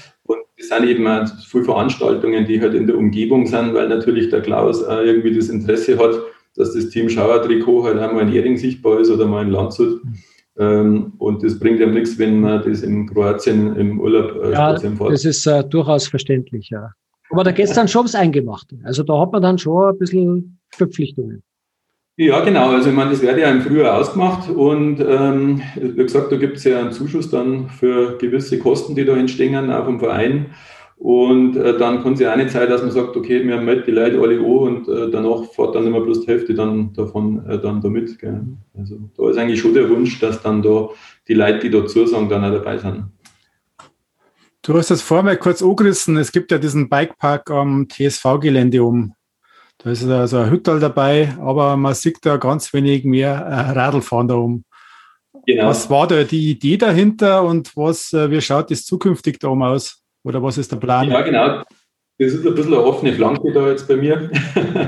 Es 0.58 0.68
sind 0.68 0.84
eben 0.84 1.06
auch 1.06 1.26
viele 1.46 1.64
Veranstaltungen, 1.64 2.46
die 2.46 2.60
halt 2.60 2.74
in 2.74 2.86
der 2.86 2.96
Umgebung 2.96 3.46
sind, 3.46 3.74
weil 3.74 3.88
natürlich 3.88 4.28
der 4.30 4.40
Klaus 4.42 4.82
auch 4.84 5.00
irgendwie 5.00 5.34
das 5.34 5.48
Interesse 5.48 5.98
hat, 5.98 6.20
dass 6.56 6.74
das 6.74 6.88
Team 6.88 7.08
Schauer-Trikot 7.08 7.84
halt 7.84 7.98
einmal 7.98 8.26
in 8.26 8.34
Ehring 8.34 8.56
sichtbar 8.56 9.00
ist 9.00 9.10
oder 9.10 9.26
mal 9.26 9.44
in 9.44 9.50
Landshut. 9.50 10.02
Mhm. 10.56 11.12
und 11.18 11.44
das 11.44 11.56
bringt 11.56 11.78
ja 11.78 11.86
nichts, 11.86 12.18
wenn 12.18 12.40
man 12.40 12.64
das 12.68 12.82
in 12.82 13.06
Kroatien 13.06 13.76
im 13.76 14.00
Urlaub 14.00 14.42
äh, 14.42 14.52
ja. 14.52 14.72
Das 14.72 15.24
ist 15.24 15.46
äh, 15.46 15.62
durchaus 15.62 16.08
verständlich, 16.08 16.70
ja. 16.70 16.90
Aber 17.30 17.44
da 17.44 17.52
geht 17.52 17.66
es 17.66 17.74
dann 17.74 17.86
schon 17.86 18.00
ums 18.00 18.16
Eingemachte. 18.16 18.76
Also 18.82 19.04
da 19.04 19.20
hat 19.20 19.30
man 19.30 19.42
dann 19.42 19.58
schon 19.58 19.90
ein 19.90 19.98
bisschen 19.98 20.58
Verpflichtungen. 20.70 21.44
Ja, 22.20 22.40
genau. 22.40 22.70
Also 22.70 22.90
ich 22.90 22.96
meine, 22.96 23.11
das 23.12 23.22
wird 23.22 23.38
ja 23.38 23.48
im 23.48 23.62
Frühjahr 23.62 23.96
ausgemacht 23.96 24.50
und 24.50 24.98
ähm, 24.98 25.62
wie 25.76 26.02
gesagt, 26.02 26.33
da 26.33 26.37
gibt 26.37 26.57
es 26.57 26.64
ja 26.64 26.81
einen 26.81 26.90
Zuschuss 26.90 27.31
dann 27.31 27.68
für 27.68 28.18
gewisse 28.18 28.59
Kosten, 28.59 28.96
die 28.96 29.04
da 29.04 29.16
entstehen, 29.16 29.70
auch 29.70 29.85
vom 29.85 30.00
Verein. 30.00 30.46
Und 30.96 31.57
äh, 31.57 31.78
dann 31.78 32.02
kann 32.02 32.14
es 32.14 32.20
ja 32.20 32.33
auch 32.33 32.37
nicht 32.37 32.50
sein, 32.50 32.68
dass 32.68 32.83
man 32.83 32.90
sagt, 32.90 33.16
okay, 33.16 33.46
wir 33.46 33.61
melden 33.61 33.85
die 33.87 33.92
Leute 33.92 34.18
alle 34.20 34.37
an 34.37 34.44
und 34.44 34.88
äh, 34.88 35.12
danach 35.12 35.44
fährt 35.44 35.76
dann 35.76 35.87
immer 35.87 36.00
bloß 36.00 36.22
die 36.22 36.26
Hälfte 36.26 36.54
dann 36.54 36.92
davon 36.92 37.46
äh, 37.48 37.57
dann 37.57 37.81
da 37.81 37.88
mit. 37.88 38.18
Gell? 38.18 38.40
Also 38.76 38.98
da 39.16 39.31
ist 39.31 39.38
eigentlich 39.38 39.61
schon 39.61 39.74
der 39.74 39.88
Wunsch, 39.88 40.18
dass 40.18 40.42
dann 40.42 40.61
da 40.61 40.88
die 41.28 41.35
Leute, 41.35 41.61
die 41.61 41.70
da 41.70 41.87
zusagen, 41.87 42.28
dann 42.28 42.44
auch 42.44 42.52
dabei 42.52 42.78
sind. 42.78 43.04
Du 44.62 44.74
hast 44.74 44.90
das 44.90 45.02
vorher 45.02 45.22
mal 45.22 45.37
kurz 45.37 45.62
angerissen. 45.62 46.16
Es 46.16 46.33
gibt 46.33 46.50
ja 46.50 46.59
diesen 46.59 46.88
Bikepark 46.88 47.48
am 47.52 47.87
TSV-Gelände 47.88 48.83
um. 48.83 49.14
Da 49.78 49.90
ist 49.90 50.04
also 50.08 50.38
ein 50.38 50.50
Hüttel 50.50 50.80
dabei, 50.80 51.34
aber 51.40 51.76
man 51.76 51.94
sieht 51.94 52.18
da 52.22 52.36
ganz 52.36 52.72
wenig 52.72 53.04
mehr 53.04 53.30
äh, 53.30 53.78
Radlfahren 53.78 54.26
da 54.26 54.34
um. 54.34 54.64
Genau. 55.46 55.68
Was 55.68 55.88
war 55.88 56.06
da 56.08 56.24
die 56.24 56.50
Idee 56.50 56.76
dahinter 56.76 57.44
und 57.44 57.76
was, 57.76 58.12
äh, 58.12 58.30
wie 58.30 58.40
schaut 58.40 58.70
das 58.70 58.84
zukünftig 58.84 59.38
da 59.38 59.48
um 59.48 59.62
aus? 59.62 60.02
Oder 60.24 60.42
was 60.42 60.58
ist 60.58 60.72
der 60.72 60.78
Plan? 60.78 61.08
Ja, 61.08 61.22
genau. 61.22 61.62
Das 62.18 62.32
ist 62.32 62.44
ein 62.44 62.54
bisschen 62.56 62.74
eine 62.74 62.82
offene 62.82 63.12
Flanke 63.12 63.52
da 63.52 63.68
jetzt 63.68 63.86
bei 63.86 63.96
mir, 63.96 64.28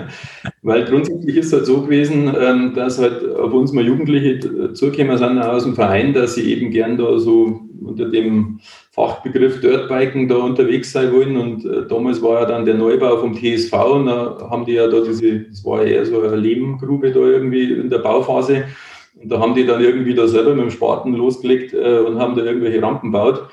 weil 0.63 0.85
grundsätzlich 0.85 1.37
ist 1.37 1.47
es 1.47 1.53
halt 1.53 1.67
so 1.67 1.83
gewesen, 1.83 2.35
ähm, 2.37 2.75
dass 2.75 2.99
halt 2.99 3.25
auf 3.37 3.53
uns 3.53 3.71
mal 3.71 3.87
Jugendliche 3.87 4.73
zugekommen 4.73 5.17
sind 5.17 5.39
aus 5.39 5.63
dem 5.63 5.77
Verein, 5.77 6.13
dass 6.13 6.35
sie 6.35 6.53
eben 6.53 6.73
gern 6.73 6.99
da 6.99 7.21
so 7.21 7.61
unter 7.81 8.07
dem 8.07 8.59
Fachbegriff 9.01 9.61
Dirtbiken 9.61 10.29
da 10.29 10.37
unterwegs 10.37 10.93
sein 10.93 11.13
wollen. 11.13 11.37
Und 11.37 11.65
äh, 11.65 11.87
damals 11.89 12.21
war 12.23 12.41
ja 12.41 12.47
dann 12.47 12.65
der 12.65 12.75
Neubau 12.75 13.17
vom 13.17 13.35
TSV 13.35 13.73
und 13.73 14.07
da 14.07 14.49
haben 14.51 14.67
die 14.67 14.73
ja 14.73 14.89
da 14.89 15.01
diese, 15.01 15.41
das 15.41 15.65
war 15.65 15.85
ja 15.85 15.93
eher 15.93 16.07
so 16.07 16.21
eine 16.21 16.37
Lehmgrube 16.37 17.11
da 17.11 17.21
irgendwie 17.21 17.73
in 17.73 17.89
der 17.89 17.99
Bauphase. 17.99 18.65
Und 19.21 19.31
da 19.31 19.39
haben 19.41 19.55
die 19.55 19.67
dann 19.67 19.83
irgendwie 19.83 20.15
da 20.15 20.27
selber 20.27 20.55
mit 20.55 20.65
dem 20.65 20.71
Spaten 20.71 21.15
losgelegt 21.15 21.73
äh, 21.73 21.99
und 21.99 22.19
haben 22.19 22.37
da 22.37 22.45
irgendwelche 22.45 22.83
Rampen 22.83 23.11
gebaut. 23.11 23.49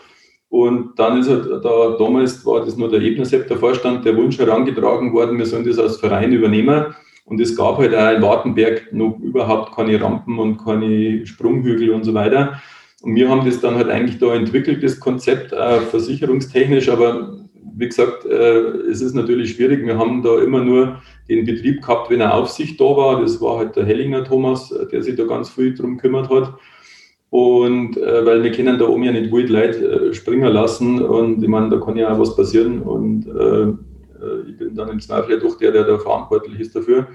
Und 0.49 0.97
dann 0.97 1.19
ist 1.19 1.29
halt 1.29 1.45
da, 1.63 1.95
damals 1.97 2.45
war 2.45 2.63
das 2.63 2.77
nur 2.77 2.89
der 2.89 3.01
Ebnersepp, 3.01 3.47
der 3.47 3.57
Vorstand, 3.57 4.05
der 4.05 4.15
Wunsch 4.15 4.37
herangetragen 4.37 5.13
worden, 5.13 5.37
wir 5.37 5.45
sollen 5.45 5.65
das 5.65 5.79
als 5.79 5.97
Verein 5.97 6.31
übernehmen. 6.31 6.95
Und 7.25 7.41
es 7.41 7.55
gab 7.57 7.77
halt 7.77 7.93
auch 7.93 8.15
in 8.15 8.21
Wartenberg 8.21 8.93
noch 8.93 9.19
überhaupt 9.19 9.75
keine 9.75 10.01
Rampen 10.01 10.39
und 10.39 10.57
keine 10.57 11.25
Sprunghügel 11.25 11.89
und 11.89 12.05
so 12.05 12.13
weiter. 12.13 12.61
Und 13.01 13.15
wir 13.15 13.29
haben 13.29 13.45
das 13.45 13.61
dann 13.61 13.75
halt 13.75 13.89
eigentlich 13.89 14.17
da 14.19 14.33
entwickelt, 14.33 14.83
das 14.83 14.99
Konzept, 14.99 15.53
äh, 15.53 15.81
versicherungstechnisch, 15.81 16.89
aber 16.89 17.37
wie 17.77 17.87
gesagt, 17.87 18.25
äh, 18.25 18.59
es 18.89 19.01
ist 19.01 19.13
natürlich 19.13 19.53
schwierig. 19.53 19.85
Wir 19.85 19.97
haben 19.97 20.23
da 20.23 20.41
immer 20.41 20.63
nur 20.63 21.01
den 21.29 21.45
Betrieb 21.45 21.81
gehabt, 21.81 22.09
wenn 22.09 22.21
eine 22.21 22.33
Aufsicht 22.33 22.79
da 22.81 22.85
war. 22.85 23.21
Das 23.21 23.39
war 23.39 23.59
halt 23.59 23.75
der 23.75 23.85
Hellinger 23.85 24.23
Thomas, 24.23 24.71
äh, 24.71 24.87
der 24.87 25.03
sich 25.03 25.15
da 25.15 25.25
ganz 25.25 25.49
viel 25.49 25.75
drum 25.75 25.97
kümmert 25.97 26.29
hat. 26.29 26.55
Und 27.29 27.97
äh, 27.97 28.25
weil 28.25 28.41
wir 28.41 28.51
können 28.51 28.79
da 28.79 28.87
oben 28.87 29.03
ja 29.03 29.11
nicht 29.11 29.31
wild 29.31 29.49
Leute 29.49 30.09
äh, 30.09 30.13
springen 30.13 30.51
lassen 30.51 31.01
und 31.01 31.43
ich 31.43 31.49
meine, 31.49 31.69
da 31.69 31.77
kann 31.77 31.97
ja 31.97 32.13
auch 32.13 32.19
was 32.19 32.35
passieren 32.37 32.81
und 32.81 33.27
äh, 33.27 33.63
äh 33.63 34.49
ich 34.49 34.57
bin 34.57 34.75
dann 34.75 34.89
im 34.89 34.99
Zweifel 35.01 35.33
ja 35.33 35.37
doch 35.37 35.57
der, 35.57 35.73
der 35.73 35.83
da 35.83 35.97
verantwortlich 35.97 36.57
ist 36.61 36.73
dafür. 36.73 37.07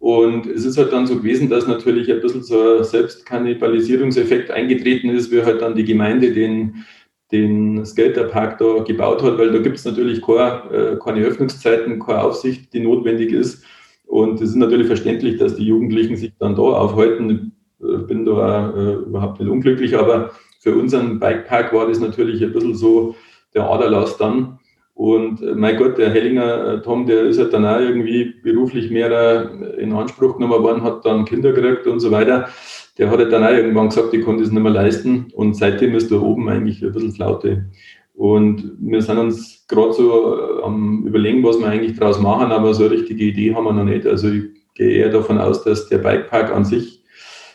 Und 0.00 0.46
es 0.46 0.64
ist 0.64 0.78
halt 0.78 0.94
dann 0.94 1.06
so 1.06 1.16
gewesen, 1.16 1.50
dass 1.50 1.68
natürlich 1.68 2.10
ein 2.10 2.20
bisschen 2.20 2.42
so 2.42 2.78
ein 2.78 2.84
Selbstkannibalisierungseffekt 2.84 4.50
eingetreten 4.50 5.10
ist, 5.10 5.30
wie 5.30 5.42
halt 5.42 5.60
dann 5.60 5.74
die 5.74 5.84
Gemeinde 5.84 6.32
den, 6.32 6.86
den 7.30 7.84
Skaterpark 7.84 8.56
da 8.56 8.82
gebaut 8.82 9.22
hat, 9.22 9.36
weil 9.36 9.52
da 9.52 9.58
gibt 9.58 9.76
es 9.76 9.84
natürlich 9.84 10.22
keine, 10.22 10.62
äh, 10.72 10.98
keine 10.98 11.20
Öffnungszeiten, 11.20 11.98
keine 11.98 12.22
Aufsicht, 12.22 12.72
die 12.72 12.80
notwendig 12.80 13.30
ist. 13.30 13.62
Und 14.06 14.40
es 14.40 14.50
ist 14.50 14.56
natürlich 14.56 14.86
verständlich, 14.86 15.36
dass 15.36 15.56
die 15.56 15.66
Jugendlichen 15.66 16.16
sich 16.16 16.32
dann 16.38 16.56
da 16.56 16.62
aufhalten. 16.62 17.52
Ich 17.78 18.06
bin 18.06 18.24
da 18.24 18.72
äh, 18.74 18.94
überhaupt 19.06 19.38
nicht 19.38 19.50
unglücklich, 19.50 19.98
aber 19.98 20.30
für 20.60 20.74
unseren 20.74 21.20
Bikepark 21.20 21.74
war 21.74 21.86
das 21.86 22.00
natürlich 22.00 22.42
ein 22.42 22.54
bisschen 22.54 22.74
so 22.74 23.14
der 23.54 23.68
Aderlass 23.68 24.16
dann. 24.16 24.59
Und 25.00 25.40
äh, 25.40 25.54
mein 25.54 25.78
Gott, 25.78 25.96
der 25.96 26.10
Hellinger 26.10 26.74
äh, 26.74 26.82
Tom, 26.82 27.06
der 27.06 27.22
ist 27.22 27.38
halt 27.38 27.54
dann 27.54 27.64
auch 27.64 27.80
irgendwie 27.80 28.34
beruflich 28.42 28.90
mehr 28.90 29.10
äh, 29.10 29.80
in 29.80 29.94
Anspruch 29.94 30.36
genommen 30.36 30.62
worden, 30.62 30.82
hat 30.82 31.06
dann 31.06 31.24
Kinder 31.24 31.52
gekriegt 31.52 31.86
und 31.86 32.00
so 32.00 32.10
weiter. 32.10 32.50
Der 32.98 33.10
hat 33.10 33.32
dann 33.32 33.42
auch 33.42 33.50
irgendwann 33.50 33.88
gesagt, 33.88 34.12
ich 34.12 34.22
konnte 34.22 34.42
es 34.42 34.50
nicht 34.52 34.62
mehr 34.62 34.70
leisten. 34.70 35.28
Und 35.34 35.56
seitdem 35.56 35.94
ist 35.94 36.12
da 36.12 36.16
oben 36.16 36.50
eigentlich 36.50 36.84
ein 36.84 36.92
bisschen 36.92 37.12
Flaute. 37.12 37.64
Und 38.12 38.72
wir 38.78 39.00
sind 39.00 39.16
uns 39.16 39.64
gerade 39.68 39.94
so 39.94 40.62
am 40.64 41.06
Überlegen, 41.06 41.42
was 41.44 41.58
wir 41.58 41.68
eigentlich 41.68 41.98
daraus 41.98 42.20
machen, 42.20 42.52
aber 42.52 42.74
so 42.74 42.84
eine 42.84 42.92
richtige 42.92 43.24
Idee 43.24 43.54
haben 43.54 43.64
wir 43.64 43.72
noch 43.72 43.84
nicht. 43.84 44.06
Also 44.06 44.28
ich 44.28 44.42
gehe 44.74 44.90
eher 44.90 45.08
davon 45.08 45.38
aus, 45.38 45.64
dass 45.64 45.88
der 45.88 45.96
Bikepark 45.96 46.54
an 46.54 46.66
sich 46.66 47.02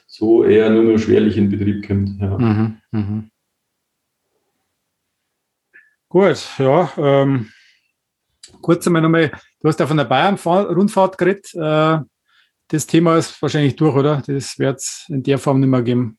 so 0.08 0.44
eher 0.44 0.72
nur 0.72 0.82
noch 0.82 0.98
schwerlich 0.98 1.38
in 1.38 1.52
Betrieb 1.52 1.88
kommt. 1.88 2.20
Ja. 2.20 2.40
Mhm, 2.40 2.78
mh. 2.90 3.24
Gut, 6.16 6.48
ja. 6.60 6.90
Ähm, 6.98 7.48
kurz 8.62 8.88
einmal 8.88 9.02
nochmal, 9.02 9.32
du 9.60 9.68
hast 9.68 9.82
ja 9.82 9.86
von 9.86 9.98
der 9.98 10.06
Bayern-Rundfahrt 10.06 11.18
geredet. 11.18 11.54
Äh, 11.56 11.98
das 12.70 12.88
Thema 12.88 13.18
ist 13.18 13.42
wahrscheinlich 13.42 13.76
durch, 13.76 13.98
oder? 13.98 14.24
Das 14.26 14.58
wird 14.58 14.78
es 14.78 15.08
in 15.10 15.24
der 15.24 15.38
Form 15.38 15.60
nicht 15.60 15.68
mehr 15.68 15.82
geben. 15.82 16.18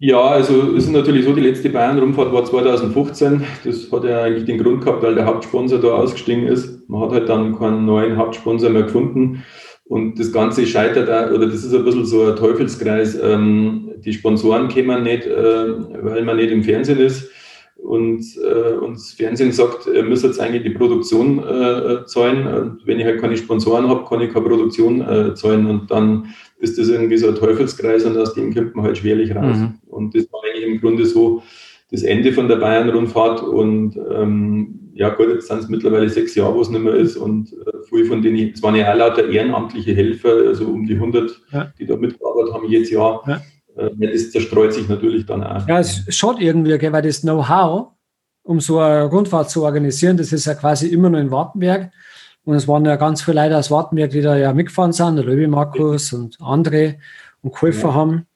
Ja, 0.00 0.20
also 0.20 0.74
es 0.74 0.86
ist 0.86 0.90
natürlich 0.90 1.24
so, 1.24 1.32
die 1.32 1.42
letzte 1.42 1.70
Bayern-Rundfahrt 1.70 2.32
war 2.32 2.44
2015. 2.44 3.44
Das 3.62 3.92
hat 3.92 4.02
ja 4.02 4.24
eigentlich 4.24 4.46
den 4.46 4.60
Grund 4.60 4.84
gehabt, 4.84 5.00
weil 5.04 5.14
der 5.14 5.26
Hauptsponsor 5.26 5.78
da 5.78 5.90
ausgestiegen 5.90 6.48
ist. 6.48 6.88
Man 6.88 7.00
hat 7.02 7.12
halt 7.12 7.28
dann 7.28 7.56
keinen 7.56 7.86
neuen 7.86 8.16
Hauptsponsor 8.16 8.68
mehr 8.68 8.82
gefunden. 8.82 9.44
Und 9.84 10.18
das 10.18 10.32
Ganze 10.32 10.66
scheitert 10.66 11.08
auch, 11.08 11.32
oder 11.32 11.46
das 11.46 11.62
ist 11.62 11.72
ein 11.72 11.84
bisschen 11.84 12.04
so 12.04 12.24
ein 12.26 12.34
Teufelskreis. 12.34 13.16
Ähm, 13.22 13.92
die 13.98 14.12
Sponsoren 14.12 14.68
kommen 14.68 15.04
nicht, 15.04 15.24
äh, 15.24 16.04
weil 16.04 16.24
man 16.24 16.34
nicht 16.34 16.50
im 16.50 16.64
Fernsehen 16.64 16.98
ist 16.98 17.30
und 17.78 18.24
äh, 18.38 18.72
uns 18.72 19.12
Fernsehen 19.12 19.52
sagt, 19.52 19.86
ihr 19.86 20.02
müsst 20.02 20.24
jetzt 20.24 20.40
eigentlich 20.40 20.64
die 20.64 20.70
Produktion 20.70 21.38
äh, 21.38 22.04
zahlen. 22.06 22.46
Und 22.46 22.86
wenn 22.86 22.98
ich 22.98 23.06
halt 23.06 23.20
keine 23.20 23.36
Sponsoren 23.36 23.88
habe, 23.88 24.04
kann 24.04 24.20
ich 24.20 24.32
keine 24.32 24.46
Produktion 24.46 25.00
äh, 25.00 25.34
zahlen. 25.34 25.66
Und 25.66 25.90
dann 25.90 26.34
ist 26.58 26.76
das 26.76 26.88
irgendwie 26.88 27.16
so 27.16 27.28
ein 27.28 27.36
Teufelskreis 27.36 28.04
und 28.04 28.16
aus 28.18 28.34
dem 28.34 28.52
kommt 28.52 28.74
man 28.74 28.84
halt 28.84 28.98
schwerlich 28.98 29.34
raus. 29.34 29.56
Mhm. 29.56 29.74
Und 29.86 30.14
das 30.14 30.26
war 30.32 30.40
eigentlich 30.44 30.66
im 30.66 30.80
Grunde 30.80 31.06
so 31.06 31.42
das 31.90 32.02
Ende 32.02 32.32
von 32.32 32.48
der 32.48 32.56
Bayern-Rundfahrt. 32.56 33.42
Und 33.44 33.96
ähm, 34.10 34.90
ja 34.94 35.10
gut, 35.10 35.28
jetzt 35.28 35.46
sind 35.46 35.60
es 35.60 35.68
mittlerweile 35.68 36.08
sechs 36.08 36.34
Jahre, 36.34 36.56
wo 36.56 36.60
es 36.62 36.70
nicht 36.70 36.82
mehr 36.82 36.94
ist. 36.94 37.16
Und 37.16 37.52
äh, 37.52 37.84
viele 37.88 38.06
von 38.06 38.22
denen, 38.22 38.52
es 38.52 38.62
waren 38.62 38.74
ja 38.74 38.92
auch 38.92 38.98
lauter 38.98 39.28
ehrenamtliche 39.28 39.94
Helfer, 39.94 40.48
also 40.48 40.66
um 40.66 40.84
die 40.84 40.94
100, 40.94 41.40
ja. 41.52 41.72
die 41.78 41.86
da 41.86 41.96
mitgearbeitet 41.96 42.52
haben 42.52 42.68
jedes 42.68 42.90
Jahr. 42.90 43.22
Ja 43.26 43.40
äh, 43.78 43.90
das 44.12 44.30
zerstreut 44.30 44.74
sich 44.74 44.88
natürlich 44.88 45.26
dann 45.26 45.42
auch. 45.42 45.66
Ja, 45.68 45.78
es 45.78 46.04
schaut 46.08 46.40
irgendwie, 46.40 46.80
weil 46.92 47.02
das 47.02 47.20
Know-how, 47.22 47.92
um 48.42 48.60
so 48.60 48.78
eine 48.78 49.04
Rundfahrt 49.04 49.50
zu 49.50 49.62
organisieren, 49.64 50.16
das 50.16 50.32
ist 50.32 50.46
ja 50.46 50.54
quasi 50.54 50.88
immer 50.88 51.10
nur 51.10 51.20
in 51.20 51.30
Wartenberg. 51.30 51.90
Und 52.44 52.54
es 52.54 52.66
waren 52.66 52.84
ja 52.84 52.96
ganz 52.96 53.22
viele 53.22 53.42
Leute 53.42 53.58
aus 53.58 53.70
Wartenberg, 53.70 54.10
die 54.10 54.22
da 54.22 54.36
ja 54.36 54.52
mitgefahren 54.54 54.92
sind, 54.92 55.16
der 55.16 55.24
Löwe 55.24 55.48
Markus 55.48 56.12
und 56.12 56.38
andere 56.40 56.96
und 57.42 57.52
geholfen 57.52 57.88
ja. 57.88 57.94
haben. 57.94 58.26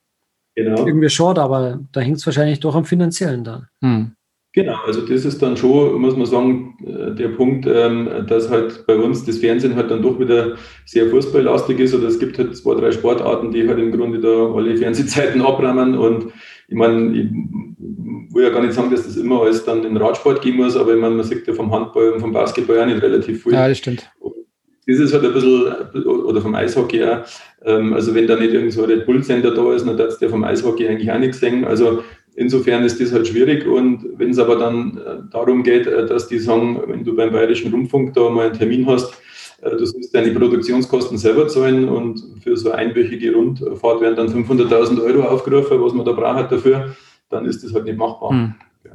Genau. 0.55 0.86
Irgendwie 0.86 1.09
schade, 1.09 1.40
aber 1.40 1.80
da 1.93 2.01
hängt 2.01 2.18
es 2.18 2.26
wahrscheinlich 2.26 2.61
doch 2.61 2.74
am 2.74 2.84
Finanziellen 2.84 3.43
da. 3.43 3.68
Hm. 3.80 4.14
Genau, 4.55 4.77
also 4.87 5.01
das 5.01 5.25
ist 5.25 5.41
dann 5.41 5.57
schon, 5.57 5.99
muss 5.99 6.15
man 6.15 6.27
sagen, 6.27 6.77
äh, 6.85 7.15
der 7.15 7.29
Punkt, 7.29 7.67
ähm, 7.67 8.27
dass 8.29 8.51
halt 8.51 8.87
bei 8.87 8.97
uns 8.97 9.25
das 9.25 9.39
Fernsehen 9.39 9.77
halt 9.77 9.91
dann 9.91 10.03
doch 10.03 10.21
wieder 10.21 10.57
sehr 10.85 11.09
fußballlastig 11.09 11.79
ist 11.79 11.95
oder 11.95 12.09
es 12.09 12.19
gibt 12.19 12.39
halt 12.39 12.55
zwei, 12.55 12.75
drei 12.75 12.93
Sportarten, 12.93 13.51
die 13.51 13.67
halt 13.67 13.79
im 13.79 13.93
Grunde 13.93 14.21
da 14.21 14.53
alle 14.53 14.77
Fernsehzeiten 14.77 15.41
abräumen 15.41 15.97
und 15.97 16.27
ich 16.69 16.77
meine, 16.77 17.17
ich 17.17 17.31
will 18.35 18.45
ja 18.45 18.51
gar 18.51 18.63
nicht 18.63 18.75
sagen, 18.75 18.91
dass 18.91 19.05
das 19.05 19.17
immer 19.17 19.43
alles 19.43 19.65
dann 19.65 19.85
in 19.85 19.97
Radsport 19.97 20.43
gehen 20.43 20.57
muss, 20.57 20.77
aber 20.77 20.95
ich 20.95 21.01
meine, 21.01 21.15
man 21.15 21.25
sieht 21.25 21.47
ja 21.47 21.55
vom 21.55 21.73
Handball 21.73 22.11
und 22.11 22.21
vom 22.21 22.33
Basketball 22.33 22.81
auch 22.81 22.87
nicht 22.87 23.03
relativ 23.03 23.43
viel. 23.43 23.53
Ja, 23.53 23.69
das 23.69 23.79
stimmt. 23.79 24.11
Das 24.87 24.99
ist 24.99 25.15
halt 25.15 25.25
ein 25.25 25.33
bisschen, 25.33 26.05
oder 26.05 26.41
vom 26.41 26.55
Eishockey 26.55 27.05
auch, 27.05 27.21
ähm, 27.65 27.93
also 27.93 28.15
wenn 28.15 28.27
da 28.27 28.37
nicht 28.37 28.53
irgend 28.53 28.73
so 28.73 28.83
ein 28.83 28.91
Red 28.91 29.07
Bull-Sender 29.07 29.53
da 29.55 29.73
ist, 29.73 29.87
dann 29.87 29.97
darf 29.97 30.19
der 30.19 30.29
vom 30.29 30.45
Eishockey 30.45 30.89
eigentlich 30.89 31.11
auch 31.11 31.19
nichts 31.19 31.41
sehen. 31.41 31.65
Also 31.65 32.03
insofern 32.35 32.85
ist 32.85 33.01
das 33.01 33.12
halt 33.12 33.28
schwierig 33.28 33.66
und 33.66 34.18
wenn 34.18 34.30
es 34.30 34.39
aber 34.39 34.57
dann 34.57 34.99
äh, 34.99 35.30
darum 35.30 35.62
geht, 35.62 35.87
äh, 35.87 36.07
dass 36.07 36.28
die 36.28 36.39
sagen, 36.39 36.80
wenn 36.87 37.05
du 37.05 37.14
beim 37.14 37.33
Bayerischen 37.33 37.72
Rundfunk 37.72 38.14
da 38.14 38.30
mal 38.30 38.47
einen 38.47 38.59
Termin 38.59 38.87
hast, 38.87 39.12
äh, 39.62 39.70
du 39.70 39.85
sollst 39.85 40.14
deine 40.14 40.33
Produktionskosten 40.33 41.18
selber 41.18 41.49
zahlen 41.49 41.89
und 41.89 42.22
für 42.43 42.57
so 42.57 42.70
eine 42.70 42.89
einwöchige 42.89 43.35
Rundfahrt 43.35 44.01
werden 44.01 44.16
dann 44.16 44.28
500.000 44.28 45.03
Euro 45.03 45.28
aufgerufen, 45.28 45.83
was 45.83 45.93
man 45.93 46.07
da 46.07 46.12
braucht 46.12 46.51
dafür, 46.53 46.97
dann 47.28 47.45
ist 47.45 47.62
das 47.64 47.72
halt 47.74 47.85
nicht 47.85 47.99
machbar. 47.99 48.30
Hm. 48.30 48.55
Ja. 48.85 48.93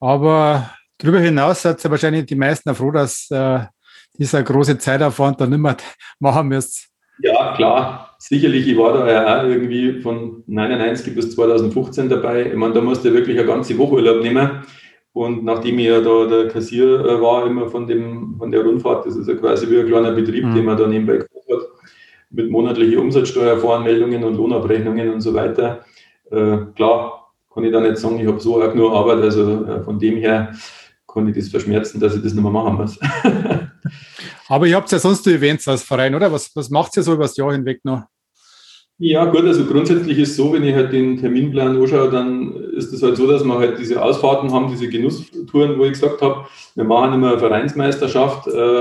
Aber 0.00 0.70
darüber 0.98 1.20
hinaus 1.20 1.62
seid 1.62 1.84
ihr 1.84 1.90
wahrscheinlich 1.90 2.26
die 2.26 2.34
meisten 2.34 2.68
auch 2.70 2.76
froh, 2.76 2.90
dass 2.90 3.30
äh, 3.30 3.60
dieser 4.18 4.42
große 4.42 4.78
Zeitaufwand 4.78 5.40
dann 5.40 5.50
nicht 5.50 5.60
mehr 5.60 5.76
machen 6.18 6.48
müsst. 6.48 6.88
Ja, 7.18 7.54
klar. 7.54 8.11
Sicherlich, 8.24 8.68
ich 8.68 8.78
war 8.78 8.92
da 8.92 9.10
ja 9.10 9.40
auch 9.40 9.48
irgendwie 9.48 10.00
von 10.00 10.44
99 10.46 11.12
bis 11.12 11.34
2015 11.34 12.08
dabei. 12.08 12.46
Ich 12.50 12.54
meine, 12.54 12.72
da 12.72 12.80
musste 12.80 13.08
ich 13.08 13.14
wirklich 13.14 13.36
eine 13.36 13.48
ganze 13.48 13.76
Woche 13.76 13.94
Urlaub 13.94 14.22
nehmen. 14.22 14.62
Und 15.12 15.42
nachdem 15.42 15.80
ich 15.80 15.86
ja 15.86 16.00
da 16.00 16.26
der 16.26 16.46
Kassier 16.46 17.00
äh, 17.00 17.20
war, 17.20 17.44
immer 17.48 17.66
von, 17.68 17.88
dem, 17.88 18.36
von 18.38 18.52
der 18.52 18.62
Rundfahrt, 18.62 19.06
das 19.06 19.16
ist 19.16 19.26
ja 19.26 19.34
quasi 19.34 19.68
wie 19.68 19.80
ein 19.80 19.88
kleiner 19.88 20.12
Betrieb, 20.12 20.44
mhm. 20.44 20.54
den 20.54 20.64
man 20.64 20.78
da 20.78 20.86
nebenbei 20.86 21.14
gemacht 21.14 21.48
hat, 21.50 21.68
mit 22.30 22.48
monatlichen 22.48 22.98
Umsatzsteuervoranmeldungen 22.98 24.22
und 24.22 24.36
Lohnabrechnungen 24.36 25.14
und 25.14 25.20
so 25.20 25.34
weiter. 25.34 25.84
Äh, 26.30 26.58
klar, 26.76 27.32
kann 27.52 27.64
ich 27.64 27.72
da 27.72 27.80
nicht 27.80 27.96
sagen, 27.96 28.20
ich 28.20 28.28
habe 28.28 28.38
so 28.38 28.62
auch 28.62 28.72
nur 28.72 28.94
Arbeit, 28.94 29.20
also 29.24 29.64
äh, 29.64 29.82
von 29.82 29.98
dem 29.98 30.18
her 30.18 30.52
kann 31.12 31.26
ich 31.26 31.34
das 31.34 31.48
verschmerzen, 31.48 31.98
dass 31.98 32.14
ich 32.14 32.22
das 32.22 32.34
nicht 32.34 32.42
mehr 32.42 32.52
machen 32.52 32.76
muss. 32.76 33.00
Aber 34.48 34.66
ihr 34.68 34.76
habt 34.76 34.92
ja 34.92 35.00
sonst 35.00 35.26
die 35.26 35.34
Events 35.34 35.66
als 35.66 35.82
Verein, 35.82 36.14
oder? 36.14 36.30
Was, 36.30 36.54
was 36.54 36.70
macht 36.70 36.96
ihr 36.96 37.02
so 37.02 37.14
über 37.14 37.24
das 37.24 37.36
Jahr 37.36 37.52
hinweg 37.52 37.80
noch? 37.84 38.04
Ja, 39.04 39.24
gut, 39.24 39.44
also 39.44 39.64
grundsätzlich 39.64 40.16
ist 40.16 40.30
es 40.30 40.36
so, 40.36 40.52
wenn 40.52 40.62
ich 40.62 40.76
halt 40.76 40.92
den 40.92 41.16
Terminplan 41.16 41.76
anschaue, 41.76 42.08
dann 42.08 42.54
ist 42.76 42.92
es 42.92 43.02
halt 43.02 43.16
so, 43.16 43.26
dass 43.26 43.42
wir 43.42 43.58
halt 43.58 43.76
diese 43.80 44.00
Ausfahrten 44.00 44.52
haben, 44.52 44.70
diese 44.70 44.88
Genusstouren, 44.88 45.76
wo 45.76 45.84
ich 45.86 45.94
gesagt 45.94 46.22
habe, 46.22 46.46
wir 46.76 46.84
machen 46.84 47.14
immer 47.14 47.30
eine 47.30 47.38
Vereinsmeisterschaft. 47.40 48.46
Äh, 48.46 48.80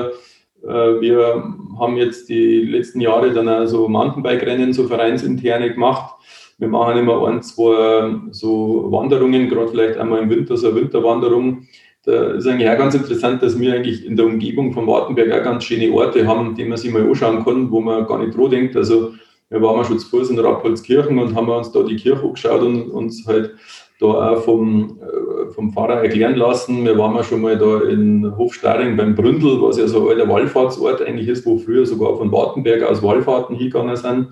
äh, 0.64 1.02
wir 1.02 1.44
haben 1.80 1.98
jetzt 1.98 2.30
die 2.30 2.62
letzten 2.62 3.02
Jahre 3.02 3.34
dann 3.34 3.50
auch 3.50 3.66
so 3.66 3.88
Mountainbike-Rennen, 3.88 4.74
so 4.74 4.88
vereinsinterne 4.88 5.74
gemacht. 5.74 6.14
Wir 6.60 6.68
machen 6.68 7.00
immer 7.00 7.28
ein, 7.28 7.42
zwei 7.42 8.14
so 8.30 8.92
Wanderungen, 8.92 9.50
gerade 9.50 9.70
vielleicht 9.70 9.98
einmal 9.98 10.22
im 10.22 10.30
Winter, 10.30 10.56
so 10.56 10.68
eine 10.68 10.82
Winterwanderung. 10.82 11.66
Da 12.06 12.34
ist 12.34 12.46
eigentlich 12.46 12.70
auch 12.70 12.78
ganz 12.78 12.94
interessant, 12.94 13.42
dass 13.42 13.60
wir 13.60 13.74
eigentlich 13.74 14.06
in 14.06 14.18
der 14.18 14.28
Umgebung 14.28 14.72
von 14.72 14.86
Wartenberg 14.86 15.32
auch 15.32 15.44
ganz 15.44 15.64
schöne 15.64 15.92
Orte 15.92 16.28
haben, 16.28 16.54
die 16.54 16.66
man 16.66 16.78
sich 16.78 16.92
mal 16.92 17.02
anschauen 17.02 17.44
kann, 17.44 17.72
wo 17.72 17.82
man 17.82 18.06
gar 18.06 18.20
nicht 18.20 18.38
dran 18.38 18.52
denkt. 18.52 18.76
Also 18.76 19.14
wir 19.52 19.62
waren 19.62 19.84
schon 19.84 20.00
zu 20.00 20.08
Fuß 20.08 20.30
in 20.30 20.40
Rappolskirchen 20.40 21.20
und 21.20 21.36
haben 21.36 21.50
uns 21.50 21.72
da 21.74 21.84
die 21.84 21.98
Kirche 21.98 22.24
angeschaut 22.24 22.62
und 22.62 22.90
uns 22.90 23.28
halt 23.28 23.54
da 24.00 24.32
auch 24.32 24.44
vom, 24.44 24.98
äh, 25.02 25.52
vom 25.52 25.74
Pfarrer 25.74 26.02
erklären 26.02 26.36
lassen. 26.36 26.86
Wir 26.86 26.98
waren 26.98 27.22
schon 27.24 27.42
mal 27.42 27.58
da 27.58 27.82
in 27.82 28.36
Hofstaring 28.38 28.96
beim 28.96 29.14
Bründel, 29.14 29.62
was 29.62 29.78
ja 29.78 29.88
so 29.88 30.10
ein 30.10 30.18
alter 30.18 30.30
Wallfahrtsort 30.30 31.02
eigentlich 31.02 31.28
ist, 31.28 31.46
wo 31.46 31.58
früher 31.58 31.86
sogar 31.86 32.18
von 32.18 32.32
Wartenberg 32.32 32.82
aus 32.84 33.04
Wallfahrten 33.04 33.58
hingegangen 33.58 33.98
sind. 33.98 34.30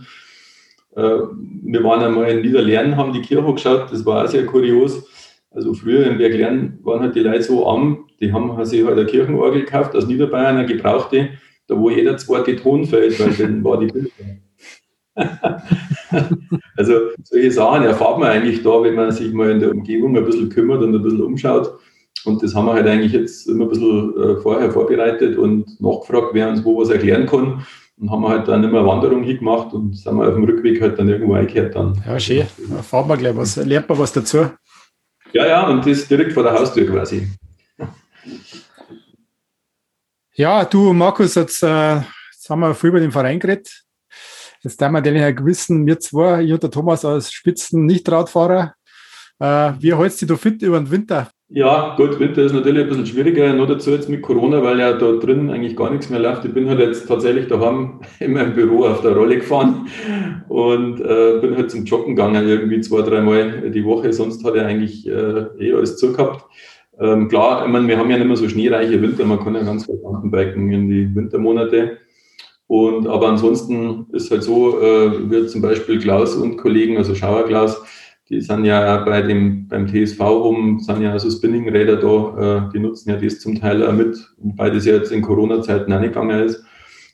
Äh, 0.95 1.19
wir 1.63 1.83
waren 1.83 2.01
einmal 2.01 2.29
in 2.29 2.41
Niederlernen, 2.41 2.95
haben 2.95 3.11
die 3.11 3.21
Kirche 3.21 3.53
geschaut, 3.53 3.91
das 3.91 4.05
war 4.05 4.23
auch 4.23 4.29
sehr 4.29 4.45
kurios. 4.45 5.05
Also 5.51 5.73
früher 5.73 6.05
in 6.05 6.17
Berglern 6.17 6.79
waren 6.83 7.01
halt 7.01 7.15
die 7.15 7.21
Leute 7.21 7.43
so 7.43 7.67
arm, 7.67 8.05
die 8.21 8.31
haben 8.31 8.63
sich 8.63 8.85
halt 8.85 8.97
eine 8.97 9.05
Kirchenorgel 9.05 9.61
gekauft 9.61 9.95
aus 9.97 10.07
Niederbayern, 10.07 10.57
eine 10.57 10.65
gebrauchte, 10.65 11.31
da 11.67 11.77
wo 11.77 11.89
jeder 11.89 12.17
zweite 12.17 12.55
Ton 12.55 12.85
fällt, 12.85 13.19
weil 13.19 13.33
dann 13.33 13.63
war 13.65 13.79
die 13.79 13.87
Bilder. 13.87 14.09
also 16.77 16.93
solche 17.23 17.51
Sachen 17.51 17.83
erfahrt 17.83 18.19
man 18.19 18.29
eigentlich 18.29 18.63
da, 18.63 18.81
wenn 18.83 18.95
man 18.95 19.11
sich 19.11 19.33
mal 19.33 19.51
in 19.51 19.59
der 19.59 19.71
Umgebung 19.71 20.15
ein 20.17 20.25
bisschen 20.25 20.49
kümmert 20.49 20.81
und 20.81 20.95
ein 20.95 21.01
bisschen 21.01 21.21
umschaut. 21.21 21.79
Und 22.25 22.43
das 22.43 22.53
haben 22.53 22.65
wir 22.65 22.73
halt 22.73 22.87
eigentlich 22.87 23.13
jetzt 23.13 23.47
immer 23.47 23.65
ein 23.65 23.69
bisschen 23.69 24.13
äh, 24.17 24.35
vorher 24.41 24.71
vorbereitet 24.71 25.37
und 25.37 25.79
nachgefragt, 25.79 26.29
wer 26.33 26.49
uns 26.49 26.63
wo 26.63 26.81
was 26.81 26.89
erklären 26.89 27.25
kann. 27.25 27.65
Und 27.97 28.11
haben 28.11 28.21
wir 28.21 28.29
halt 28.29 28.47
dann 28.47 28.63
immer 28.63 28.79
eine 28.79 28.87
Wanderung 28.87 29.23
hingemacht 29.23 29.73
und 29.73 29.97
sind 29.97 30.15
wir 30.15 30.27
auf 30.27 30.33
dem 30.33 30.45
Rückweg 30.45 30.81
halt 30.81 30.97
dann 30.99 31.09
irgendwo 31.09 31.33
eingekehrt 31.33 31.75
dann. 31.75 32.01
Ja, 32.05 32.19
schön. 32.19 32.45
Da 32.69 32.81
fahren 32.81 33.09
wir 33.09 33.17
gleich 33.17 33.35
was, 33.35 33.57
lernt 33.57 33.89
man 33.89 33.99
was 33.99 34.13
dazu. 34.13 34.49
Ja, 35.33 35.45
ja, 35.45 35.67
und 35.67 35.85
das 35.85 36.07
direkt 36.07 36.33
vor 36.33 36.43
der 36.43 36.53
Haustür 36.53 36.87
quasi. 36.87 37.27
Ja, 40.33 40.63
du 40.63 40.93
Markus, 40.93 41.35
jetzt, 41.35 41.61
äh, 41.63 41.97
jetzt 41.97 42.49
haben 42.49 42.61
wir 42.61 42.73
viel 42.73 42.89
über 42.89 43.01
den 43.01 43.11
Verein 43.11 43.39
geredet. 43.39 43.83
Jetzt 44.61 44.81
haben 44.81 44.93
wir 44.93 45.01
natürlich 45.01 45.45
wissen, 45.45 45.85
wir 45.85 45.99
zwei, 45.99 46.43
ich 46.43 46.51
und 46.51 46.61
der 46.61 46.69
Thomas 46.69 47.05
als 47.05 47.31
Spitzen-Nicht-Radfahrer. 47.31 48.73
Äh, 49.39 49.71
wie 49.79 49.95
hältst 49.95 50.21
du 50.21 50.25
dich 50.25 50.37
fit 50.37 50.61
über 50.61 50.79
den 50.79 50.91
Winter? 50.91 51.29
Ja, 51.51 51.95
gut, 51.95 52.19
Winter 52.19 52.43
ist 52.43 52.53
natürlich 52.53 52.83
ein 52.83 52.89
bisschen 52.89 53.05
schwieriger, 53.05 53.53
nur 53.53 53.65
dazu 53.65 53.89
jetzt 53.91 54.09
mit 54.09 54.21
Corona, 54.21 54.61
weil 54.61 54.79
ja 54.79 54.93
da 54.93 55.13
drin 55.13 55.49
eigentlich 55.49 55.75
gar 55.75 55.89
nichts 55.89 56.09
mehr 56.09 56.19
läuft. 56.19 56.45
Ich 56.45 56.53
bin 56.53 56.69
halt 56.69 56.79
jetzt 56.79 57.07
tatsächlich 57.07 57.47
daheim 57.47 58.01
in 58.19 58.33
meinem 58.33 58.53
Büro 58.53 58.85
auf 58.85 59.01
der 59.01 59.15
Rolle 59.15 59.37
gefahren 59.37 59.87
und 60.49 60.99
äh, 60.99 61.39
bin 61.39 61.55
halt 61.55 61.71
zum 61.71 61.85
Joggen 61.85 62.15
gegangen, 62.15 62.47
irgendwie 62.47 62.81
zwei, 62.81 63.01
dreimal 63.01 63.71
die 63.71 63.85
Woche. 63.85 64.11
Sonst 64.11 64.43
hat 64.43 64.55
er 64.55 64.67
eigentlich 64.67 65.07
äh, 65.07 65.45
eh 65.57 65.73
alles 65.73 65.97
zugehabt. 65.97 66.45
Ähm, 66.99 67.29
klar, 67.29 67.65
ich 67.65 67.71
meine, 67.71 67.87
wir 67.87 67.97
haben 67.97 68.11
ja 68.11 68.17
nicht 68.17 68.27
mehr 68.27 68.35
so 68.35 68.49
schneereiche 68.49 69.01
Winter, 69.01 69.23
man 69.23 69.39
kann 69.39 69.55
ja 69.55 69.63
ganz 69.63 69.87
gut 69.87 70.03
Mountainbiken 70.03 70.69
in 70.71 70.89
die 70.89 71.15
Wintermonate. 71.15 71.97
Und 72.69 73.07
aber 73.07 73.29
ansonsten 73.29 74.05
ist 74.11 74.29
halt 74.29 74.43
so, 74.43 74.79
äh, 74.79 75.27
wird 75.27 75.49
zum 75.49 75.63
Beispiel 75.63 75.97
Klaus 75.97 76.35
und 76.35 76.57
Kollegen, 76.57 76.97
also 76.97 77.15
Schauer 77.15 77.47
Klaus, 77.47 77.81
die 78.29 78.41
sind 78.41 78.63
ja 78.63 78.97
bei 79.05 79.23
dem, 79.23 79.67
beim 79.67 79.87
TSV 79.87 80.19
rum, 80.19 80.79
sind 80.79 81.01
ja 81.01 81.11
also 81.11 81.31
Spinningräder 81.31 81.95
da, 81.95 82.67
äh, 82.67 82.71
die 82.71 82.77
nutzen 82.77 83.09
ja 83.09 83.15
das 83.15 83.39
zum 83.39 83.59
Teil 83.59 83.83
auch 83.83 83.93
mit, 83.93 84.23
wobei 84.37 84.69
das 84.69 84.85
ja 84.85 84.93
jetzt 84.93 85.11
in 85.11 85.23
Corona-Zeiten 85.23 85.91
auch 85.91 85.99
nicht 85.99 86.13
gegangen 86.13 86.45
ist. 86.45 86.63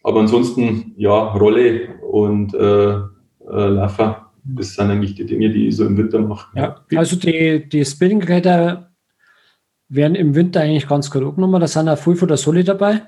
Aber 0.04 0.20
ansonsten, 0.20 0.94
ja, 0.98 1.18
Rolle 1.18 1.88
und 2.02 2.54
äh, 2.54 2.96
äh, 2.96 3.06
Laffer, 3.48 4.34
das 4.44 4.74
sind 4.74 4.92
eigentlich 4.92 5.16
die 5.16 5.26
Dinge, 5.26 5.50
die 5.52 5.70
ich 5.70 5.78
so 5.78 5.86
im 5.86 5.96
Winter 5.96 6.20
mache. 6.20 6.50
Ja, 6.60 6.84
also 6.98 7.16
die, 7.16 7.70
die 7.70 7.86
Spinningräder 7.86 8.92
werden 9.88 10.16
im 10.16 10.36
Winter 10.36 10.60
eigentlich 10.60 10.90
ganz 10.90 11.10
gut 11.10 11.24
angenommen. 11.24 11.62
Da 11.62 11.68
sind 11.68 11.88
auch 11.88 11.98
viel 11.98 12.18
von 12.18 12.28
der 12.28 12.36
Soli 12.36 12.66
dabei. 12.66 13.04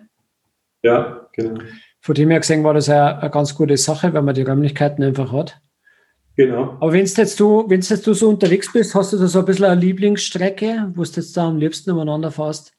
Ja, 0.82 1.28
genau. 1.34 1.60
Von 2.08 2.16
dem 2.16 2.30
her 2.30 2.40
gesehen 2.40 2.64
war 2.64 2.74
das 2.74 2.88
ja 2.88 3.18
eine 3.18 3.30
ganz 3.30 3.54
gute 3.54 3.76
Sache, 3.76 4.14
weil 4.14 4.22
man 4.22 4.34
die 4.34 4.44
Räumlichkeiten 4.44 5.04
einfach 5.04 5.34
hat. 5.34 5.60
Genau. 6.38 6.78
Aber 6.80 6.94
wenn 6.94 7.04
du 7.04 7.12
jetzt, 7.12 7.38
du, 7.38 7.68
jetzt 7.70 8.08
du 8.08 8.14
so 8.14 8.30
unterwegs 8.30 8.72
bist, 8.72 8.96
hast 8.96 9.12
du 9.12 9.18
da 9.18 9.28
so 9.28 9.40
ein 9.40 9.46
bisschen 9.46 9.66
eine 9.66 9.82
Lieblingsstrecke, 9.82 10.94
wo 10.96 11.04
du 11.04 11.10
jetzt 11.10 11.36
da 11.36 11.50
am 11.50 11.58
liebsten 11.58 11.92
umeinander 11.92 12.32
fährst? 12.32 12.72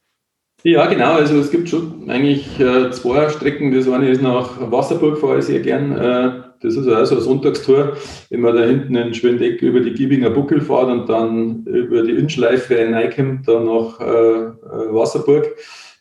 Ja, 0.62 0.86
genau. 0.86 1.12
Also 1.12 1.40
es 1.40 1.50
gibt 1.50 1.68
schon 1.68 2.08
eigentlich 2.08 2.58
äh, 2.58 2.90
zwei 2.90 3.28
Strecken. 3.28 3.70
Das 3.74 3.86
eine 3.86 4.08
ist 4.08 4.22
nach 4.22 4.72
Wasserburg, 4.72 5.18
fahre 5.18 5.40
ich 5.40 5.44
sehr 5.44 5.60
gern. 5.60 5.92
Äh, 5.92 6.30
das 6.62 6.76
ist 6.76 6.88
also 6.88 7.16
ein 7.16 7.20
Sonntagstour, 7.20 7.98
wenn 8.30 8.40
man 8.40 8.56
da 8.56 8.62
hinten 8.62 8.94
in 8.94 9.12
Schwendeck 9.12 9.60
über 9.60 9.80
die 9.80 9.92
Giebinger 9.92 10.30
Buckel 10.30 10.62
fährt 10.62 10.88
und 10.88 11.06
dann 11.06 11.66
über 11.66 12.02
die 12.02 12.12
Innenschleife 12.12 12.78
reinkommt, 12.78 13.46
dann 13.46 13.66
nach 13.66 14.00
äh 14.00 14.52
Wasserburg. 14.90 15.54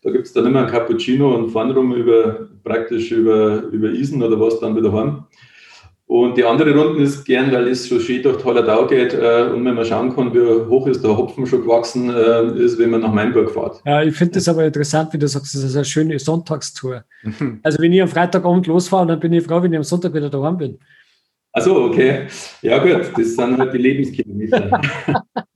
Da 0.07 0.13
gibt 0.13 0.25
es 0.25 0.31
dann 0.31 0.45
immer 0.45 0.61
ein 0.61 0.71
Cappuccino 0.71 1.35
und 1.35 1.49
fahren 1.49 1.71
rum 1.71 1.93
über, 1.93 2.47
praktisch 2.63 3.11
über, 3.11 3.63
über 3.73 3.89
Isen 3.89 4.23
oder 4.23 4.39
was 4.39 4.57
dann 4.61 4.73
wieder 4.73 4.93
heim. 4.93 5.25
Und 6.05 6.37
die 6.37 6.45
andere 6.45 6.73
Runde 6.73 7.03
ist 7.03 7.25
gern, 7.25 7.51
weil 7.51 7.67
es 7.67 7.89
so 7.89 7.99
schön 7.99 8.23
durch 8.23 8.45
Hallertau 8.45 8.87
geht 8.87 9.13
äh, 9.13 9.49
und 9.53 9.65
wenn 9.65 9.75
man 9.75 9.83
schauen 9.83 10.15
kann, 10.15 10.33
wie 10.33 10.69
hoch 10.69 10.87
ist 10.87 11.03
der 11.03 11.17
Hopfen 11.17 11.45
schon 11.45 11.63
gewachsen 11.63 12.09
äh, 12.09 12.57
ist, 12.57 12.79
wenn 12.79 12.91
man 12.91 13.01
nach 13.01 13.11
Mainburg 13.11 13.51
fährt. 13.51 13.81
Ja, 13.85 14.01
ich 14.01 14.15
finde 14.15 14.35
das 14.35 14.47
aber 14.47 14.65
interessant, 14.65 15.11
wie 15.11 15.17
du 15.17 15.27
sagst, 15.27 15.53
das 15.53 15.63
ist 15.63 15.75
eine 15.75 15.83
schöne 15.83 16.17
Sonntagstour. 16.17 17.03
Also 17.63 17.81
wenn 17.81 17.91
ich 17.91 18.01
am 18.01 18.07
Freitagabend 18.07 18.65
losfahre, 18.67 19.07
dann 19.07 19.19
bin 19.19 19.33
ich 19.33 19.43
froh, 19.43 19.61
wenn 19.61 19.73
ich 19.73 19.77
am 19.77 19.83
Sonntag 19.83 20.13
wieder 20.13 20.29
daheim 20.29 20.57
bin. 20.57 20.79
Achso, 21.51 21.87
okay. 21.87 22.27
Ja 22.61 22.77
gut, 22.77 23.11
das 23.17 23.35
sind 23.35 23.57
halt 23.57 23.73
die 23.73 23.77
Lebenskilometer. 23.77 24.79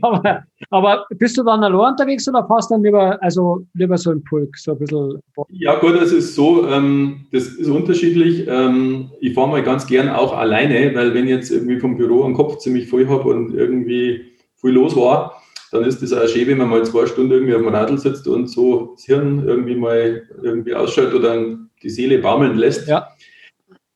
aber, 0.00 0.44
aber, 0.70 1.06
bist 1.10 1.36
du 1.36 1.42
dann 1.42 1.62
allein 1.62 1.92
unterwegs 1.92 2.28
oder 2.28 2.46
fährst 2.46 2.70
dann 2.70 2.82
lieber, 2.82 3.22
also 3.22 3.64
lieber 3.74 3.96
so 3.98 4.10
ein 4.10 4.22
Pulk, 4.24 4.56
so 4.56 4.72
ein 4.72 4.78
bisschen? 4.78 5.20
Ja, 5.50 5.78
gut, 5.78 5.96
das 5.96 6.12
ist 6.12 6.34
so, 6.34 6.68
ähm, 6.68 7.26
das 7.32 7.46
ist 7.46 7.68
unterschiedlich. 7.68 8.46
Ähm, 8.48 9.10
ich 9.20 9.34
fahre 9.34 9.48
mal 9.48 9.62
ganz 9.62 9.86
gern 9.86 10.08
auch 10.08 10.36
alleine, 10.36 10.94
weil 10.94 11.14
wenn 11.14 11.24
ich 11.24 11.30
jetzt 11.30 11.50
irgendwie 11.50 11.78
vom 11.78 11.96
Büro 11.96 12.24
am 12.24 12.34
Kopf 12.34 12.58
ziemlich 12.58 12.88
voll 12.88 13.08
habe 13.08 13.28
und 13.28 13.54
irgendwie 13.54 14.32
viel 14.56 14.70
los 14.70 14.96
war, 14.96 15.40
dann 15.74 15.84
ist 15.84 16.02
das 16.02 16.12
auch 16.12 16.28
schön, 16.28 16.46
wenn 16.46 16.58
man 16.58 16.70
mal 16.70 16.84
zwei 16.84 17.04
Stunden 17.06 17.32
irgendwie 17.32 17.54
auf 17.54 17.62
dem 17.62 17.74
Radl 17.74 17.98
sitzt 17.98 18.28
und 18.28 18.46
so 18.46 18.92
das 18.94 19.04
Hirn 19.04 19.44
irgendwie 19.46 19.74
mal 19.74 20.22
irgendwie 20.42 20.74
ausschaltet 20.74 21.14
oder 21.14 21.58
die 21.82 21.90
Seele 21.90 22.18
baumeln 22.18 22.56
lässt. 22.56 22.88
Ja. 22.88 23.08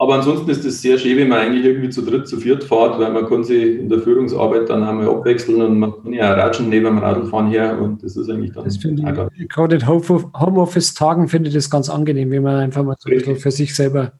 Aber 0.00 0.14
ansonsten 0.14 0.48
ist 0.48 0.64
es 0.64 0.80
sehr 0.80 0.96
schön, 0.96 1.18
wenn 1.18 1.28
man 1.28 1.40
eigentlich 1.40 1.64
irgendwie 1.64 1.90
zu 1.90 2.02
dritt, 2.02 2.28
zu 2.28 2.36
viert 2.38 2.62
fährt, 2.62 3.00
weil 3.00 3.12
man 3.12 3.26
kann 3.26 3.42
sich 3.42 3.80
in 3.80 3.88
der 3.88 3.98
Führungsarbeit 3.98 4.68
dann 4.70 4.84
einmal 4.84 5.08
abwechseln 5.08 5.60
und 5.60 5.80
man 5.80 5.92
kann 6.02 6.12
ja 6.12 6.32
auch 6.32 6.38
ratschen 6.38 6.68
neben 6.68 6.84
dem 6.84 6.98
Radlfahren 6.98 7.50
her 7.50 7.80
und 7.80 8.04
das 8.04 8.16
ist 8.16 8.30
eigentlich 8.30 8.52
dann. 8.52 8.64
Das 8.64 8.76
finde 8.76 9.30
ich, 9.36 9.48
gerade 9.48 9.74
in 9.74 9.88
Homeoffice-Tagen 9.88 11.26
finde 11.26 11.48
ich 11.48 11.54
das 11.54 11.68
ganz 11.68 11.90
angenehm, 11.90 12.30
wenn 12.30 12.44
man 12.44 12.60
einfach 12.60 12.84
mal 12.84 12.94
so 12.96 13.10
ein 13.10 13.16
bisschen 13.16 13.36
für 13.36 13.50
sich 13.50 13.74
selber 13.74 14.12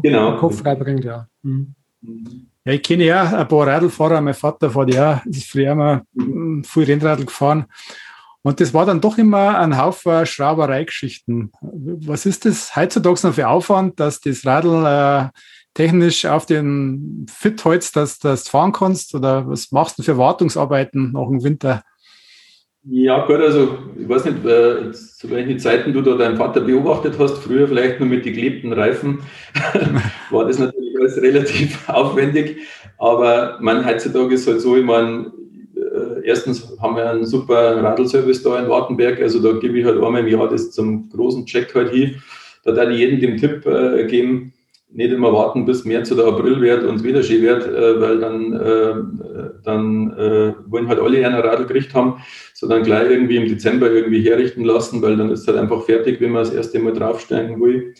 genau. 0.00 0.36
Kopf 0.36 0.60
freibringt, 0.60 1.04
ja. 1.04 1.26
Mhm. 1.42 1.74
Ja, 2.64 2.72
ich 2.72 2.82
kenne 2.82 3.04
ja 3.04 3.24
ein 3.24 3.48
paar 3.48 3.66
Radlfahrer. 3.66 4.20
Mein 4.20 4.34
Vater 4.34 4.70
fährt 4.70 4.94
ja, 4.94 5.20
ist 5.24 5.50
früher 5.50 5.74
mal 5.74 6.02
viel 6.62 6.84
Rennradl 6.84 7.24
gefahren. 7.24 7.66
Und 8.42 8.60
das 8.60 8.74
war 8.74 8.84
dann 8.84 9.00
doch 9.00 9.18
immer 9.18 9.58
ein 9.58 9.78
Haufen 9.78 10.26
Schraubereigeschichten. 10.26 11.52
Was 11.60 12.26
ist 12.26 12.44
das 12.44 12.74
heutzutage 12.74 13.26
noch 13.26 13.34
für 13.34 13.48
Aufwand, 13.48 14.00
dass 14.00 14.20
das 14.20 14.44
Radl 14.44 14.84
äh, 14.84 15.28
technisch 15.74 16.26
auf 16.26 16.44
den 16.46 17.26
Fit 17.30 17.64
hältst, 17.64 17.96
dass 17.96 18.18
du 18.18 18.28
das 18.28 18.48
fahren 18.48 18.72
kannst? 18.72 19.14
Oder 19.14 19.48
was 19.48 19.70
machst 19.70 19.98
du 19.98 20.02
für 20.02 20.18
Wartungsarbeiten 20.18 21.12
nach 21.12 21.28
dem 21.28 21.44
Winter? 21.44 21.84
Ja, 22.84 23.24
gut, 23.26 23.36
also 23.36 23.78
ich 23.96 24.08
weiß 24.08 24.24
nicht, 24.24 24.44
äh, 24.44 24.90
zu 24.90 25.30
welchen 25.30 25.60
Zeiten 25.60 25.92
du 25.92 26.02
da 26.02 26.16
deinen 26.16 26.36
Vater 26.36 26.62
beobachtet 26.62 27.14
hast. 27.16 27.38
Früher 27.38 27.68
vielleicht 27.68 28.00
nur 28.00 28.08
mit 28.08 28.24
geklebten 28.24 28.72
Reifen 28.72 29.20
war 30.30 30.46
das 30.46 30.58
natürlich 30.58 30.98
alles 30.98 31.16
relativ 31.22 31.78
aufwendig. 31.88 32.56
Aber 32.98 33.58
man 33.60 33.86
heutzutage 33.86 34.34
ist 34.34 34.48
halt 34.48 34.60
so, 34.60 34.76
ich 34.76 34.84
meine, 34.84 35.30
erstens 36.24 36.76
haben 36.80 36.96
wir 36.96 37.10
einen 37.10 37.26
super 37.26 37.82
Radlservice 37.82 38.42
da 38.42 38.58
in 38.58 38.68
Wartenberg, 38.68 39.20
also 39.20 39.40
da 39.40 39.58
gebe 39.58 39.78
ich 39.78 39.84
halt 39.84 40.02
einmal 40.02 40.20
im 40.20 40.28
Jahr 40.28 40.48
das 40.48 40.70
zum 40.70 41.08
großen 41.10 41.46
Check 41.46 41.74
halt 41.74 41.92
hin. 41.92 42.22
Da 42.64 42.72
darf 42.72 42.90
ich 42.90 42.98
jedem 42.98 43.20
den 43.20 43.36
Tipp 43.36 43.66
äh, 43.66 44.06
geben, 44.06 44.52
nicht 44.94 45.12
immer 45.12 45.32
warten 45.32 45.64
bis 45.64 45.84
März 45.84 46.12
oder 46.12 46.26
April 46.26 46.60
wird 46.60 46.84
und 46.84 47.02
wieder 47.02 47.22
schön 47.22 47.42
wird, 47.42 47.66
äh, 47.66 48.00
weil 48.00 48.20
dann, 48.20 48.52
äh, 48.52 48.94
dann 49.64 50.12
äh, 50.18 50.54
wollen 50.66 50.88
halt 50.88 51.00
alle 51.00 51.26
einen 51.26 51.40
Radl 51.40 51.64
gekriegt 51.64 51.94
haben, 51.94 52.22
sondern 52.54 52.82
gleich 52.82 53.10
irgendwie 53.10 53.36
im 53.36 53.48
Dezember 53.48 53.90
irgendwie 53.90 54.20
herrichten 54.20 54.64
lassen, 54.64 55.02
weil 55.02 55.16
dann 55.16 55.30
ist 55.30 55.40
es 55.40 55.48
halt 55.48 55.58
einfach 55.58 55.82
fertig, 55.82 56.20
wenn 56.20 56.32
man 56.32 56.44
das 56.44 56.54
erste 56.54 56.78
Mal 56.78 56.92
draufsteigen 56.92 57.60
will. 57.60 57.94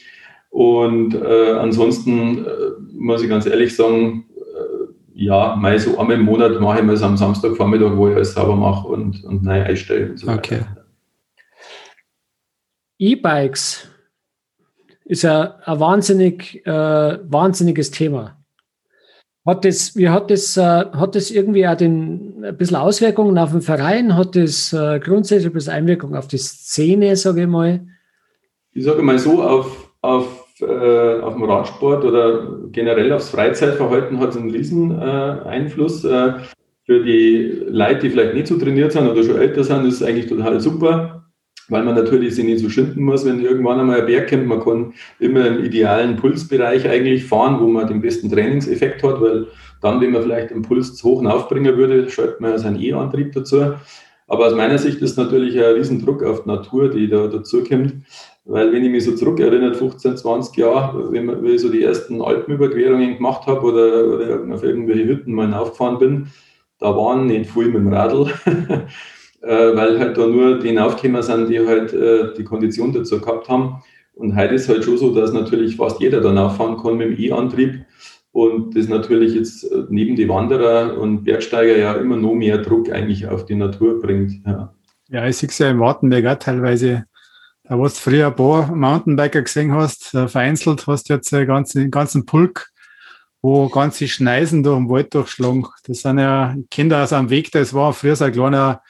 Und 0.50 1.14
äh, 1.14 1.52
ansonsten 1.52 2.46
muss 2.92 3.22
ich 3.22 3.28
ganz 3.30 3.46
ehrlich 3.46 3.74
sagen, 3.74 4.26
ja, 5.14 5.56
mal 5.56 5.78
so 5.78 5.98
einmal 5.98 6.16
im 6.16 6.24
Monat 6.24 6.60
mache 6.60 6.80
ich 6.80 6.88
es 6.88 7.02
am 7.02 7.16
Samstagvormittag, 7.16 7.96
wo 7.96 8.08
ich 8.08 8.14
alles 8.14 8.34
sauber 8.34 8.56
mache 8.56 8.88
und, 8.88 9.22
und 9.24 9.42
neu 9.42 9.62
einstelle 9.62 10.10
und 10.10 10.18
so 10.18 10.28
okay. 10.28 10.60
E-Bikes 12.98 13.88
ist 15.04 15.22
ja 15.22 15.58
ein 15.64 15.80
wahnsinnig, 15.80 16.64
äh, 16.66 16.70
wahnsinniges 16.70 17.90
Thema. 17.90 18.38
Hat 19.44 19.64
das, 19.64 19.96
wie 19.96 20.08
hat 20.08 20.30
das, 20.30 20.56
äh, 20.56 20.60
hat 20.60 21.16
das 21.16 21.32
irgendwie 21.32 21.66
auch 21.66 21.76
den, 21.76 22.44
ein 22.44 22.56
bisschen 22.56 22.76
Auswirkungen 22.76 23.38
auf 23.38 23.50
den 23.50 23.60
Verein? 23.60 24.16
Hat 24.16 24.36
das 24.36 24.72
äh, 24.72 25.00
grundsätzlich 25.00 25.46
ein 25.46 25.52
bisschen 25.52 25.72
Einwirkung 25.72 26.14
auf 26.14 26.28
die 26.28 26.38
Szene, 26.38 27.16
sage 27.16 27.42
ich 27.42 27.48
mal? 27.48 27.84
Ich 28.72 28.84
sage 28.84 29.02
mal 29.02 29.18
so, 29.18 29.42
auf, 29.42 29.92
auf 30.00 30.41
äh, 30.60 31.20
auf 31.20 31.34
dem 31.34 31.44
Radsport 31.44 32.04
oder 32.04 32.58
generell 32.70 33.12
aufs 33.12 33.30
Freizeitverhalten 33.30 34.20
hat 34.20 34.30
es 34.30 34.36
einen 34.36 34.50
riesen 34.50 34.90
äh, 35.00 35.04
Einfluss. 35.44 36.04
Äh, 36.04 36.34
für 36.84 37.02
die 37.02 37.62
Leute, 37.68 38.00
die 38.00 38.10
vielleicht 38.10 38.34
nicht 38.34 38.48
so 38.48 38.58
trainiert 38.58 38.92
sind 38.92 39.08
oder 39.08 39.22
schon 39.22 39.40
älter 39.40 39.64
sind, 39.64 39.86
ist 39.86 40.00
es 40.00 40.02
eigentlich 40.02 40.26
total 40.26 40.60
super, 40.60 41.24
weil 41.68 41.84
man 41.84 41.94
natürlich 41.94 42.34
sich 42.34 42.44
nicht 42.44 42.58
so 42.58 42.68
schinden 42.68 43.04
muss, 43.04 43.24
wenn 43.24 43.40
irgendwann 43.40 43.78
einmal 43.78 44.00
ein 44.00 44.06
Berg 44.06 44.28
kommt. 44.30 44.46
Man 44.46 44.60
kann 44.60 44.92
immer 45.20 45.46
im 45.46 45.64
idealen 45.64 46.16
Pulsbereich 46.16 46.88
eigentlich 46.88 47.24
fahren, 47.24 47.60
wo 47.60 47.68
man 47.68 47.86
den 47.86 48.00
besten 48.00 48.30
Trainingseffekt 48.30 49.02
hat, 49.04 49.20
weil 49.20 49.46
dann, 49.80 50.00
wenn 50.00 50.10
man 50.10 50.22
vielleicht 50.22 50.50
den 50.50 50.62
Puls 50.62 50.96
zu 50.96 51.08
hoch 51.08 51.24
aufbringen 51.24 51.76
würde, 51.76 52.10
schaltet 52.10 52.40
man 52.40 52.50
ja 52.50 52.58
seinen 52.58 52.80
E-Antrieb 52.80 53.32
dazu. 53.32 53.74
Aber 54.26 54.46
aus 54.46 54.54
meiner 54.54 54.78
Sicht 54.78 55.02
ist 55.02 55.18
natürlich 55.18 55.58
ein 55.58 55.74
Riesendruck 55.74 56.22
auf 56.22 56.44
die 56.44 56.48
Natur, 56.48 56.88
die 56.88 57.08
da 57.08 57.26
dazu 57.26 57.62
kommt. 57.64 57.94
Weil 58.44 58.72
wenn 58.72 58.84
ich 58.84 58.90
mich 58.90 59.04
so 59.04 59.14
zurückerinnere, 59.14 59.74
15, 59.74 60.16
20 60.16 60.56
Jahre, 60.56 61.12
wenn, 61.12 61.44
ich 61.46 61.60
so 61.60 61.68
die 61.68 61.82
ersten 61.82 62.20
Alpenüberquerungen 62.20 63.16
gemacht 63.16 63.46
habe 63.46 63.60
oder, 63.60 64.04
oder 64.06 64.54
auf 64.54 64.64
irgendwelche 64.64 65.06
Hütten 65.06 65.32
mal 65.32 65.54
aufgefahren 65.54 65.98
bin, 65.98 66.26
da 66.78 66.96
waren 66.96 67.26
nicht 67.26 67.50
viel 67.50 67.66
mit 67.66 67.76
dem 67.76 67.92
Radl, 67.92 68.26
äh, 69.42 69.76
weil 69.76 69.98
halt 70.00 70.16
da 70.16 70.26
nur 70.26 70.58
die 70.58 70.76
aufgekommen 70.76 71.22
sind, 71.22 71.48
die 71.48 71.60
halt 71.60 71.92
äh, 71.92 72.34
die 72.36 72.42
Kondition 72.42 72.92
dazu 72.92 73.20
gehabt 73.20 73.48
haben. 73.48 73.82
Und 74.14 74.36
heute 74.36 74.54
ist 74.54 74.68
halt 74.68 74.84
schon 74.84 74.98
so, 74.98 75.14
dass 75.14 75.32
natürlich 75.32 75.76
fast 75.76 76.00
jeder 76.00 76.20
dann 76.20 76.36
auffahren 76.36 76.76
kann 76.76 76.96
mit 76.96 77.10
dem 77.10 77.18
E-Antrieb 77.18 77.84
und 78.32 78.76
das 78.76 78.88
natürlich 78.88 79.34
jetzt 79.34 79.70
äh, 79.70 79.84
neben 79.88 80.16
die 80.16 80.28
Wanderer 80.28 80.98
und 80.98 81.22
Bergsteiger 81.22 81.76
ja 81.76 81.94
immer 81.94 82.16
noch 82.16 82.34
mehr 82.34 82.58
Druck 82.58 82.90
eigentlich 82.90 83.28
auf 83.28 83.44
die 83.44 83.54
Natur 83.54 84.00
bringt. 84.00 84.44
Ja, 84.44 84.74
ja 85.08 85.28
ich 85.28 85.36
sehe 85.36 85.48
es 85.48 85.58
ja 85.58 85.70
im 85.70 85.80
Wartenberg 85.80 86.26
auch 86.26 86.38
teilweise 86.38 87.04
da 87.64 87.78
wo 87.78 87.84
du 87.84 87.90
früher 87.90 88.28
ein 88.28 88.36
paar 88.36 88.74
Mountainbiker 88.74 89.42
gesehen 89.42 89.72
hast, 89.72 90.14
äh, 90.14 90.28
vereinzelt 90.28 90.86
hast 90.86 91.08
du 91.08 91.14
jetzt 91.14 91.32
den 91.32 91.46
ganzen, 91.46 91.90
ganzen 91.90 92.26
Pulk, 92.26 92.68
wo 93.40 93.68
ganze 93.68 94.08
Schneisen 94.08 94.62
durch 94.62 94.78
den 94.78 94.88
Wald 94.90 95.14
durchschlagen. 95.14 95.66
Das 95.86 96.00
sind 96.00 96.18
ja 96.18 96.54
Kinder 96.70 97.02
aus 97.02 97.12
einem 97.12 97.30
Weg, 97.30 97.50
das 97.52 97.72
war 97.74 97.92
früher 97.92 98.16
so 98.16 98.24
ein 98.24 98.32
kleiner, 98.32 98.82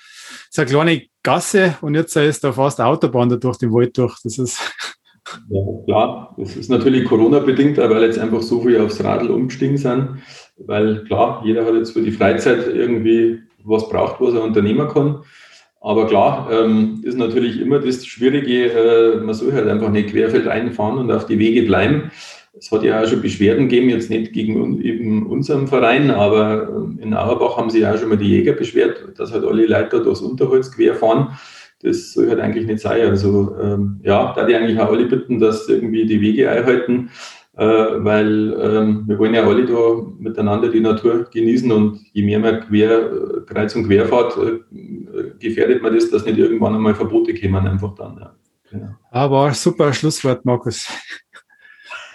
so 0.50 0.62
eine 0.62 0.70
kleine 0.70 1.02
Gasse 1.22 1.76
und 1.80 1.94
jetzt 1.94 2.16
ist 2.16 2.44
da 2.44 2.52
fast 2.52 2.80
eine 2.80 2.88
Autobahn 2.88 3.28
da 3.28 3.36
durch 3.36 3.58
den 3.58 3.72
Wald 3.72 3.96
durch. 3.98 4.16
Das 4.24 4.38
ist 4.38 4.60
ja, 5.48 5.60
klar, 5.86 6.34
das 6.36 6.56
ist 6.56 6.68
natürlich 6.68 7.04
Corona-bedingt, 7.04 7.78
weil 7.78 8.02
jetzt 8.02 8.18
einfach 8.18 8.42
so 8.42 8.60
viele 8.60 8.82
aufs 8.82 9.02
Radl 9.02 9.30
umgestiegen 9.30 9.76
sind. 9.76 10.22
Weil 10.56 11.04
klar, 11.04 11.42
jeder 11.44 11.64
hat 11.64 11.74
jetzt 11.74 11.92
für 11.92 12.02
die 12.02 12.10
Freizeit 12.10 12.66
irgendwie 12.66 13.40
was 13.64 13.88
braucht, 13.88 14.20
was 14.20 14.34
er 14.34 14.42
unternehmen 14.42 14.88
kann. 14.88 15.22
Aber 15.84 16.06
klar, 16.06 16.48
ähm, 16.52 17.00
ist 17.02 17.18
natürlich 17.18 17.60
immer 17.60 17.80
das 17.80 18.06
Schwierige, 18.06 18.70
äh, 18.70 19.16
man 19.16 19.34
soll 19.34 19.52
halt 19.52 19.66
einfach 19.66 19.90
nicht 19.90 20.10
querfeld 20.10 20.46
einfahren 20.46 20.96
und 20.96 21.10
auf 21.10 21.26
die 21.26 21.40
Wege 21.40 21.64
bleiben. 21.64 22.12
Es 22.56 22.70
hat 22.70 22.84
ja 22.84 23.02
auch 23.02 23.06
schon 23.06 23.20
Beschwerden 23.20 23.68
gegeben, 23.68 23.90
jetzt 23.90 24.08
nicht 24.08 24.32
gegen 24.32 24.80
eben 24.80 25.26
unseren 25.26 25.66
Verein, 25.66 26.12
aber 26.12 26.68
ähm, 26.68 27.00
in 27.02 27.14
Auerbach 27.14 27.56
haben 27.56 27.70
sich 27.70 27.80
ja 27.80 27.92
auch 27.92 27.98
schon 27.98 28.10
mal 28.10 28.16
die 28.16 28.28
Jäger 28.28 28.52
beschwert, 28.52 29.18
dass 29.18 29.32
halt 29.32 29.44
alle 29.44 29.66
Leute 29.66 30.00
durchs 30.00 30.20
Unterholz 30.20 30.70
querfahren. 30.70 31.36
Das 31.82 32.12
soll 32.12 32.28
halt 32.28 32.38
eigentlich 32.38 32.66
nicht 32.66 32.78
sein. 32.78 33.08
Also 33.08 33.56
ähm, 33.60 34.00
ja, 34.04 34.32
da 34.36 34.46
die 34.46 34.54
eigentlich 34.54 34.78
auch 34.78 34.92
alle 34.92 35.06
bitten, 35.06 35.40
dass 35.40 35.68
irgendwie 35.68 36.06
die 36.06 36.20
Wege 36.20 36.48
einhalten 36.48 37.10
äh, 37.54 37.64
weil 37.64 38.54
ähm, 38.60 39.04
wir 39.06 39.18
wollen 39.18 39.34
ja 39.34 39.44
alle 39.44 39.66
da 39.66 40.02
miteinander 40.18 40.70
die 40.70 40.80
Natur 40.80 41.28
genießen 41.30 41.70
und 41.70 42.00
je 42.12 42.24
mehr 42.24 42.38
man 42.38 42.60
quer, 42.60 43.12
äh, 43.12 43.40
kreuz 43.46 43.74
und 43.76 43.86
quer 43.86 44.06
fährt, 44.06 44.36
äh, 44.38 45.32
gefährdet 45.38 45.82
man 45.82 45.94
das, 45.94 46.10
dass 46.10 46.24
nicht 46.24 46.38
irgendwann 46.38 46.74
einmal 46.74 46.94
Verbote 46.94 47.34
kommen, 47.34 47.66
einfach 47.66 47.94
dann. 47.94 48.18
Ja. 48.18 48.34
Genau. 48.70 48.94
Aber 49.10 49.52
super 49.52 49.92
Schlusswort, 49.92 50.44
Markus. 50.44 50.88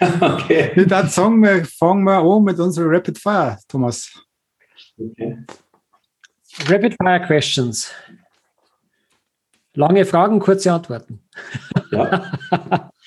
okay. 0.00 0.70
Ich 0.74 0.76
würde 0.76 1.08
sagen, 1.08 1.40
wir 1.42 1.64
fangen 1.64 2.02
wir 2.04 2.18
an 2.18 2.44
mit 2.44 2.58
unserer 2.58 2.90
Rapid 2.90 3.18
Fire, 3.18 3.58
Thomas. 3.68 4.12
Okay. 4.98 5.38
Rapid 6.66 6.96
Fire 7.00 7.20
Questions. 7.24 7.92
Lange 9.74 10.04
Fragen, 10.04 10.40
kurze 10.40 10.72
Antworten. 10.72 11.20
Ja. 11.92 12.32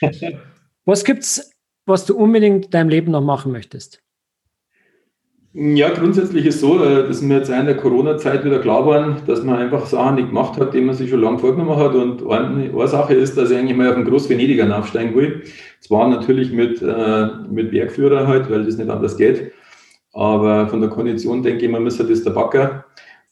Was 0.85 1.03
gibt 1.03 1.23
es 1.23 1.50
was 1.85 2.05
du 2.05 2.15
unbedingt 2.15 2.65
in 2.65 2.71
deinem 2.71 2.89
Leben 2.89 3.11
noch 3.11 3.21
machen 3.21 3.51
möchtest? 3.51 4.01
Ja, 5.53 5.89
grundsätzlich 5.89 6.45
ist 6.45 6.61
so, 6.61 6.81
äh, 6.81 7.05
dass 7.05 7.21
mir 7.21 7.39
jetzt 7.39 7.49
in 7.49 7.65
der 7.65 7.75
Corona-Zeit 7.75 8.45
wieder 8.45 8.59
klar 8.59 8.85
war, 8.85 9.17
dass 9.27 9.43
man 9.43 9.57
einfach 9.57 9.85
Sachen 9.85 10.15
nicht 10.15 10.29
gemacht 10.29 10.57
hat, 10.57 10.73
die 10.73 10.79
man 10.79 10.95
sich 10.95 11.09
schon 11.09 11.19
lange 11.19 11.39
vorgenommen 11.39 11.75
hat. 11.75 11.93
Und 11.93 12.25
eine, 12.25 12.71
eine 12.71 12.87
Sache 12.87 13.15
ist, 13.15 13.35
dass 13.35 13.51
ich 13.51 13.57
eigentlich 13.57 13.75
mal 13.75 13.89
auf 13.89 13.95
den 13.95 14.05
Groß-Venediger 14.05 14.77
aufsteigen 14.77 15.13
will. 15.13 15.43
Zwar 15.81 16.07
natürlich 16.07 16.53
mit, 16.53 16.81
äh, 16.81 17.27
mit 17.49 17.71
Bergführer 17.71 18.27
halt, 18.27 18.49
weil 18.49 18.63
das 18.63 18.77
nicht 18.77 18.89
anders 18.89 19.17
geht. 19.17 19.51
Aber 20.13 20.69
von 20.69 20.79
der 20.79 20.89
Kondition 20.89 21.43
denke 21.43 21.65
ich, 21.65 21.71
man 21.71 21.83
müsste 21.83 22.05
das 22.05 22.23
der 22.23 22.31
Backer. 22.31 22.85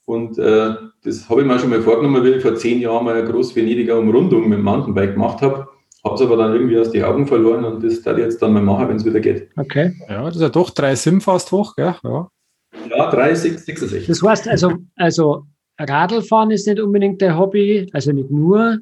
Und 0.04 0.38
äh, 0.40 0.74
das 1.06 1.30
habe 1.30 1.42
ich 1.42 1.48
mir 1.48 1.58
schon 1.58 1.70
mal 1.70 1.82
vorgenommen, 1.82 2.22
weil 2.22 2.36
ich 2.36 2.42
vor 2.42 2.56
zehn 2.56 2.82
Jahren 2.82 3.06
mal 3.06 3.16
eine 3.16 3.30
Groß-Venediger 3.30 3.98
Umrundung 3.98 4.50
mit 4.50 4.58
dem 4.58 4.66
Mountainbike 4.66 5.14
gemacht 5.14 5.42
habe. 5.42 5.70
Habe 6.04 6.16
es 6.16 6.22
aber 6.22 6.38
dann 6.38 6.54
irgendwie 6.54 6.78
aus 6.78 6.92
den 6.92 7.04
Augen 7.04 7.28
verloren 7.28 7.66
und 7.66 7.84
das 7.84 8.06
werde 8.06 8.22
ich 8.22 8.26
jetzt 8.26 8.42
dann 8.42 8.54
mal 8.54 8.62
machen, 8.62 8.90
wenn 8.90 8.96
es 8.96 9.06
wieder 9.06 9.20
geht. 9.20 9.50
Okay. 9.58 9.94
Ja, 10.08 10.24
das 10.26 10.38
ist 10.38 10.42
ja 10.42 10.50
doch 10.50 10.70
drei 10.70 10.96
Sim 10.96 11.20
fast 11.20 11.52
hoch, 11.52 11.76
gell? 11.76 11.96
Ja. 12.04 12.28
Ja, 12.90 12.98
Ja, 12.98 13.12
30, 13.12 13.60
66. 13.60 14.08
Das 14.08 14.22
heißt 14.22 14.48
also, 14.48 14.74
also 14.96 15.44
Radlfahren 15.80 16.52
ist 16.52 16.68
nicht 16.68 16.80
unbedingt 16.80 17.22
der 17.22 17.38
Hobby, 17.38 17.90
also 17.94 18.12
nicht 18.12 18.32
nur. 18.32 18.80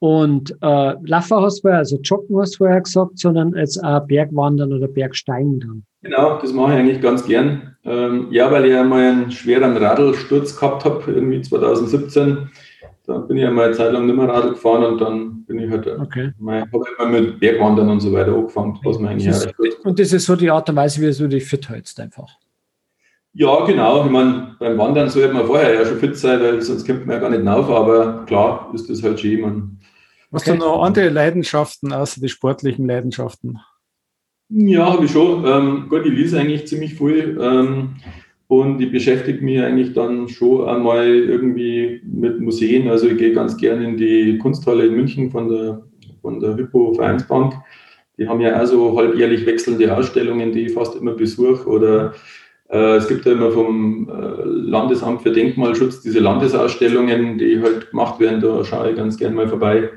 Und 0.00 0.52
äh, 0.62 0.94
Laufen 1.02 1.40
hast 1.40 1.58
du 1.58 1.62
vorher, 1.62 1.78
also 1.78 1.98
Joggen 2.02 2.38
hast 2.38 2.54
du 2.54 2.58
vorher 2.58 2.80
gesagt, 2.80 3.18
sondern 3.18 3.54
jetzt 3.56 3.82
auch 3.82 4.06
Bergwandern 4.06 4.72
oder 4.72 4.86
Bergsteigen 4.86 5.58
dann. 5.58 5.84
Genau, 6.02 6.38
das 6.40 6.52
mache 6.52 6.74
ich 6.74 6.78
eigentlich 6.78 7.00
ganz 7.00 7.26
gern. 7.26 7.76
Ähm, 7.84 8.28
ja, 8.30 8.50
weil 8.52 8.66
ich 8.66 8.76
einmal 8.76 9.02
einen 9.02 9.30
schweren 9.32 9.76
Radlsturz 9.76 10.54
gehabt 10.54 10.84
habe, 10.84 11.10
irgendwie 11.10 11.42
2017. 11.42 12.48
Da 13.08 13.16
bin 13.16 13.38
ich 13.38 13.44
einmal 13.46 13.64
eine 13.64 13.74
Zeit 13.74 13.90
lang 13.90 14.04
nicht 14.04 14.16
mehr 14.16 14.28
Radl 14.28 14.50
gefahren 14.50 14.84
und 14.84 15.00
dann 15.00 15.44
bin 15.46 15.58
ich 15.60 15.70
halt, 15.70 15.86
äh, 15.86 15.96
okay. 15.98 16.32
habe 16.38 16.84
immer 16.98 17.08
mit 17.08 17.40
Bergwandern 17.40 17.88
und 17.88 18.00
so 18.00 18.12
weiter 18.12 18.34
angefangen, 18.34 18.78
was 18.84 18.98
man 18.98 19.12
eigentlich 19.12 19.28
das 19.28 19.48
Und 19.82 19.98
das 19.98 20.12
ist 20.12 20.26
so 20.26 20.36
die 20.36 20.50
Art 20.50 20.68
und 20.68 20.76
Weise, 20.76 21.00
wie 21.00 21.10
du 21.10 21.26
dich 21.26 21.46
fit 21.46 21.66
hältst 21.70 21.98
einfach. 22.00 22.28
Ja, 23.32 23.64
genau. 23.64 24.04
Ich 24.04 24.10
meine, 24.10 24.56
beim 24.58 24.76
Wandern 24.76 25.08
sollte 25.08 25.32
man 25.32 25.46
vorher 25.46 25.72
ja 25.72 25.86
schon 25.86 25.96
fit 25.98 26.18
sein, 26.18 26.38
weil 26.40 26.60
sonst 26.60 26.86
kommt 26.86 27.06
man 27.06 27.16
ja 27.16 27.20
gar 27.20 27.30
nicht 27.30 27.46
rauf. 27.46 27.70
Aber 27.70 28.26
klar 28.26 28.70
ist 28.74 28.90
das 28.90 29.02
halt 29.02 29.18
schon. 29.18 29.40
Man 29.40 29.80
Hast 30.30 30.46
okay. 30.46 30.58
du 30.58 30.64
noch 30.64 30.82
andere 30.82 31.08
Leidenschaften 31.08 31.94
außer 31.94 32.20
die 32.20 32.28
sportlichen 32.28 32.86
Leidenschaften? 32.86 33.58
Ja, 34.50 34.92
habe 34.92 35.06
ich 35.06 35.12
schon. 35.12 35.46
Ähm, 35.46 35.88
gut, 35.88 36.04
ich 36.04 36.12
lese 36.12 36.38
eigentlich 36.38 36.66
ziemlich 36.66 36.94
viel 36.94 37.38
ähm, 37.40 37.96
und 38.48 38.80
ich 38.80 38.90
beschäftige 38.90 39.44
mich 39.44 39.60
eigentlich 39.60 39.92
dann 39.92 40.26
schon 40.26 40.66
einmal 40.66 41.06
irgendwie 41.06 42.00
mit 42.04 42.40
Museen. 42.40 42.88
Also 42.88 43.06
ich 43.08 43.18
gehe 43.18 43.34
ganz 43.34 43.56
gerne 43.58 43.84
in 43.84 43.96
die 43.98 44.38
Kunsthalle 44.38 44.86
in 44.86 44.96
München 44.96 45.30
von 45.30 45.50
der, 45.50 45.82
von 46.22 46.40
der 46.40 46.56
Hypo 46.56 46.94
Vereinsbank. 46.94 47.54
Die 48.16 48.26
haben 48.26 48.40
ja 48.40 48.54
also 48.54 48.96
halbjährlich 48.96 49.44
wechselnde 49.44 49.94
Ausstellungen, 49.94 50.52
die 50.52 50.62
ich 50.62 50.72
fast 50.72 50.96
immer 50.96 51.12
besuche. 51.12 51.68
Oder 51.68 52.14
äh, 52.70 52.96
es 52.96 53.06
gibt 53.06 53.26
ja 53.26 53.32
immer 53.32 53.50
vom 53.50 54.08
äh, 54.08 54.44
Landesamt 54.44 55.20
für 55.20 55.30
Denkmalschutz 55.30 56.00
diese 56.00 56.20
Landesausstellungen, 56.20 57.36
die 57.36 57.60
halt 57.60 57.90
gemacht 57.90 58.18
werden. 58.18 58.40
Da 58.40 58.64
schaue 58.64 58.90
ich 58.90 58.96
ganz 58.96 59.18
gerne 59.18 59.36
mal 59.36 59.48
vorbei. 59.48 59.90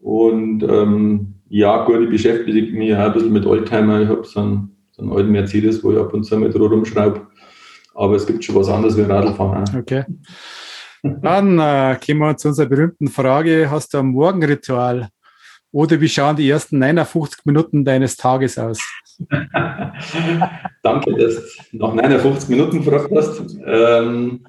Und 0.00 0.64
ähm, 0.64 1.34
ja, 1.48 1.84
gut, 1.84 2.00
ich 2.02 2.10
beschäftige 2.10 2.76
mich 2.76 2.92
auch 2.94 2.98
ein 2.98 3.12
bisschen 3.12 3.32
mit 3.32 3.46
Oldtimer. 3.46 4.02
Ich 4.02 4.08
habe 4.08 4.24
so 4.24 4.40
einen, 4.40 4.76
so 4.90 5.02
einen 5.02 5.12
alten 5.12 5.30
Mercedes, 5.30 5.84
wo 5.84 5.92
ich 5.92 5.98
ab 5.98 6.12
und 6.12 6.24
zu 6.24 6.36
mit 6.36 6.54
rumschraube. 6.56 7.30
Aber 7.94 8.16
es 8.16 8.26
gibt 8.26 8.44
schon 8.44 8.54
was 8.54 8.68
anderes 8.68 8.96
wie 8.96 9.02
Radlfahren. 9.02 9.64
Auch. 9.68 9.74
Okay. 9.74 10.04
Dann 11.02 11.58
äh, 11.58 11.98
kommen 12.04 12.20
wir 12.20 12.36
zu 12.36 12.48
unserer 12.48 12.66
berühmten 12.66 13.08
Frage: 13.08 13.70
Hast 13.70 13.94
du 13.94 13.98
ein 13.98 14.06
Morgenritual? 14.06 15.08
Oder 15.72 16.00
wie 16.00 16.08
schauen 16.08 16.36
die 16.36 16.50
ersten 16.50 16.78
59 16.78 17.44
Minuten 17.44 17.84
deines 17.84 18.16
Tages 18.16 18.58
aus? 18.58 18.80
Danke, 20.82 21.14
dass 21.16 21.56
du 21.70 21.78
nach 21.78 21.94
59 21.94 22.48
Minuten 22.48 22.84
gefragt 22.84 23.12
hast. 23.14 23.56
Ähm, 23.64 24.40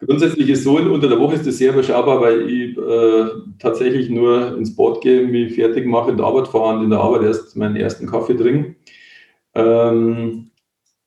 Grundsätzlich 0.00 0.48
ist 0.48 0.62
so, 0.62 0.76
unter 0.76 1.08
der 1.08 1.18
Woche 1.18 1.34
ist 1.34 1.46
das 1.46 1.58
sehr 1.58 1.72
überschaubar, 1.72 2.20
weil 2.20 2.48
ich 2.48 2.78
äh, 2.78 3.30
tatsächlich 3.58 4.08
nur 4.08 4.56
ins 4.56 4.76
Boot 4.76 5.00
gehe, 5.00 5.26
mich 5.26 5.54
fertig 5.54 5.86
mache, 5.86 6.12
in 6.12 6.16
der 6.16 6.26
Arbeit 6.26 6.46
fahre 6.46 6.78
und 6.78 6.84
in 6.84 6.90
der 6.90 7.00
Arbeit 7.00 7.22
erst 7.22 7.56
meinen 7.56 7.74
ersten 7.74 8.06
Kaffee 8.06 8.36
trinke. 8.36 8.76
Ähm, 9.54 10.47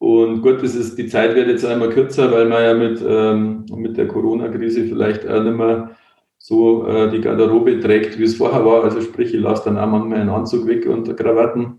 und 0.01 0.41
gut, 0.41 0.63
das 0.63 0.73
ist, 0.73 0.97
die 0.97 1.05
Zeit 1.05 1.35
wird 1.35 1.47
jetzt 1.47 1.63
einmal 1.63 1.89
kürzer, 1.89 2.31
weil 2.31 2.47
man 2.47 2.63
ja 2.63 2.73
mit, 2.73 3.05
ähm, 3.07 3.65
mit 3.75 3.97
der 3.97 4.07
Corona-Krise 4.07 4.85
vielleicht 4.85 5.27
auch 5.27 5.43
nicht 5.43 5.55
mehr 5.55 5.91
so 6.39 6.87
äh, 6.87 7.11
die 7.11 7.21
Garderobe 7.21 7.79
trägt, 7.79 8.17
wie 8.17 8.23
es 8.23 8.35
vorher 8.35 8.65
war. 8.65 8.83
Also 8.83 8.99
sprich, 9.01 9.31
ich 9.31 9.39
lasse 9.39 9.65
dann 9.65 9.77
auch 9.77 9.85
manchmal 9.85 10.21
einen 10.21 10.31
Anzug 10.31 10.65
weg 10.65 10.87
und 10.87 11.15
Krawatten. 11.15 11.77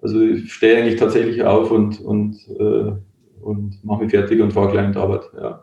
Also 0.00 0.20
ich 0.20 0.52
stehe 0.52 0.78
eigentlich 0.78 1.00
tatsächlich 1.00 1.42
auf 1.42 1.72
und, 1.72 2.00
und, 2.00 2.36
äh, 2.60 2.92
und 3.42 3.84
mache 3.84 4.04
mich 4.04 4.12
fertig 4.12 4.40
und 4.40 4.52
fahre 4.52 4.70
gleich 4.70 4.86
in 4.86 4.92
die 4.92 4.98
Arbeit. 5.00 5.22
Ja. 5.36 5.60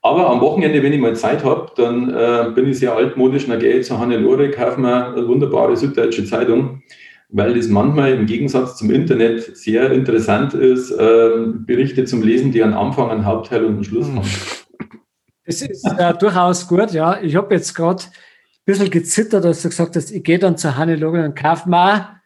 Aber 0.00 0.30
am 0.30 0.40
Wochenende, 0.40 0.82
wenn 0.82 0.94
ich 0.94 1.00
mal 1.00 1.14
Zeit 1.16 1.44
habe, 1.44 1.70
dann 1.76 2.08
äh, 2.08 2.50
bin 2.54 2.66
ich 2.66 2.78
sehr 2.78 2.96
altmodisch, 2.96 3.46
dann 3.46 3.58
gehe 3.58 3.74
ich 3.74 3.84
zu 3.84 3.98
Hannelore, 3.98 4.50
kaufe 4.52 4.80
mir 4.80 5.08
eine 5.08 5.28
wunderbare 5.28 5.76
süddeutsche 5.76 6.24
Zeitung, 6.24 6.80
weil 7.32 7.54
das 7.54 7.68
manchmal 7.68 8.12
im 8.12 8.26
Gegensatz 8.26 8.76
zum 8.76 8.90
Internet 8.90 9.56
sehr 9.56 9.90
interessant 9.90 10.54
ist, 10.54 10.90
äh, 10.90 11.30
Berichte 11.66 12.04
zum 12.04 12.22
Lesen, 12.22 12.52
die 12.52 12.62
einen 12.62 12.74
Anfang, 12.74 13.10
einen 13.10 13.24
Hauptteil 13.24 13.64
und 13.64 13.74
einen 13.74 13.84
Schluss 13.84 14.06
hm. 14.06 14.16
haben. 14.16 14.30
Das 15.44 15.62
ist 15.62 15.84
äh, 15.98 16.14
durchaus 16.14 16.68
gut, 16.68 16.92
ja. 16.92 17.20
Ich 17.20 17.34
habe 17.34 17.54
jetzt 17.54 17.74
gerade 17.74 18.04
ein 18.04 18.10
bisschen 18.64 18.90
gezittert, 18.90 19.44
als 19.44 19.62
du 19.62 19.70
gesagt 19.70 19.96
hast, 19.96 20.12
ich 20.12 20.22
gehe 20.22 20.38
dann 20.38 20.56
zur 20.56 20.76
Hannelore 20.76 21.24
und 21.24 21.34
kaufe 21.34 21.68
mir 21.68 22.20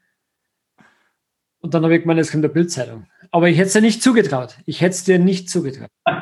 und 1.61 1.75
dann 1.75 1.83
habe 1.83 1.97
ich 1.97 2.03
gemeint, 2.03 2.21
es 2.21 2.31
kommt 2.31 2.45
eine 2.45 2.53
Bildzeitung. 2.53 3.07
Aber 3.31 3.49
ich 3.49 3.57
hätte 3.57 3.69
es 3.69 3.73
dir 3.73 3.81
nicht 3.81 4.03
zugetraut. 4.03 4.57
Ich 4.67 4.81
hätte 4.81 4.95
es 4.95 5.05
dir 5.05 5.19
nicht 5.19 5.51
zugetraut. 5.51 5.91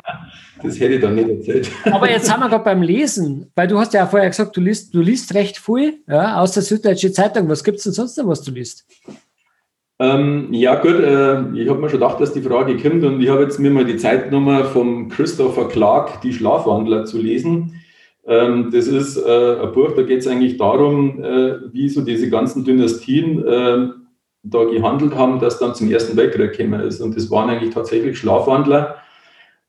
Das 0.63 0.79
hätte 0.79 0.95
ich 0.95 1.01
dann 1.01 1.15
nicht 1.15 1.29
erzählt. 1.29 1.69
Aber 1.91 2.09
jetzt 2.09 2.31
haben 2.31 2.39
wir 2.39 2.49
gerade 2.49 2.63
beim 2.63 2.81
Lesen, 2.81 3.51
weil 3.55 3.67
du 3.67 3.77
hast 3.77 3.93
ja 3.93 4.07
vorher 4.07 4.29
gesagt, 4.29 4.55
du 4.55 4.61
liest, 4.61 4.95
du 4.95 5.01
liest 5.01 5.33
recht 5.33 5.57
viel, 5.57 5.99
ja, 6.07 6.39
aus 6.39 6.53
der 6.53 6.63
Süddeutschen 6.63 7.13
Zeitung. 7.13 7.49
Was 7.49 7.63
gibt 7.63 7.77
es 7.77 7.83
denn 7.83 7.93
sonst 7.93 8.17
noch, 8.17 8.27
was 8.27 8.41
du 8.41 8.51
liest? 8.51 8.85
Ähm, 9.99 10.47
ja, 10.51 10.75
gut, 10.75 10.95
äh, 10.95 11.51
ich 11.55 11.69
habe 11.69 11.79
mir 11.79 11.89
schon 11.89 11.99
gedacht, 11.99 12.19
dass 12.19 12.33
die 12.33 12.41
Frage 12.41 12.77
kommt 12.77 13.03
und 13.03 13.21
ich 13.21 13.29
habe 13.29 13.43
jetzt 13.43 13.59
mir 13.59 13.69
mal 13.69 13.85
die 13.85 13.97
Zeitnummer 13.97 14.65
vom 14.65 15.09
Christopher 15.09 15.67
Clark, 15.67 16.21
Die 16.21 16.33
Schlafwandler, 16.33 17.05
zu 17.05 17.17
lesen. 17.21 17.81
Ähm, 18.27 18.71
das 18.73 18.87
ist 18.87 19.17
äh, 19.17 19.61
ein 19.61 19.71
Buch, 19.71 19.93
da 19.95 20.01
geht 20.01 20.19
es 20.19 20.27
eigentlich 20.27 20.57
darum, 20.57 21.23
äh, 21.23 21.71
wie 21.71 21.87
so 21.89 22.01
diese 22.01 22.29
ganzen 22.29 22.65
Dynastien 22.65 23.45
äh, 23.45 23.87
da 24.45 24.63
gehandelt 24.65 25.15
haben, 25.15 25.39
dass 25.39 25.59
dann 25.59 25.75
zum 25.75 25.91
Ersten 25.91 26.15
Weltkrieg 26.17 26.53
gekommen 26.53 26.81
ist. 26.81 27.01
Und 27.01 27.15
das 27.15 27.29
waren 27.31 27.49
eigentlich 27.49 27.73
tatsächlich 27.73 28.17
Schlafwandler, 28.17 28.97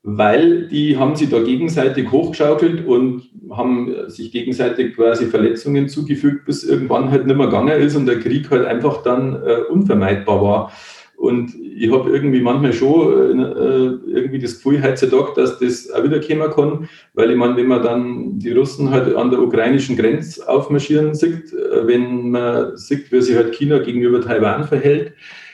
weil 0.03 0.67
die 0.67 0.97
haben 0.97 1.15
sich 1.15 1.29
da 1.29 1.39
gegenseitig 1.39 2.11
hochgeschaukelt 2.11 2.85
und 2.85 3.23
haben 3.51 4.09
sich 4.09 4.31
gegenseitig 4.31 4.95
quasi 4.95 5.25
Verletzungen 5.25 5.89
zugefügt, 5.89 6.45
bis 6.45 6.63
irgendwann 6.63 7.11
halt 7.11 7.25
nicht 7.25 7.35
mehr 7.35 7.47
gegangen 7.47 7.81
ist 7.81 7.95
und 7.95 8.05
der 8.05 8.19
Krieg 8.19 8.49
halt 8.51 8.65
einfach 8.65 9.01
dann 9.01 9.35
äh, 9.35 9.61
unvermeidbar 9.69 10.41
war. 10.41 10.71
Und 11.17 11.55
ich 11.59 11.91
habe 11.91 12.11
irgendwie 12.11 12.41
manchmal 12.41 12.73
schon 12.73 13.39
äh, 13.39 13.85
irgendwie 14.07 14.37
das 14.37 14.57
Gefühl 14.57 14.83
heutzutage, 14.83 15.31
dass 15.35 15.57
das 15.57 15.89
auch 15.89 16.03
wieder 16.03 16.19
kommen 16.19 16.51
kann, 16.51 16.89
weil 17.15 17.31
ich 17.31 17.37
meine, 17.37 17.57
wenn 17.57 17.67
man 17.67 17.81
dann 17.81 18.37
die 18.37 18.51
Russen 18.51 18.91
halt 18.91 19.15
an 19.15 19.31
der 19.31 19.41
ukrainischen 19.41 19.97
Grenze 19.97 20.47
aufmarschieren 20.47 21.15
sieht, 21.15 21.51
äh, 21.53 21.87
wenn 21.87 22.29
man 22.29 22.77
sieht, 22.77 23.11
wie 23.11 23.21
sich 23.21 23.35
halt 23.35 23.55
China 23.55 23.79
gegenüber 23.79 24.21
Taiwan 24.21 24.65
verhält 24.65 25.13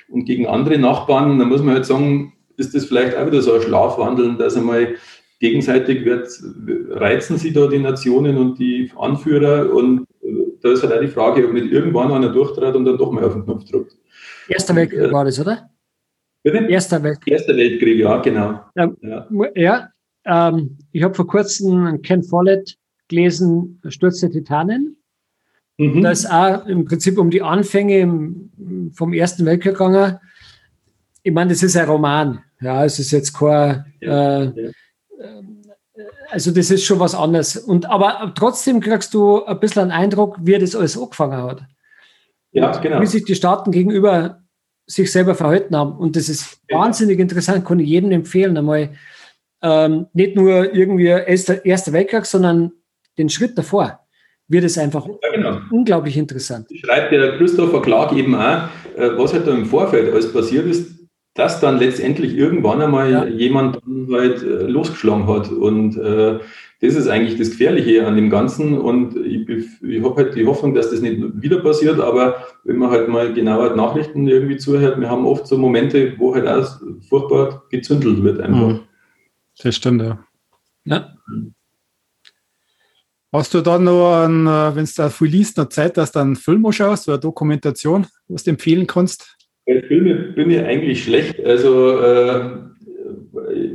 und 0.10 0.26
gegen 0.26 0.48
andere 0.48 0.78
Nachbarn, 0.78 1.40
dann 1.40 1.48
muss 1.48 1.64
man 1.64 1.76
halt 1.76 1.86
sagen, 1.86 2.34
ist 2.58 2.76
das 2.76 2.84
vielleicht 2.84 3.16
auch 3.18 3.26
wieder 3.26 3.42
so 3.42 3.54
ein 3.54 3.62
Schlafwandeln, 3.62 4.38
dass 4.38 4.58
einmal 4.58 4.96
gegenseitig 5.40 6.04
wird, 6.04 6.28
reizen 6.90 7.38
sie 7.38 7.54
da 7.54 7.68
die 7.68 7.80
Nationen 7.80 8.36
und 8.36 8.60
die 8.60 8.92
Anführer 8.98 9.74
und 9.74 10.08
äh, 10.22 10.28
da 10.62 10.74
ist 10.74 10.84
halt 10.84 10.92
auch 10.92 11.02
die 11.02 11.08
Frage, 11.08 11.48
ob 11.48 11.54
nicht 11.54 11.72
irgendwann 11.72 12.12
einer 12.12 12.34
durchtrat 12.34 12.76
und 12.76 12.84
dann 12.84 12.98
doch 12.98 13.14
mal 13.14 13.24
auf 13.24 13.34
den 13.34 13.46
Knopf 13.46 13.64
drückt. 13.64 13.96
Erster 14.48 14.76
Weltkrieg 14.76 15.12
war 15.12 15.26
das, 15.26 15.40
oder? 15.40 15.70
Bitte? 16.44 16.58
Erster 16.66 17.02
Weltkrieg. 17.02 17.34
Erster 17.34 17.56
Weltkrieg, 17.56 18.00
ja, 18.00 18.18
genau. 18.22 18.60
Ähm, 18.76 18.98
ja, 19.02 19.28
ja 19.56 19.90
ähm, 20.26 20.78
ich 20.92 21.04
habe 21.04 21.14
vor 21.14 21.28
kurzem 21.28 22.02
Ken 22.02 22.24
Follett 22.24 22.78
gelesen, 23.08 23.82
Sturz 23.88 24.20
der 24.20 24.32
Titanen. 24.32 24.98
Mhm. 25.78 26.02
Da 26.02 26.12
ist 26.12 26.26
auch 26.30 26.66
im 26.66 26.86
Prinzip 26.86 27.18
um 27.18 27.30
die 27.30 27.42
Anfänge 27.42 28.00
im, 28.00 28.92
vom 28.94 29.14
Ersten 29.14 29.46
Weltkrieg 29.46 29.74
gegangen. 29.74 30.20
Ich 31.24 31.34
meine, 31.34 31.52
das 31.52 31.64
ist 31.64 31.78
ein 31.78 31.88
Roman. 31.88 32.44
Ja, 32.60 32.84
es 32.86 33.00
ist 33.00 33.12
jetzt 33.12 33.34
kein. 33.34 33.86
Ja, 34.02 34.44
äh, 34.44 34.66
ja. 34.66 34.72
Also, 36.30 36.52
das 36.52 36.72
ist 36.72 36.84
schon 36.84 37.00
was 37.00 37.14
anderes. 37.14 37.56
Und, 37.58 37.86
aber 37.86 38.34
trotzdem 38.36 38.80
kriegst 38.80 39.14
du 39.14 39.44
ein 39.46 39.60
bisschen 39.60 39.84
einen 39.84 39.92
Eindruck, 39.92 40.38
wie 40.42 40.58
das 40.58 40.76
alles 40.76 40.98
angefangen 40.98 41.42
hat. 41.44 41.64
Ja, 42.54 42.72
genau. 42.78 43.02
Wie 43.02 43.06
sich 43.06 43.26
die 43.26 43.36
Staaten 43.36 43.72
gegenüber 43.72 44.44
sich 44.86 45.12
selber 45.12 45.36
verhalten 45.36 45.76
haben. 45.76 45.98
Und 45.98 46.16
das 46.16 46.30
ist 46.30 46.60
genau. 46.68 46.82
wahnsinnig 46.82 47.20
interessant, 47.20 47.66
kann 47.66 47.80
ich 47.80 47.88
jedem 47.88 48.12
empfehlen, 48.12 48.58
einmal 48.58 48.90
ähm, 49.62 50.08
nicht 50.14 50.36
nur 50.36 50.74
irgendwie 50.74 51.06
erster, 51.06 51.66
erster 51.66 51.94
Weltkrieg, 51.94 52.26
sondern 52.26 52.74
den 53.18 53.30
Schritt 53.30 53.58
davor 53.58 54.00
wird 54.50 54.66
es 54.66 54.78
einfach 54.78 55.08
ja, 55.08 55.32
genau. 55.34 55.58
unglaublich 55.72 56.18
interessant. 56.18 56.68
Schreibt 56.74 57.12
der 57.14 57.38
Christopher 57.38 57.82
Clark 57.82 58.12
eben 58.14 58.36
auch, 58.36 58.68
äh, 58.98 59.18
was 59.18 59.34
halt 59.34 59.48
da 59.48 59.52
im 59.52 59.66
Vorfeld 59.66 60.12
alles 60.12 60.32
passiert 60.34 60.66
ist, 60.66 60.92
dass 61.34 61.62
dann 61.62 61.80
letztendlich 61.80 62.36
irgendwann 62.36 62.82
einmal 62.82 63.10
ja. 63.10 63.26
jemand 63.26 63.80
halt 64.12 64.44
äh, 64.44 64.68
losgeschlagen 64.68 65.28
hat. 65.28 65.50
Und 65.50 65.98
äh, 65.98 66.40
das 66.84 66.96
ist 66.96 67.08
eigentlich 67.08 67.38
das 67.38 67.52
Gefährliche 67.52 68.06
an 68.06 68.18
dem 68.18 68.30
Ganzen. 68.30 68.78
Und 68.78 69.16
ich, 69.16 69.48
ich 69.48 70.04
habe 70.04 70.16
halt 70.18 70.36
die 70.36 70.46
Hoffnung, 70.46 70.74
dass 70.74 70.92
das 70.92 71.00
nicht 71.00 71.18
wieder 71.42 71.62
passiert. 71.62 71.98
Aber 72.02 72.44
wenn 72.66 72.76
man 72.76 72.90
halt 72.90 73.08
mal 73.08 73.34
genauer 73.34 73.74
Nachrichten 73.78 74.28
irgendwie 74.28 74.58
zuhört, 74.58 75.00
wir 75.00 75.10
haben 75.10 75.26
oft 75.26 75.48
so 75.48 75.58
Momente, 75.58 76.14
wo 76.18 76.36
halt 76.36 76.46
auch 76.46 76.82
furchtbar 77.08 77.64
gezündelt 77.70 78.22
wird 78.22 78.42
einfach. 78.42 78.68
Mhm. 78.68 78.80
Das 79.64 79.78
stimmt, 79.78 80.02
ja. 80.02 80.26
ja. 80.84 81.14
Hast 83.32 83.54
du 83.54 83.62
dann 83.62 83.86
noch, 83.86 84.26
äh, 84.26 84.76
wenn 84.76 84.84
du 84.84 84.92
da 84.98 85.10
viel 85.10 85.30
liest, 85.30 85.58
noch 85.58 85.70
Zeit, 85.70 85.96
dass 85.96 86.12
du 86.12 86.20
einen 86.20 86.36
Film 86.36 86.70
schaust 86.74 87.08
oder 87.08 87.18
Dokumentation, 87.18 88.08
was 88.28 88.44
du 88.44 88.50
empfehlen 88.50 88.88
kannst? 88.88 89.38
Bei 89.66 89.82
Filmen 89.84 90.36
bin 90.36 90.52
ich 90.52 90.60
eigentlich 90.60 91.06
schlecht. 91.06 91.40
Also 91.46 91.98
äh, 92.02 92.58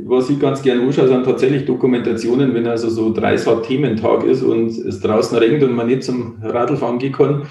was 0.05 0.29
ich 0.29 0.39
ganz 0.39 0.61
gerne 0.61 0.81
anschaue, 0.81 1.07
sind 1.07 1.25
tatsächlich 1.25 1.65
Dokumentationen, 1.65 2.53
wenn 2.53 2.67
also 2.67 2.89
so 2.89 3.13
dreisat 3.13 3.63
Thementag 3.63 4.23
ist 4.23 4.43
und 4.43 4.69
es 4.69 4.99
draußen 4.99 5.37
regnet 5.37 5.63
und 5.63 5.75
man 5.75 5.87
nicht 5.87 6.03
zum 6.03 6.37
Radlfahren 6.41 6.99
gehen 6.99 7.13
kann. 7.13 7.47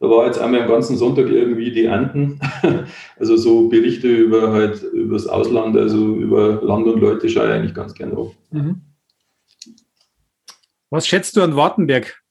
Da 0.00 0.10
war 0.10 0.26
jetzt 0.26 0.40
einmal 0.40 0.62
am 0.62 0.68
ganzen 0.68 0.96
Sonntag 0.96 1.28
irgendwie 1.28 1.70
die 1.70 1.88
Anden. 1.88 2.40
Also 3.18 3.36
so 3.36 3.68
Berichte 3.68 4.08
über 4.08 4.50
halt 4.50 4.82
über 4.92 5.14
das 5.14 5.28
Ausland, 5.28 5.76
also 5.76 6.16
über 6.16 6.60
Land 6.62 6.88
und 6.88 7.00
Leute 7.00 7.28
schaue 7.28 7.46
ich 7.46 7.52
eigentlich 7.52 7.74
ganz 7.74 7.94
gerne 7.94 8.16
auf. 8.16 8.34
Mhm. 8.50 8.80
Was 10.90 11.06
schätzt 11.06 11.36
du 11.36 11.42
an 11.42 11.54
Wartenberg? 11.54 12.21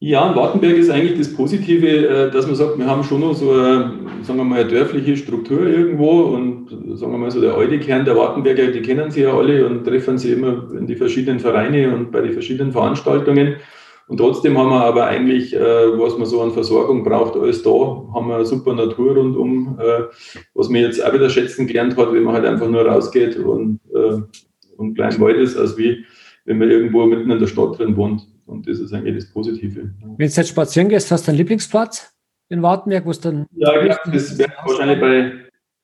Ja, 0.00 0.30
in 0.30 0.36
Wartenberg 0.36 0.76
ist 0.76 0.90
eigentlich 0.90 1.18
das 1.18 1.34
Positive, 1.34 1.88
äh, 1.88 2.30
dass 2.30 2.46
man 2.46 2.54
sagt, 2.54 2.78
wir 2.78 2.86
haben 2.86 3.02
schon 3.02 3.20
noch 3.20 3.34
so 3.34 3.50
eine, 3.50 3.98
sagen 4.22 4.38
wir 4.38 4.44
mal, 4.44 4.60
eine 4.60 4.70
dörfliche 4.70 5.16
Struktur 5.16 5.66
irgendwo 5.66 6.20
und 6.20 6.68
sagen 6.96 7.10
wir 7.10 7.18
mal 7.18 7.32
so 7.32 7.40
der 7.40 7.54
alte 7.54 7.80
Kern 7.80 8.04
der 8.04 8.16
Wartenberger, 8.16 8.68
die 8.68 8.80
kennen 8.80 9.10
sie 9.10 9.22
ja 9.22 9.36
alle 9.36 9.66
und 9.66 9.84
treffen 9.84 10.16
sie 10.16 10.32
immer 10.34 10.70
in 10.78 10.86
die 10.86 10.94
verschiedenen 10.94 11.40
Vereine 11.40 11.92
und 11.92 12.12
bei 12.12 12.20
den 12.20 12.32
verschiedenen 12.32 12.70
Veranstaltungen. 12.70 13.56
Und 14.06 14.18
trotzdem 14.18 14.56
haben 14.56 14.70
wir 14.70 14.84
aber 14.84 15.06
eigentlich, 15.06 15.52
äh, 15.56 15.98
was 15.98 16.16
man 16.16 16.28
so 16.28 16.42
an 16.42 16.52
Versorgung 16.52 17.02
braucht, 17.02 17.34
alles 17.34 17.64
da. 17.64 17.70
Haben 18.14 18.28
wir 18.28 18.36
eine 18.36 18.46
super 18.46 18.74
Natur 18.74 19.16
rundum, 19.16 19.80
äh, 19.80 20.04
was 20.54 20.68
man 20.68 20.82
jetzt 20.82 21.04
auch 21.04 21.12
wieder 21.12 21.28
schätzen 21.28 21.66
gelernt 21.66 21.96
hat, 21.96 22.12
wenn 22.12 22.22
man 22.22 22.34
halt 22.34 22.46
einfach 22.46 22.68
nur 22.68 22.86
rausgeht 22.86 23.36
und, 23.36 23.80
und 24.76 24.94
klein 24.94 25.20
Wald 25.20 25.38
ist, 25.38 25.58
als 25.58 25.76
wie 25.76 26.04
wenn 26.44 26.58
man 26.58 26.70
irgendwo 26.70 27.04
mitten 27.04 27.32
in 27.32 27.40
der 27.40 27.48
Stadt 27.48 27.78
drin 27.78 27.96
wohnt. 27.96 28.22
Und 28.48 28.66
das 28.66 28.78
ist 28.78 28.92
eigentlich 28.92 29.16
das 29.16 29.26
Positive. 29.26 29.90
Wenn 30.00 30.16
du 30.16 30.24
jetzt 30.24 30.48
spazieren 30.48 30.88
gehst, 30.88 31.10
hast 31.10 31.26
du 31.26 31.30
einen 31.30 31.38
Lieblingsplatz 31.38 32.14
in 32.48 32.62
Wartenberg, 32.62 33.04
wo 33.04 33.10
es 33.10 33.20
dann. 33.20 33.46
Ja, 33.54 33.78
genau. 33.78 33.96
Das 34.12 34.38
wäre 34.38 34.50
wahrscheinlich 34.64 35.00
bei 35.00 35.32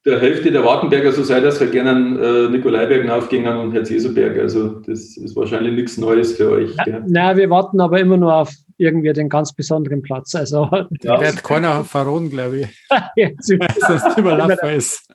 der 0.06 0.20
Hälfte 0.20 0.50
der 0.50 0.64
Wartenberger 0.64 1.12
so 1.12 1.22
sein, 1.22 1.42
dass 1.42 1.60
wir 1.60 1.68
gerne 1.68 2.18
äh, 2.18 2.48
Nikolaiberg 2.50 3.08
aufgingen 3.10 3.56
und 3.56 3.72
Herz-Jesu-Berg. 3.72 4.38
Also, 4.38 4.80
das 4.80 5.16
ist 5.16 5.36
wahrscheinlich 5.36 5.74
nichts 5.74 5.98
Neues 5.98 6.36
für 6.36 6.50
euch. 6.50 6.74
Ja, 6.86 7.00
naja, 7.06 7.36
wir 7.36 7.50
warten 7.50 7.80
aber 7.80 8.00
immer 8.00 8.16
nur 8.16 8.34
auf 8.34 8.50
irgendwie 8.76 9.12
den 9.12 9.28
ganz 9.28 9.52
besonderen 9.52 10.02
Platz. 10.02 10.34
Also, 10.34 10.68
ja. 11.02 11.20
wird 11.20 11.44
keiner 11.44 11.84
verrohen, 11.84 12.30
glaube 12.30 12.60
ich. 12.60 12.86
Jetzt 13.16 13.46
Sonst 13.86 14.18
überlaufen 14.18 14.70
ist. 14.70 15.06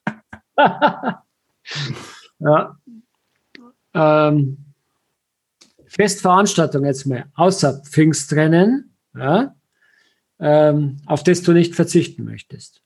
ja. 2.40 2.76
Ähm, 3.94 4.69
Festveranstaltung 5.90 6.86
jetzt 6.86 7.06
mal, 7.06 7.26
außer 7.34 7.82
Pfingstrennen, 7.84 8.96
ja, 9.16 9.56
ähm, 10.40 10.98
auf 11.06 11.24
das 11.24 11.42
du 11.42 11.52
nicht 11.52 11.76
verzichten 11.76 12.24
möchtest? 12.24 12.82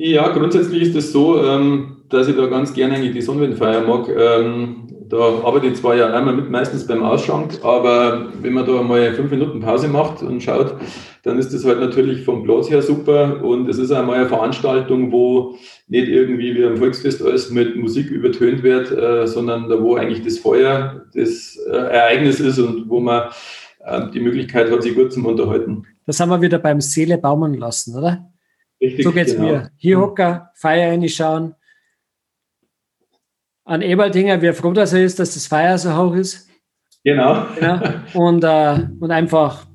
Ja, 0.00 0.28
grundsätzlich 0.28 0.82
ist 0.82 0.94
es 0.94 1.10
so, 1.10 1.42
ähm, 1.42 1.96
dass 2.08 2.28
ich 2.28 2.36
da 2.36 2.46
ganz 2.46 2.72
gerne 2.72 2.94
eigentlich 2.94 3.14
die 3.14 3.20
Sonnenwindfeier 3.20 3.80
mag. 3.80 4.08
Ähm, 4.08 4.86
da 5.08 5.16
arbeite 5.16 5.66
ich 5.66 5.74
zwar 5.74 5.96
ja 5.96 6.14
einmal 6.14 6.36
mit, 6.36 6.48
meistens 6.48 6.86
beim 6.86 7.02
Ausschank, 7.02 7.58
aber 7.64 8.28
wenn 8.40 8.52
man 8.52 8.64
da 8.64 8.80
mal 8.80 9.12
fünf 9.14 9.32
Minuten 9.32 9.58
Pause 9.58 9.88
macht 9.88 10.22
und 10.22 10.40
schaut, 10.40 10.76
dann 11.24 11.36
ist 11.36 11.52
das 11.52 11.64
halt 11.64 11.80
natürlich 11.80 12.24
vom 12.24 12.44
Platz 12.44 12.70
her 12.70 12.80
super 12.80 13.42
und 13.42 13.68
es 13.68 13.78
ist 13.78 13.90
einmal 13.90 14.20
eine 14.20 14.28
Veranstaltung, 14.28 15.10
wo 15.10 15.56
nicht 15.88 16.06
irgendwie 16.06 16.54
wie 16.54 16.64
am 16.64 16.76
Volksfest 16.76 17.20
alles 17.20 17.50
mit 17.50 17.74
Musik 17.74 18.08
übertönt 18.08 18.62
wird, 18.62 18.92
äh, 18.92 19.26
sondern 19.26 19.68
da 19.68 19.82
wo 19.82 19.96
eigentlich 19.96 20.22
das 20.22 20.38
Feuer 20.38 21.06
das 21.12 21.58
äh, 21.68 21.76
Ereignis 21.76 22.38
ist 22.38 22.60
und 22.60 22.88
wo 22.88 23.00
man 23.00 23.30
äh, 23.84 24.02
die 24.14 24.20
Möglichkeit 24.20 24.70
hat, 24.70 24.84
sich 24.84 24.94
gut 24.94 25.12
zu 25.12 25.26
unterhalten. 25.26 25.86
Das 26.06 26.20
haben 26.20 26.28
wir 26.28 26.40
wieder 26.40 26.60
beim 26.60 26.80
Seele 26.80 27.18
baumen 27.18 27.54
lassen, 27.54 27.96
oder? 27.96 28.30
Richtig, 28.80 29.04
so 29.04 29.12
geht's 29.12 29.32
genau. 29.32 29.48
mir. 29.48 29.70
Hier 29.76 29.98
hocken, 29.98 30.42
Feier 30.54 30.92
reinschauen. 30.92 31.54
An 33.64 33.82
Eberdinger, 33.82 34.40
wir 34.40 34.54
froh, 34.54 34.72
dass 34.72 34.92
er 34.92 35.04
ist, 35.04 35.18
dass 35.18 35.34
das 35.34 35.46
Feier 35.46 35.76
so 35.76 35.94
hoch 35.94 36.14
ist. 36.14 36.48
Genau. 37.04 37.46
genau. 37.58 37.80
Und, 38.14 38.44
äh, 38.44 38.86
und 39.00 39.10
einfach 39.10 39.66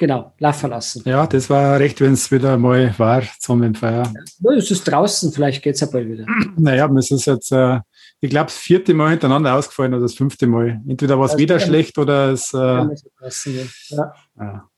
genau, 0.00 0.32
laufen 0.38 0.70
lassen. 0.70 1.02
Ja, 1.04 1.26
das 1.26 1.48
war 1.48 1.78
recht, 1.78 2.00
wenn 2.00 2.14
es 2.14 2.30
wieder 2.30 2.56
mal 2.56 2.92
war 2.98 3.22
zum 3.38 3.74
Feier. 3.74 4.12
Ja, 4.40 4.52
es 4.52 4.70
ist 4.70 4.84
draußen, 4.84 5.32
vielleicht 5.32 5.62
geht 5.62 5.74
es 5.74 5.80
ja 5.80 5.86
bald 5.86 6.08
wieder. 6.08 6.26
Naja, 6.56 6.90
es 6.96 7.10
ist 7.10 7.26
jetzt, 7.26 7.52
äh, 7.52 7.80
ich 8.20 8.30
glaube, 8.30 8.46
das 8.46 8.56
vierte 8.56 8.94
Mal 8.94 9.10
hintereinander 9.10 9.54
ausgefallen 9.54 9.94
oder 9.94 10.02
das 10.02 10.14
fünfte 10.14 10.46
Mal. 10.46 10.80
Entweder 10.88 11.18
war 11.18 11.26
es 11.26 11.36
wieder 11.36 11.60
schlecht 11.60 11.98
oder 11.98 12.32
es. 12.32 12.52
Äh, 12.52 12.58
ja. 12.58 14.12
ja. 14.38 14.69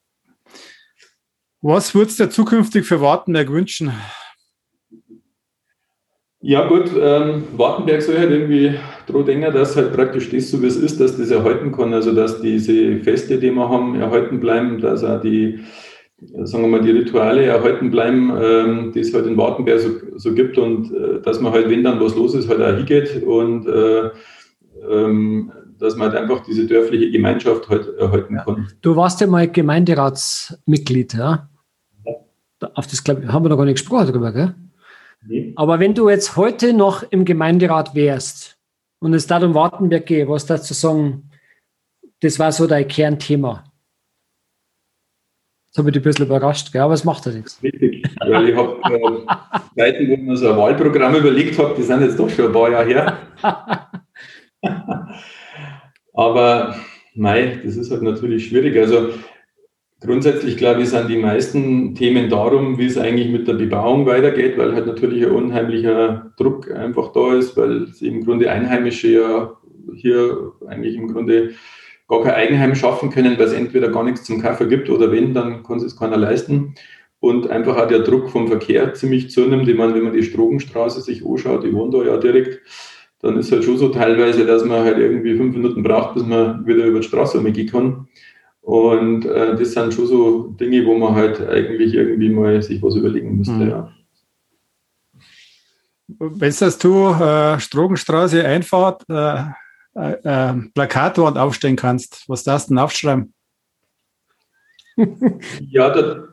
Was 1.65 1.95
würdest 1.95 2.19
du 2.19 2.29
zukünftig 2.29 2.85
für 2.85 3.01
Wartenberg 3.01 3.49
wünschen? 3.53 3.93
Ja 6.41 6.67
gut, 6.67 6.91
ähm, 7.01 7.45
Wartenberg 7.57 8.03
soll 8.03 8.19
halt 8.19 8.33
irgendwie 8.33 8.75
dran 9.07 9.25
denken, 9.25 9.55
dass 9.55 9.77
halt 9.77 9.93
praktisch 9.93 10.29
das 10.29 10.51
so 10.51 10.61
wie 10.61 10.67
es 10.67 10.77
ist, 10.77 11.01
dass 11.01 11.17
das 11.17 11.31
erhalten 11.31 11.71
kann, 11.71 11.95
also 11.95 12.13
dass 12.13 12.43
diese 12.43 12.99
Feste, 12.99 13.39
die 13.39 13.53
wir 13.53 13.69
haben, 13.69 13.95
erhalten 13.95 14.41
bleiben, 14.41 14.81
dass 14.81 15.05
auch 15.05 15.21
die, 15.21 15.61
sagen 16.43 16.65
wir 16.65 16.69
mal, 16.69 16.81
die 16.81 16.91
Rituale 16.91 17.45
erhalten 17.45 17.93
bleiben, 17.93 18.33
ähm, 18.43 18.93
die 18.93 18.99
es 18.99 19.15
halt 19.15 19.27
in 19.27 19.37
Wartenberg 19.37 19.79
so, 19.79 19.91
so 20.17 20.35
gibt 20.35 20.59
und 20.59 20.93
äh, 20.93 21.23
dass 21.23 21.41
man 21.41 21.53
halt, 21.53 21.71
wenn 21.71 21.85
dann 21.85 22.01
was 22.01 22.17
los 22.17 22.35
ist, 22.35 22.49
halt 22.49 22.61
auch 22.61 22.77
hingeht 22.77 23.23
und 23.23 23.69
äh, 23.69 24.11
ähm, 24.91 25.53
dass 25.79 25.95
man 25.95 26.11
halt 26.11 26.21
einfach 26.23 26.43
diese 26.45 26.67
dörfliche 26.67 27.13
Gemeinschaft 27.13 27.69
halt 27.69 27.89
erhalten 27.99 28.39
kann. 28.45 28.67
Du 28.81 28.97
warst 28.97 29.21
ja 29.21 29.29
mal 29.29 29.49
Gemeinderatsmitglied, 29.49 31.15
ja? 31.15 31.49
Auf 32.75 32.87
das 32.87 33.05
glaub, 33.05 33.25
haben 33.27 33.45
wir 33.45 33.49
noch 33.49 33.57
gar 33.57 33.65
nicht 33.65 33.81
gesprochen 33.81 34.07
darüber, 34.07 34.33
gell? 34.33 34.55
Nee. 35.27 35.53
Aber 35.57 35.79
wenn 35.79 35.95
du 35.95 36.09
jetzt 36.09 36.37
heute 36.37 36.73
noch 36.73 37.05
im 37.11 37.25
Gemeinderat 37.25 37.95
wärst 37.95 38.59
und 38.99 39.15
es 39.15 39.27
da 39.27 39.39
um 39.39 39.55
Wartenberg 39.55 40.07
geht, 40.07 40.29
was 40.29 40.47
dazu 40.47 40.75
sagen, 40.75 41.31
das 42.21 42.39
war 42.39 42.53
so 42.53 42.67
dein 42.67 42.89
Kernthema. 42.89 43.65
Das 45.71 45.79
habe 45.79 45.89
ich 45.89 45.95
dich 45.95 46.03
ein 46.03 46.05
bisschen 46.05 46.27
überrascht, 46.27 46.73
gell? 46.73 46.83
aber 46.83 46.95
es 46.95 47.05
macht 47.05 47.25
ja 47.25 47.33
nichts. 47.33 47.63
Richtig, 47.63 48.05
weil 48.21 48.51
ich 48.51 48.57
habe 48.57 48.79
äh, 48.85 49.81
Zeiten, 49.81 50.09
wo 50.09 50.13
ich 50.13 50.21
mir 50.21 50.37
so 50.37 50.51
ein 50.51 50.57
Wahlprogramm 50.59 51.15
überlegt 51.15 51.59
habe, 51.59 51.75
die 51.77 51.83
sind 51.83 52.03
jetzt 52.03 52.19
doch 52.19 52.29
schon 52.29 52.47
ein 52.47 52.53
paar 52.53 52.71
Jahre 52.71 52.87
her. 52.87 53.19
aber 56.13 56.77
mei, 57.15 57.61
das 57.65 57.77
ist 57.77 57.91
halt 57.91 58.03
natürlich 58.03 58.49
schwierig. 58.49 58.77
Also 58.77 59.15
Grundsätzlich, 60.05 60.57
glaube 60.57 60.83
ich, 60.83 60.89
sind 60.89 61.09
die 61.09 61.17
meisten 61.17 61.95
Themen 61.95 62.29
darum, 62.29 62.77
wie 62.77 62.87
es 62.87 62.99
eigentlich 62.99 63.31
mit 63.31 63.47
der 63.47 63.55
Bebauung 63.55 64.05
weitergeht, 64.07 64.59
weil 64.59 64.75
halt 64.75 64.87
natürlich 64.87 65.23
ein 65.25 65.31
unheimlicher 65.31 66.33
Druck 66.37 66.71
einfach 66.73 67.13
da 67.13 67.35
ist, 67.35 67.57
weil 67.57 67.87
sie 67.87 68.09
im 68.09 68.25
Grunde 68.25 68.51
Einheimische 68.51 69.09
ja 69.09 69.53
hier 69.95 70.53
eigentlich 70.67 70.97
im 70.97 71.13
Grunde 71.13 71.53
gar 72.09 72.23
kein 72.23 72.35
Eigenheim 72.35 72.75
schaffen 72.75 73.11
können, 73.11 73.39
weil 73.39 73.47
es 73.47 73.53
entweder 73.53 73.91
gar 73.91 74.03
nichts 74.03 74.25
zum 74.25 74.43
Kaffee 74.43 74.67
gibt 74.67 74.91
oder 74.91 75.13
wenn, 75.13 75.35
dann 75.35 75.63
kann 75.63 75.79
es 75.79 75.97
keiner 75.97 76.17
leisten. 76.17 76.75
Und 77.21 77.49
einfach 77.49 77.77
auch 77.77 77.87
der 77.87 78.01
Druck 78.01 78.29
vom 78.31 78.49
Verkehr 78.49 78.95
ziemlich 78.95 79.31
zunimmt. 79.31 79.69
Ich 79.69 79.77
meine, 79.77 79.95
wenn 79.95 80.03
man 80.03 80.13
die 80.13 80.25
Strogenstraße 80.25 81.01
sich 81.01 81.25
anschaut, 81.25 81.65
ich 81.65 81.73
wohne 81.73 81.93
da 81.93 82.05
ja 82.05 82.17
direkt, 82.17 82.61
dann 83.21 83.37
ist 83.39 83.53
halt 83.53 83.63
schon 83.63 83.79
so 83.79 83.89
teilweise, 83.89 84.45
dass 84.45 84.65
man 84.65 84.85
halt 84.85 84.99
irgendwie 84.99 85.37
fünf 85.37 85.55
Minuten 85.55 85.85
braucht, 85.85 86.15
bis 86.15 86.27
man 86.27 86.67
wieder 86.67 86.85
über 86.85 86.99
die 86.99 87.07
Straße 87.07 87.39
umgehen 87.39 87.69
kann. 87.69 88.09
Und 88.63 89.27
äh, 89.27 89.57
das 89.57 89.73
sind 89.73 89.93
schon 89.93 90.07
so 90.07 90.49
Dinge, 90.59 90.87
wo 90.87 90.97
man 90.97 91.15
halt 91.17 91.41
eigentlich 91.49 91.95
irgendwie 91.95 92.31
mal 92.31 92.63
sich 92.63 92.81
was 92.81 92.95
überlegen 92.95 93.37
müsste. 93.37 93.55
Mhm. 93.55 93.71
Ja. 93.71 93.93
Wenn 96.07 96.55
das 96.59 96.79
du 96.79 97.09
äh, 97.09 97.59
Strogenstraße 97.59 98.45
Einfahrt 98.45 99.03
äh, 99.09 99.43
äh, 99.95 100.13
äh, 100.23 100.55
Plakatwand 100.75 101.37
aufstellen 101.39 101.77
kannst, 101.77 102.25
was 102.29 102.45
darfst 102.45 102.69
du 102.69 102.75
denn 102.75 102.79
aufschreiben? 102.79 103.35
ja, 105.61 105.91
da, 105.91 106.29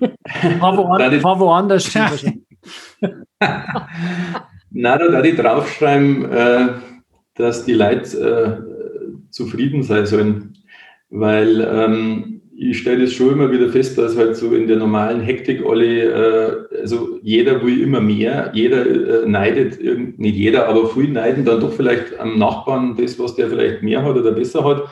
war, 0.60 0.76
woanders, 0.76 1.22
war 1.22 1.38
woanders 1.38 1.94
Nein, 1.94 2.42
da 4.70 4.98
darf 4.98 5.24
ich 5.24 5.36
draufschreiben, 5.36 6.32
äh, 6.32 6.68
dass 7.34 7.64
die 7.64 7.74
Leute 7.74 8.18
äh, 8.18 9.30
zufrieden 9.30 9.84
sein 9.84 10.06
sollen 10.06 10.55
weil 11.10 11.60
ähm, 11.60 12.36
ich 12.58 12.78
stelle 12.78 13.04
das 13.04 13.12
schon 13.12 13.32
immer 13.32 13.50
wieder 13.50 13.68
fest, 13.68 13.98
dass 13.98 14.16
halt 14.16 14.36
so 14.36 14.54
in 14.54 14.66
der 14.66 14.78
normalen 14.78 15.20
Hektik 15.20 15.62
alle, 15.66 16.66
äh, 16.72 16.80
also 16.80 17.18
jeder 17.22 17.62
will 17.64 17.82
immer 17.82 18.00
mehr, 18.00 18.50
jeder 18.54 18.86
äh, 18.86 19.28
neidet, 19.28 19.78
nicht 20.18 20.36
jeder, 20.36 20.68
aber 20.68 20.88
viele 20.88 21.12
neiden 21.12 21.44
dann 21.44 21.60
doch 21.60 21.72
vielleicht 21.72 22.18
am 22.18 22.38
Nachbarn 22.38 22.96
das, 22.96 23.18
was 23.18 23.34
der 23.34 23.48
vielleicht 23.48 23.82
mehr 23.82 24.02
hat 24.02 24.16
oder 24.16 24.32
besser 24.32 24.64
hat. 24.64 24.84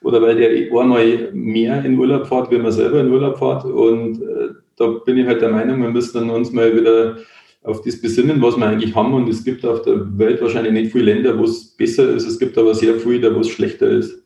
Oder 0.00 0.22
weil 0.22 0.36
der 0.36 0.50
einmal 0.50 1.30
mehr 1.32 1.84
in 1.84 1.98
Urlaub 1.98 2.28
fährt, 2.28 2.52
wie 2.52 2.58
man 2.58 2.70
selber 2.70 3.00
in 3.00 3.10
Urlaub 3.10 3.38
fährt. 3.38 3.64
Und 3.64 4.22
äh, 4.22 4.50
da 4.76 4.86
bin 5.04 5.18
ich 5.18 5.26
halt 5.26 5.42
der 5.42 5.50
Meinung, 5.50 5.82
wir 5.82 5.90
müssen 5.90 6.30
uns 6.30 6.52
mal 6.52 6.74
wieder 6.74 7.16
auf 7.64 7.82
das 7.82 8.00
besinnen, 8.00 8.40
was 8.40 8.56
wir 8.56 8.66
eigentlich 8.66 8.94
haben. 8.94 9.12
Und 9.12 9.28
es 9.28 9.44
gibt 9.44 9.66
auf 9.66 9.82
der 9.82 10.16
Welt 10.16 10.40
wahrscheinlich 10.40 10.72
nicht 10.72 10.92
viele 10.92 11.12
Länder, 11.12 11.36
wo 11.36 11.42
es 11.42 11.76
besser 11.76 12.10
ist. 12.10 12.28
Es 12.28 12.38
gibt 12.38 12.56
aber 12.56 12.74
sehr 12.74 12.94
viele, 12.94 13.34
wo 13.34 13.40
es 13.40 13.48
schlechter 13.48 13.88
ist. 13.88 14.22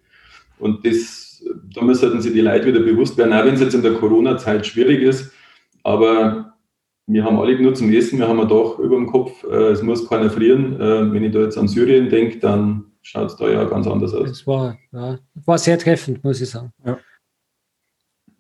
Und 0.58 0.84
das 0.86 1.31
da 1.74 1.82
müssen 1.82 2.20
sich 2.20 2.32
die 2.32 2.40
Leute 2.40 2.66
wieder 2.66 2.80
bewusst 2.80 3.16
werden, 3.18 3.32
auch 3.32 3.44
wenn 3.44 3.54
es 3.54 3.60
jetzt 3.60 3.74
in 3.74 3.82
der 3.82 3.94
Corona-Zeit 3.94 4.66
schwierig 4.66 5.02
ist. 5.02 5.32
Aber 5.82 6.54
wir 7.06 7.24
haben 7.24 7.38
alle 7.38 7.60
nur 7.60 7.74
zum 7.74 7.92
Essen, 7.92 8.18
wir 8.18 8.28
haben 8.28 8.40
ein 8.40 8.48
Dach 8.48 8.78
über 8.78 8.96
dem 8.96 9.06
Kopf, 9.06 9.44
äh, 9.44 9.70
es 9.70 9.82
muss 9.82 10.08
keiner 10.08 10.30
frieren. 10.30 10.80
Äh, 10.80 11.12
wenn 11.12 11.24
ich 11.24 11.32
da 11.32 11.40
jetzt 11.40 11.58
an 11.58 11.68
Syrien 11.68 12.08
denke, 12.08 12.38
dann 12.38 12.84
schaut 13.02 13.30
es 13.30 13.36
da 13.36 13.50
ja 13.50 13.64
ganz 13.64 13.86
anders 13.86 14.14
aus. 14.14 14.28
Das 14.28 14.46
war, 14.46 14.78
ja, 14.92 15.18
war 15.44 15.58
sehr 15.58 15.78
treffend, 15.78 16.22
muss 16.22 16.40
ich 16.40 16.50
sagen. 16.50 16.72
Ja. 16.84 16.98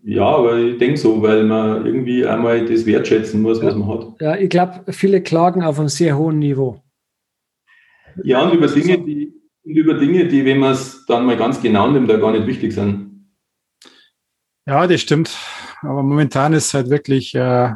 Ja, 0.04 0.24
aber 0.24 0.56
ich 0.56 0.78
denke 0.78 0.96
so, 0.96 1.22
weil 1.22 1.44
man 1.44 1.86
irgendwie 1.86 2.26
einmal 2.26 2.66
das 2.66 2.84
wertschätzen 2.86 3.40
muss, 3.40 3.62
was 3.62 3.76
man 3.76 3.88
hat. 3.88 4.20
Ja, 4.20 4.36
ich 4.36 4.50
glaube, 4.50 4.92
viele 4.92 5.22
klagen 5.22 5.62
auf 5.62 5.78
einem 5.78 5.88
sehr 5.88 6.18
hohen 6.18 6.40
Niveau. 6.40 6.82
Ja, 8.24 8.42
und 8.42 8.54
über 8.54 8.66
Dinge, 8.66 8.98
die, 8.98 9.32
über 9.64 9.94
Dinge, 9.94 10.26
die, 10.26 10.44
wenn 10.44 10.58
man 10.58 10.72
es 10.72 11.04
dann 11.06 11.26
mal 11.26 11.36
ganz 11.36 11.60
genau 11.60 11.90
nimmt, 11.90 12.10
da 12.10 12.16
gar 12.16 12.32
nicht 12.32 12.46
wichtig 12.46 12.72
sind. 12.72 13.28
Ja, 14.66 14.86
das 14.86 15.00
stimmt. 15.00 15.36
Aber 15.80 16.02
momentan 16.02 16.52
ist 16.52 16.66
es 16.66 16.74
halt 16.74 16.90
wirklich. 16.90 17.34
Äh, 17.34 17.72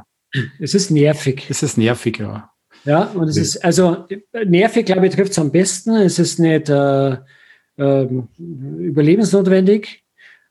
es 0.59 0.75
ist 0.75 0.91
nervig. 0.91 1.47
Es 1.49 1.63
ist 1.63 1.77
nervig, 1.77 2.19
ja. 2.19 2.51
Ja, 2.85 3.05
und 3.05 3.29
es 3.29 3.37
ist, 3.37 3.65
also 3.65 4.07
nervig, 4.45 4.87
glaube 4.87 5.07
ich, 5.07 5.15
trifft 5.15 5.33
es 5.33 5.39
am 5.39 5.51
besten. 5.51 5.97
Es 5.97 6.21
ist 6.21 6.39
nicht 6.39 6.69
äh, 6.69 7.17
äh, 7.77 8.09
überlebensnotwendig. 8.39 10.05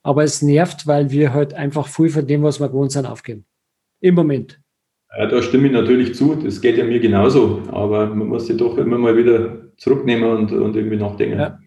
Aber 0.03 0.23
es 0.23 0.41
nervt, 0.41 0.85
weil 0.85 1.09
wir 1.11 1.33
halt 1.33 1.53
einfach 1.53 1.87
viel 1.87 2.09
von 2.09 2.27
dem, 2.27 2.43
was 2.43 2.59
wir 2.59 2.67
gewohnt 2.67 2.91
sind, 2.91 3.05
aufgeben. 3.05 3.45
Im 4.01 4.15
Moment. 4.15 4.59
Ja, 5.17 5.27
da 5.27 5.41
stimme 5.41 5.67
ich 5.67 5.73
natürlich 5.73 6.13
zu. 6.13 6.35
Das 6.35 6.59
geht 6.59 6.77
ja 6.77 6.83
mir 6.83 6.99
genauso. 6.99 7.63
Aber 7.71 8.07
man 8.07 8.27
muss 8.27 8.47
sich 8.47 8.57
doch 8.57 8.77
immer 8.77 8.97
mal 8.97 9.15
wieder 9.15 9.64
zurücknehmen 9.77 10.29
und, 10.29 10.51
und 10.51 10.75
irgendwie 10.75 10.97
nachdenken. 10.97 11.39
Ja. 11.39 11.59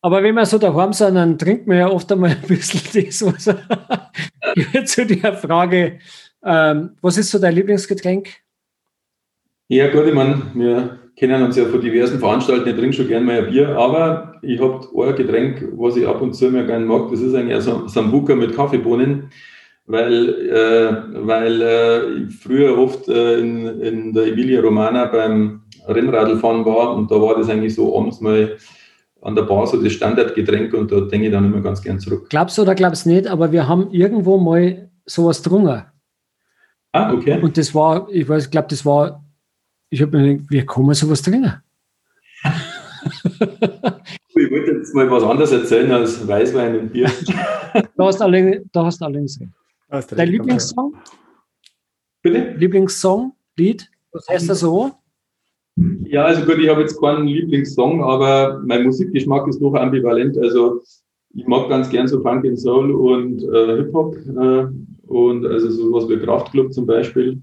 Aber 0.00 0.22
wenn 0.22 0.34
wir 0.34 0.46
so 0.46 0.58
daheim 0.58 0.92
sind, 0.92 1.16
dann 1.16 1.38
trinkt 1.38 1.66
man 1.66 1.78
ja 1.78 1.88
oft 1.88 2.10
einmal 2.12 2.30
ein 2.42 2.48
bisschen 2.48 2.80
das, 3.08 3.24
was 3.24 3.44
zu 4.92 5.06
der 5.06 5.34
Frage, 5.34 5.98
ähm, 6.44 6.90
was 7.02 7.18
ist 7.18 7.30
so 7.30 7.38
dein 7.38 7.54
Lieblingsgetränk? 7.54 8.28
Ja, 9.68 9.88
gut, 9.88 10.06
ich 10.06 10.14
meine, 10.14 10.42
wir 10.54 10.98
kennen 11.16 11.42
uns 11.42 11.56
ja 11.56 11.66
von 11.66 11.80
diversen 11.80 12.20
Veranstaltungen, 12.20 12.70
ich 12.70 12.80
trinke 12.80 12.96
schon 12.96 13.08
gerne 13.08 13.26
mal 13.26 13.38
ein 13.38 13.50
Bier, 13.50 13.76
aber 13.76 14.36
ich 14.40 14.60
habe 14.60 14.86
ein 15.04 15.16
Getränk, 15.16 15.68
was 15.76 15.96
ich 15.96 16.06
ab 16.06 16.22
und 16.22 16.32
zu 16.32 16.50
mir 16.50 16.64
gerne 16.64 16.86
mag, 16.86 17.10
das 17.10 17.20
ist 17.20 17.34
eigentlich 17.34 17.68
ein 17.68 17.88
Sambuca 17.88 18.34
mit 18.36 18.54
Kaffeebohnen, 18.54 19.30
weil, 19.86 20.28
äh, 20.48 21.26
weil 21.26 21.60
äh, 21.60 22.12
ich 22.22 22.34
früher 22.36 22.78
oft 22.78 23.08
äh, 23.08 23.40
in, 23.40 23.66
in 23.80 24.12
der 24.12 24.28
Emilia 24.28 24.60
Romana 24.60 25.06
beim 25.06 25.62
Rennradlfahren 25.88 26.64
war 26.64 26.94
und 26.94 27.10
da 27.10 27.20
war 27.20 27.36
das 27.36 27.48
eigentlich 27.48 27.74
so 27.74 27.98
abends 27.98 28.20
mal 28.20 28.56
an 29.20 29.34
der 29.34 29.42
Bar 29.42 29.66
so 29.66 29.82
das 29.82 29.92
Standardgetränk 29.92 30.72
und 30.74 30.92
da 30.92 31.00
denke 31.00 31.26
ich 31.26 31.32
dann 31.32 31.44
immer 31.44 31.60
ganz 31.60 31.82
gern 31.82 31.98
zurück. 31.98 32.28
Glaubst 32.30 32.56
du 32.56 32.62
oder 32.62 32.74
glaubst 32.74 33.04
du 33.04 33.10
nicht, 33.10 33.26
aber 33.26 33.50
wir 33.50 33.66
haben 33.66 33.90
irgendwo 33.90 34.38
mal 34.38 34.90
sowas 35.06 35.42
drungen. 35.42 35.82
Ah, 36.92 37.12
okay. 37.12 37.40
Und 37.40 37.58
das 37.58 37.74
war, 37.74 38.08
ich 38.10 38.28
weiß, 38.28 38.44
ich 38.44 38.50
glaube, 38.50 38.68
das 38.68 38.86
war 38.86 39.24
ich 39.90 40.02
habe 40.02 40.18
mir 40.18 40.34
gedacht, 40.34 40.50
wie 40.50 40.66
kann 40.66 40.84
man 40.84 40.94
sowas 40.94 41.22
trinken? 41.22 41.62
ich 42.44 44.50
wollte 44.50 44.72
jetzt 44.72 44.94
mal 44.94 45.10
was 45.10 45.22
anderes 45.22 45.52
erzählen 45.52 45.90
als 45.92 46.26
Weißwein 46.26 46.78
und 46.78 46.92
Bier. 46.92 47.06
da 47.72 48.04
hast 48.04 48.20
du 48.20 48.24
allerdings, 48.24 48.66
da 48.72 48.84
hast 48.84 49.00
du 49.00 49.06
allerdings 49.06 49.40
recht. 49.40 50.12
Dein 50.12 50.28
Lieblingssong? 50.28 50.94
Bitte? 52.22 52.54
Lieblingssong, 52.58 53.32
Lied? 53.56 53.90
Was 54.12 54.28
heißt 54.28 54.50
das 54.50 54.60
so? 54.60 54.92
Ja, 56.04 56.24
also 56.24 56.44
gut, 56.44 56.58
ich 56.58 56.68
habe 56.68 56.80
jetzt 56.80 57.00
keinen 57.00 57.26
Lieblingssong, 57.26 58.02
aber 58.02 58.62
mein 58.64 58.84
Musikgeschmack 58.84 59.46
ist 59.48 59.60
doch 59.60 59.74
ambivalent. 59.74 60.38
Also 60.38 60.80
ich 61.34 61.46
mag 61.46 61.68
ganz 61.68 61.90
gern 61.90 62.08
so 62.08 62.22
Funk 62.22 62.46
and 62.46 62.58
Soul 62.58 62.92
und 62.92 63.42
äh, 63.42 63.76
Hip-Hop 63.76 64.16
äh, 64.16 64.66
und 65.06 65.46
also 65.46 65.70
sowas 65.70 66.08
wie 66.08 66.16
Kraftclub 66.16 66.72
zum 66.72 66.86
Beispiel. 66.86 67.40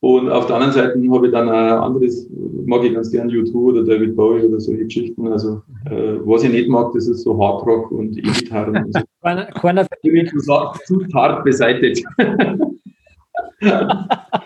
Und 0.00 0.30
auf 0.30 0.46
der 0.46 0.56
anderen 0.56 0.72
Seite 0.72 1.00
habe 1.12 1.26
ich 1.26 1.32
dann 1.32 1.48
ein 1.48 1.78
anderes, 1.78 2.28
mag 2.66 2.82
ich 2.82 2.92
ganz 2.92 3.12
gern 3.12 3.30
U2 3.30 3.54
oder 3.54 3.84
David 3.84 4.16
Bowie 4.16 4.46
oder 4.46 4.58
solche 4.58 4.84
Geschichten. 4.84 5.28
Also, 5.28 5.62
äh, 5.84 6.16
was 6.24 6.42
ich 6.42 6.50
nicht 6.50 6.68
mag, 6.68 6.92
das 6.92 7.06
ist 7.06 7.22
so 7.22 7.38
Hardrock 7.38 7.92
und 7.92 8.18
E-Gitarren. 8.18 8.84
Und 8.84 8.92
so. 8.92 9.00
keiner, 9.22 9.46
keiner 9.46 9.86
zu 9.86 11.06
hart 11.14 11.44
beseitigt. 11.44 12.04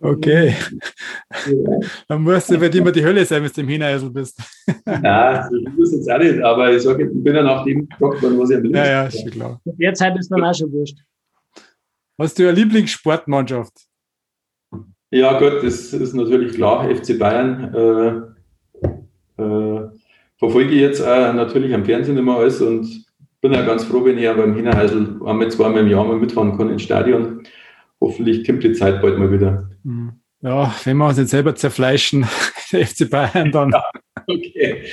okay. 0.00 0.54
Ja. 1.46 1.78
Dann 2.08 2.22
musst 2.22 2.50
du 2.50 2.58
bei 2.58 2.68
dir 2.68 2.80
immer 2.80 2.92
die 2.92 3.04
Hölle 3.04 3.24
sein, 3.24 3.42
wenn 3.42 3.50
du 3.50 3.60
im 3.60 3.68
Hineisel 3.68 4.10
bist. 4.10 4.40
Nein, 4.84 5.48
ich 5.52 5.76
muss 5.76 5.92
jetzt 5.92 6.10
auch 6.10 6.18
nicht, 6.18 6.40
aber 6.40 6.74
ich 6.74 6.82
sage, 6.82 7.04
ich 7.04 7.10
bin 7.12 7.34
ja 7.34 7.42
nach 7.42 7.64
dem 7.64 7.88
gefragt 7.88 8.22
worden, 8.22 8.38
was 8.38 8.50
ich 8.50 8.56
am 8.56 8.62
liebsten 8.62 8.78
Ja, 8.78 8.86
ja, 8.86 9.06
ist 9.06 9.20
schon 9.20 9.30
klar. 9.30 9.60
Derzeit 9.64 10.18
ist 10.18 10.28
dann 10.28 10.44
auch 10.44 10.54
schon 10.54 10.72
wurscht. 10.72 10.98
Hast 12.18 12.38
du 12.38 12.42
eine 12.42 12.52
Lieblingssportmannschaft? 12.52 13.72
Ja, 15.10 15.38
gut, 15.38 15.62
das 15.62 15.92
ist 15.92 16.14
natürlich 16.14 16.54
klar. 16.54 16.88
FC 16.94 17.18
Bayern 17.18 17.74
äh, 17.74 19.42
äh, 19.42 19.88
verfolge 20.36 20.70
ich 20.70 20.80
jetzt 20.80 21.00
auch 21.00 21.32
natürlich 21.32 21.74
am 21.74 21.84
Fernsehen 21.84 22.16
immer 22.16 22.36
alles 22.36 22.60
und 22.60 23.06
bin 23.40 23.52
ja 23.52 23.64
ganz 23.64 23.84
froh, 23.84 24.04
wenn 24.04 24.18
ich 24.18 24.24
ja 24.24 24.34
beim 24.34 24.54
Hinterheisel 24.54 25.18
einmal, 25.24 25.50
zweimal 25.50 25.80
im 25.80 25.88
Jahr 25.88 26.04
mal 26.04 26.18
mitfahren 26.18 26.56
kann 26.56 26.70
ins 26.70 26.82
Stadion. 26.82 27.42
Hoffentlich 28.00 28.46
kommt 28.46 28.62
die 28.62 28.72
Zeit 28.72 29.00
bald 29.00 29.18
mal 29.18 29.32
wieder. 29.32 29.69
Hm. 29.84 30.12
Ja, 30.42 30.74
wenn 30.84 30.96
wir 30.96 31.06
uns 31.08 31.18
jetzt 31.18 31.30
selber 31.30 31.54
zerfleischen, 31.54 32.26
der 32.72 32.86
FC 32.86 33.10
Bayern, 33.10 33.52
dann. 33.52 33.70
Ja, 33.70 33.84
okay. 34.26 34.84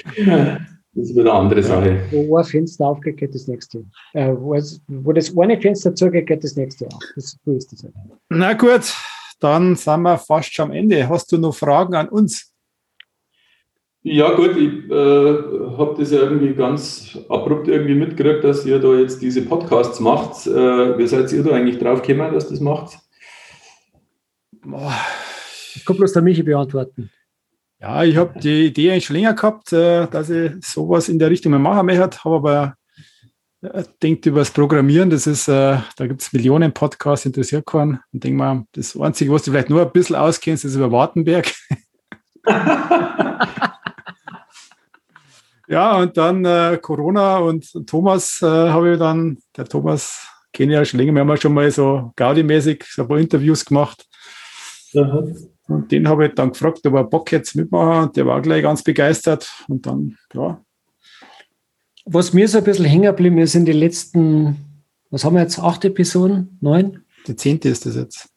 Das 0.97 1.09
ist 1.09 1.15
wieder 1.15 1.31
eine 1.31 1.39
andere 1.41 1.61
Sache. 1.61 2.01
Wo 2.11 2.37
ein 2.37 2.43
Fenster 2.43 2.87
aufgeht, 2.87 3.17
geht 3.17 3.35
das 3.35 3.47
nächste. 3.47 3.85
Äh, 4.13 4.33
wo, 4.35 4.55
es, 4.55 4.81
wo, 4.87 5.13
das 5.13 5.37
eine 5.37 5.61
Fenster 5.61 5.93
zugeht, 5.93 6.25
geht 6.25 6.43
das 6.43 6.55
nächste 6.55 6.87
auf. 6.87 7.03
Das, 7.15 7.37
so 7.45 7.51
ist 7.53 7.71
das 7.71 7.83
halt. 7.83 7.93
Na 8.29 8.53
gut, 8.53 8.93
dann 9.39 9.75
sind 9.75 10.01
wir 10.01 10.17
fast 10.17 10.53
schon 10.53 10.69
am 10.69 10.71
Ende. 10.71 11.07
Hast 11.07 11.31
du 11.31 11.37
noch 11.37 11.55
Fragen 11.55 11.93
an 11.93 12.09
uns? 12.09 12.51
Ja 14.01 14.33
gut, 14.35 14.57
ich 14.57 14.89
äh, 14.89 15.77
habe 15.77 15.95
das 15.99 16.11
ja 16.11 16.19
irgendwie 16.19 16.53
ganz 16.53 17.17
abrupt 17.29 17.67
irgendwie 17.67 17.93
mitgekriegt, 17.93 18.43
dass 18.43 18.65
ihr 18.65 18.79
da 18.79 18.95
jetzt 18.95 19.21
diese 19.21 19.43
Podcasts 19.43 19.99
macht. 19.99 20.47
Äh, 20.47 20.97
wie 20.97 21.07
seid 21.07 21.31
ihr 21.31 21.43
da 21.43 21.51
eigentlich 21.51 21.77
drauf 21.77 22.01
gekommen, 22.01 22.33
dass 22.33 22.47
das 22.47 22.59
macht? 22.59 22.97
Ich 25.75 25.85
kann 25.85 25.97
bloß 25.97 26.13
der 26.13 26.21
Michi 26.21 26.43
beantworten. 26.43 27.09
Ja, 27.79 28.03
ich 28.03 28.17
habe 28.17 28.39
die 28.39 28.67
Idee 28.67 28.91
eigentlich 28.91 29.05
schon 29.05 29.15
länger 29.15 29.33
gehabt, 29.35 29.71
äh, 29.71 30.07
dass 30.07 30.29
ich 30.31 30.53
sowas 30.65 31.09
in 31.09 31.19
der 31.19 31.29
Richtung 31.29 31.51
mal 31.51 31.59
machen 31.59 31.85
möchte, 31.85 32.23
habe 32.23 32.35
aber 32.35 32.75
äh, 33.61 33.83
denkt 34.01 34.25
über 34.25 34.39
das 34.39 34.49
Programmieren, 34.51 35.11
das 35.11 35.27
ist, 35.27 35.47
äh, 35.47 35.77
da 35.95 36.07
gibt 36.07 36.21
es 36.21 36.33
Millionen 36.33 36.73
Podcasts, 36.73 37.25
interessiert 37.25 37.65
keinen. 37.65 37.99
Und 38.11 38.23
denke 38.23 38.37
mal, 38.37 38.65
das 38.73 38.99
Einzige, 38.99 39.31
was 39.31 39.43
du 39.43 39.51
vielleicht 39.51 39.69
nur 39.69 39.81
ein 39.83 39.91
bisschen 39.91 40.15
auskennst, 40.15 40.65
ist 40.65 40.75
über 40.75 40.91
Wartenberg. 40.91 41.53
ja, 45.67 45.97
und 45.97 46.17
dann 46.17 46.45
äh, 46.45 46.79
Corona 46.81 47.37
und 47.37 47.71
Thomas 47.87 48.41
äh, 48.41 48.45
habe 48.47 48.93
ich 48.93 48.99
dann, 48.99 49.37
der 49.55 49.65
Thomas 49.65 50.27
kenne 50.53 50.73
ich 50.73 50.77
ja 50.77 50.85
schon 50.85 50.99
länger, 50.99 51.13
wir 51.13 51.21
haben 51.21 51.29
ja 51.29 51.37
schon 51.37 51.53
mal 51.53 51.69
so 51.69 52.11
Gaudi-mäßig 52.15 52.83
so 52.87 53.03
ein 53.03 53.07
paar 53.07 53.19
Interviews 53.19 53.63
gemacht. 53.65 54.06
Mhm. 54.93 55.49
Und 55.67 55.91
den 55.91 56.07
habe 56.07 56.27
ich 56.27 56.33
dann 56.33 56.51
gefragt, 56.51 56.85
ob 56.85 56.93
er 56.93 57.03
Bock 57.03 57.31
jetzt 57.31 57.55
mitmachen. 57.55 58.11
Der 58.13 58.25
war 58.25 58.41
gleich 58.41 58.63
ganz 58.63 58.83
begeistert. 58.83 59.51
Und 59.67 59.85
dann, 59.85 60.17
ja. 60.33 60.61
Was 62.05 62.33
mir 62.33 62.47
so 62.47 62.59
ein 62.59 62.63
bisschen 62.63 62.85
hängen 62.85 63.03
geblieben 63.03 63.37
ist 63.37 63.55
in 63.55 63.65
den 63.65 63.77
letzten, 63.77 64.83
was 65.09 65.25
haben 65.25 65.35
wir 65.35 65.41
jetzt, 65.41 65.59
acht 65.59 65.83
Episoden? 65.83 66.57
Neun? 66.61 67.03
Die 67.27 67.35
zehnte 67.35 67.67
ist 67.67 67.85
das 67.85 67.95
jetzt. 67.95 68.29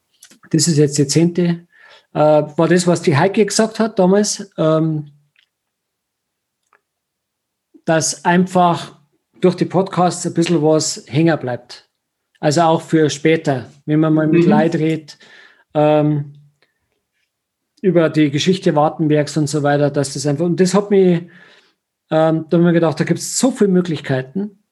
Das 0.49 0.67
ist 0.67 0.77
jetzt 0.77 0.97
die 0.97 1.07
zehnte. 1.07 1.67
Äh, 2.13 2.19
war 2.19 2.67
das, 2.67 2.85
was 2.85 3.01
die 3.01 3.15
Heike 3.15 3.45
gesagt 3.45 3.79
hat 3.79 3.97
damals, 3.97 4.51
ähm, 4.57 5.11
dass 7.85 8.25
einfach 8.25 8.99
durch 9.39 9.55
die 9.55 9.65
Podcasts 9.65 10.25
ein 10.25 10.33
bisschen 10.33 10.61
was 10.61 11.05
hängen 11.07 11.39
bleibt. 11.39 11.89
Also 12.41 12.61
auch 12.61 12.81
für 12.81 13.09
später, 13.09 13.69
wenn 13.85 14.01
man 14.01 14.13
mal 14.13 14.27
mit 14.27 14.43
mhm. 14.43 14.49
Leid 14.49 14.75
redet. 14.75 15.17
Ähm, 15.73 16.33
über 17.81 18.09
die 18.09 18.29
Geschichte 18.29 18.75
Wartenbergs 18.75 19.35
und 19.37 19.47
so 19.47 19.63
weiter, 19.63 19.89
dass 19.89 20.13
das 20.13 20.27
einfach, 20.27 20.45
und 20.45 20.59
das 20.59 20.73
hat 20.73 20.91
mich, 20.91 21.23
ähm, 22.11 22.45
da 22.49 22.57
habe 22.57 22.57
ich 22.57 22.59
mir 22.59 22.73
gedacht, 22.73 22.99
da 22.99 23.03
gibt 23.03 23.19
es 23.19 23.37
so 23.37 23.51
viele 23.51 23.71
Möglichkeiten. 23.71 24.63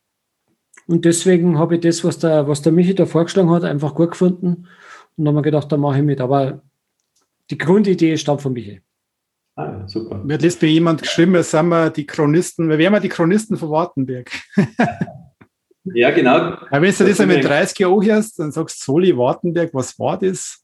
Und 0.88 1.06
deswegen 1.06 1.58
habe 1.58 1.76
ich 1.76 1.82
das, 1.82 2.04
was 2.04 2.20
der, 2.20 2.48
was 2.48 2.62
der 2.62 2.72
Michi 2.72 2.96
da 2.96 3.06
vorgeschlagen 3.06 3.52
hat, 3.52 3.64
einfach 3.64 3.96
gut 3.96 4.12
gefunden. 4.12 4.68
Und 5.18 5.26
dann 5.26 5.36
habe 5.36 5.40
ich 5.40 5.52
gedacht, 5.52 5.72
da 5.72 5.78
mache 5.78 5.98
ich 5.98 6.04
mit. 6.04 6.22
Aber 6.22 6.62
die 7.50 7.58
Grundidee 7.58 8.18
stammt 8.18 8.42
von 8.42 8.54
Michi. 8.54 8.82
Ah, 9.56 9.88
super. 9.88 10.24
Mir 10.24 10.36
hat 10.36 10.42
letztens 10.42 10.72
jemand 10.72 11.02
geschrieben, 11.02 11.34
wir 11.34 11.44
sind 11.44 11.68
wir 11.68 11.90
die 11.90 12.06
Chronisten, 12.06 12.70
wir 12.70 12.78
wären 12.78 12.94
wir 12.94 13.00
die 13.00 13.10
Chronisten 13.10 13.58
von 13.58 13.70
Wartenberg. 13.70 14.32
ja, 15.84 16.12
genau. 16.12 16.38
Aber 16.38 16.82
wenn 16.82 16.94
du 16.94 17.04
das, 17.06 17.18
das 17.18 17.28
mit 17.28 17.44
30 17.44 17.80
Jahren 17.80 18.00
anhörst, 18.00 18.40
dann 18.40 18.52
sagst 18.52 18.80
du, 18.80 18.94
Soli 18.94 19.18
Wartenberg, 19.18 19.74
was 19.74 19.98
war 20.00 20.18
das? 20.18 20.64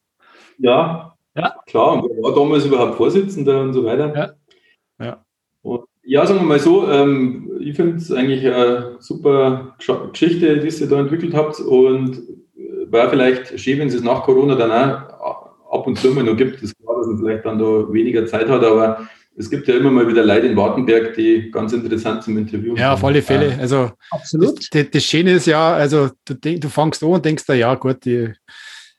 Ja, 0.58 1.14
ja. 1.36 1.55
Klar, 1.67 2.03
und 2.03 2.23
war 2.23 2.33
damals 2.33 2.65
überhaupt 2.65 2.95
Vorsitzender 2.95 3.61
und 3.61 3.73
so 3.73 3.83
weiter. 3.83 4.13
Ja. 4.15 5.05
Ja, 5.05 5.25
und, 5.61 5.81
ja 6.03 6.25
sagen 6.25 6.39
wir 6.39 6.45
mal 6.45 6.59
so, 6.59 6.89
ähm, 6.89 7.51
ich 7.59 7.75
finde 7.75 7.97
es 7.97 8.11
eigentlich 8.11 8.45
eine 8.45 8.97
super 8.99 9.75
Geschichte, 9.77 10.59
die 10.59 10.67
ihr 10.67 10.89
da 10.89 10.99
entwickelt 10.99 11.33
habt. 11.33 11.59
Und 11.59 12.17
äh, 12.57 12.91
war 12.91 13.09
vielleicht 13.09 13.59
schön, 13.59 13.79
wenn 13.79 13.88
es 13.88 14.01
nach 14.01 14.23
Corona 14.23 14.55
dann 14.55 14.71
auch 15.19 15.49
ab 15.71 15.88
und 15.88 15.97
zu 15.97 16.11
mal 16.11 16.23
noch 16.23 16.38
gibt. 16.38 16.55
Das 16.55 16.63
ist 16.63 16.77
klar, 16.79 16.97
dass 16.97 17.07
man 17.07 17.17
vielleicht 17.17 17.45
dann 17.45 17.59
da 17.59 17.91
weniger 17.91 18.25
Zeit 18.25 18.47
hat, 18.47 18.63
aber 18.63 19.07
es 19.38 19.49
gibt 19.49 19.67
ja 19.67 19.75
immer 19.75 19.91
mal 19.91 20.07
wieder 20.07 20.23
Leute 20.23 20.47
in 20.47 20.55
Wartenberg, 20.55 21.13
die 21.13 21.51
ganz 21.51 21.73
interessant 21.73 22.23
zum 22.23 22.38
Interviewen 22.38 22.77
Ja, 22.77 22.93
auf 22.93 23.03
alle 23.03 23.21
Fälle. 23.21 23.57
Also, 23.59 23.91
Absolut. 24.11 24.73
Das, 24.73 24.89
das, 24.89 25.03
Schöne 25.03 25.33
ist 25.33 25.47
ja, 25.47 25.73
also 25.73 26.09
du, 26.23 26.36
du 26.36 26.69
fängst 26.69 27.03
an 27.03 27.09
und 27.09 27.25
denkst, 27.25 27.43
ja 27.49 27.75
gut, 27.75 28.05
die 28.05 28.31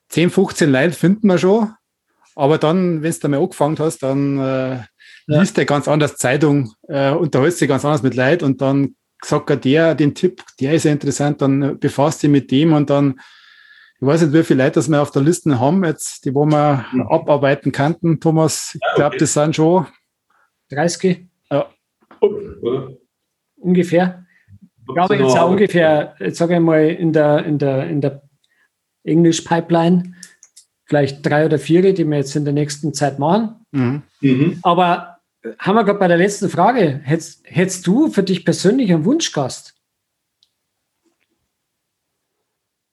10, 0.09 0.29
15 0.29 0.71
Leute 0.71 0.93
finden 0.93 1.27
wir 1.27 1.39
schon. 1.39 1.69
Aber 2.37 2.59
dann, 2.59 3.01
wenn 3.01 3.15
du 3.19 3.29
mal 3.29 3.39
angefangen 3.39 3.79
hast, 3.79 4.03
dann 4.03 4.37
äh, 4.37 4.75
ja. 4.75 4.85
liest 5.25 5.57
der 5.57 5.65
ganz 5.65 5.87
anders 5.87 6.17
Zeitung, 6.17 6.71
äh, 6.87 7.09
unterhältst 7.09 7.59
dich 7.59 7.67
ganz 7.67 7.83
anders 7.83 8.03
mit 8.03 8.13
Leid 8.13 8.43
und 8.43 8.61
dann 8.61 8.95
sagt 9.25 9.49
er 9.49 9.57
der, 9.57 9.95
den 9.95 10.13
Tipp, 10.13 10.43
der 10.61 10.73
ist 10.73 10.85
ja 10.85 10.91
interessant, 10.91 11.41
dann 11.41 11.79
befasst 11.79 12.21
dich 12.21 12.29
mit 12.29 12.51
dem 12.51 12.73
und 12.73 12.91
dann, 12.91 13.19
ich 13.99 14.05
weiß 14.05 14.21
nicht, 14.21 14.33
wie 14.33 14.43
viele 14.43 14.65
Leute 14.65 14.75
das 14.75 14.87
wir 14.87 15.01
auf 15.01 15.09
der 15.09 15.23
Liste 15.23 15.59
haben 15.59 15.83
jetzt, 15.83 16.25
die 16.25 16.35
wo 16.35 16.45
wir 16.45 16.85
mhm. 16.91 17.07
abarbeiten 17.07 17.71
könnten, 17.71 18.19
Thomas. 18.19 18.75
Ich 18.75 18.95
glaube, 18.95 19.15
okay. 19.15 19.17
das 19.17 19.33
sind 19.33 19.55
schon 19.55 19.87
30. 20.69 21.25
Ja. 21.49 21.71
Ungefähr. 23.55 24.27
Ich 24.87 24.93
glaube 24.93 25.15
jetzt 25.15 25.35
auch 25.35 25.49
ungefähr, 25.49 26.13
jetzt 26.19 26.37
sage 26.37 26.53
ich 26.53 26.59
mal, 26.59 26.87
in 26.87 27.13
der, 27.13 27.45
in 27.45 27.57
der, 27.57 27.87
in 27.89 27.99
der 27.99 28.21
English 29.03 29.41
Pipeline 29.41 30.13
vielleicht 30.87 31.25
drei 31.25 31.45
oder 31.45 31.59
vier, 31.59 31.93
die 31.93 32.05
wir 32.05 32.17
jetzt 32.17 32.35
in 32.35 32.45
der 32.45 32.53
nächsten 32.53 32.93
Zeit 32.93 33.19
machen. 33.19 33.55
Mhm. 33.71 34.03
Mhm. 34.21 34.59
Aber 34.63 35.17
haben 35.59 35.75
wir 35.75 35.83
gerade 35.83 35.99
bei 35.99 36.07
der 36.07 36.17
letzten 36.17 36.49
Frage, 36.49 37.01
hättest, 37.03 37.41
hättest 37.45 37.85
du 37.85 38.09
für 38.09 38.23
dich 38.23 38.43
persönlich 38.43 38.91
einen 38.91 39.05
Wunschgast? 39.05 39.75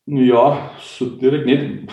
Ja, 0.06 0.70
so 0.80 1.06
direkt 1.06 1.46
nicht. 1.46 1.90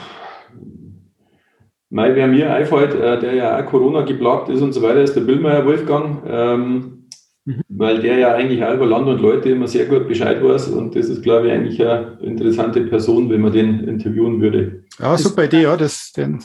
Mai, 1.90 2.16
wer 2.16 2.28
mir 2.28 2.54
einfällt, 2.54 2.94
äh, 2.94 3.20
der 3.20 3.34
ja 3.34 3.60
auch 3.60 3.66
Corona 3.66 4.02
geplagt 4.02 4.50
ist 4.50 4.62
und 4.62 4.74
so 4.74 4.82
weiter, 4.82 5.02
ist 5.02 5.16
der 5.16 5.22
Billmeier 5.22 5.66
Wolfgang, 5.66 6.24
ähm, 6.28 7.01
mhm. 7.46 7.62
weil 7.70 8.02
der 8.02 8.18
ja 8.18 8.34
eigentlich 8.34 8.64
auch 8.64 8.74
über 8.74 8.86
Land 8.86 9.08
und 9.08 9.22
Leute 9.22 9.50
immer 9.50 9.68
sehr 9.68 9.86
gut 9.86 10.08
Bescheid 10.08 10.44
weiß 10.44 10.70
und 10.70 10.96
das 10.96 11.08
ist, 11.08 11.22
glaube 11.22 11.48
ich, 11.48 11.54
eigentlich 11.54 11.82
eine 11.82 12.18
interessante 12.22 12.82
Person, 12.82 13.30
wenn 13.30 13.42
man 13.42 13.52
den 13.52 13.88
interviewen 13.88 14.42
würde. 14.42 14.84
Ja, 15.00 15.18
super 15.18 15.46
Idee, 15.46 15.64
ja. 15.64 15.78
Das, 15.78 16.12
den 16.12 16.44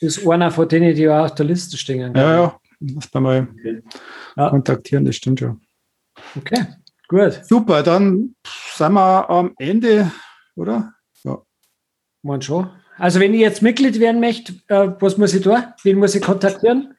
das 0.00 0.18
ist 0.18 0.28
einer 0.28 0.50
von 0.50 0.68
denen, 0.68 0.94
die 0.94 1.08
auch 1.08 1.24
auf 1.24 1.34
der 1.34 1.46
Liste 1.46 1.76
stehen. 1.76 2.14
Ja, 2.14 2.34
ja, 2.34 2.60
muss 2.80 3.12
man 3.14 3.22
mal 3.22 3.48
okay. 3.52 3.82
kontaktieren, 4.50 5.04
das 5.04 5.16
stimmt 5.16 5.40
schon. 5.40 5.60
Okay, 6.36 6.66
gut. 7.08 7.40
Super, 7.44 7.82
dann 7.82 8.34
sind 8.74 8.92
wir 8.92 9.30
am 9.30 9.54
Ende, 9.58 10.10
oder? 10.56 10.92
Ja. 11.24 11.42
Man 12.22 12.42
schon. 12.42 12.70
Also 12.96 13.18
wenn 13.18 13.34
ich 13.34 13.40
jetzt 13.40 13.62
Mitglied 13.62 13.98
werden 13.98 14.20
möchte, 14.20 14.54
äh, 14.68 14.90
was 15.00 15.18
muss 15.18 15.34
ich 15.34 15.42
tun? 15.42 15.62
Wen 15.82 15.98
muss 15.98 16.14
ich 16.14 16.22
kontaktieren? 16.22 16.93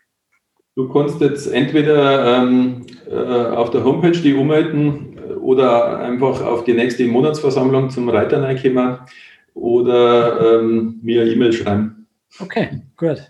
Du 0.76 0.90
kannst 0.90 1.22
jetzt 1.22 1.48
entweder 1.48 2.44
ähm, 2.44 2.86
äh, 3.10 3.16
auf 3.16 3.72
der 3.72 3.84
Homepage 3.86 4.12
die 4.12 4.34
ummelden 4.34 5.18
oder 5.40 6.00
einfach 6.00 6.42
auf 6.42 6.66
die 6.66 6.74
nächste 6.74 7.06
Monatsversammlung 7.06 7.90
zum 7.90 8.10
Reiter 8.10 8.44
reinkommen 8.44 9.00
oder 9.54 10.60
ähm, 10.60 11.00
mir 11.02 11.22
eine 11.22 11.32
E-Mail 11.32 11.54
schreiben. 11.54 12.08
Okay, 12.40 12.82
gut. 12.98 13.24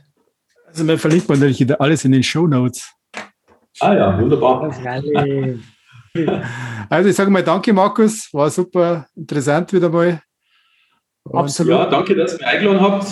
Also 0.66 0.88
wir 0.88 0.98
verlinkt 0.98 1.30
man 1.30 1.40
natürlich 1.40 1.80
alles 1.80 2.04
in 2.04 2.14
den 2.14 2.24
Show 2.24 2.48
Notes. 2.48 2.92
Ah 3.80 3.94
ja, 3.94 4.20
wunderbar. 4.20 4.74
Also 6.90 7.10
ich 7.10 7.16
sage 7.18 7.30
mal 7.30 7.44
danke, 7.44 7.74
Markus. 7.74 8.30
War 8.32 8.50
super 8.50 9.06
interessant 9.18 9.74
wieder 9.74 9.90
mal. 9.90 10.22
Absolut. 11.34 11.74
Ja, 11.74 11.86
danke, 11.88 12.16
dass 12.16 12.34
ihr 12.34 12.38
mich 12.38 12.48
eingeladen 12.48 12.80
habt. 12.80 13.08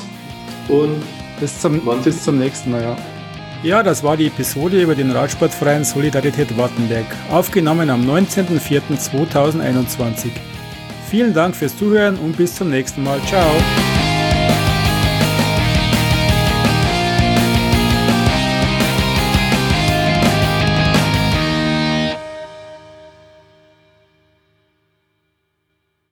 Und 0.70 1.02
bis 1.38 1.60
zum, 1.60 1.82
bis 2.02 2.24
zum 2.24 2.40
nächsten 2.40 2.72
Mal, 2.72 2.82
ja. 2.82 2.98
Ja, 3.64 3.82
das 3.82 4.04
war 4.04 4.18
die 4.18 4.28
Episode 4.28 4.82
über 4.82 4.94
den 4.94 5.10
Radsportverein 5.10 5.86
Solidarität 5.86 6.58
Wartenberg, 6.58 7.06
aufgenommen 7.32 7.90
am 7.90 8.06
19.04.2021. 8.06 10.32
Vielen 11.10 11.34
Dank 11.34 11.56
fürs 11.56 11.78
Zuhören 11.78 12.18
und 12.18 12.36
bis 12.36 12.56
zum 12.56 12.70
nächsten 12.70 13.02
Mal. 13.04 13.22
Ciao. 13.22 13.50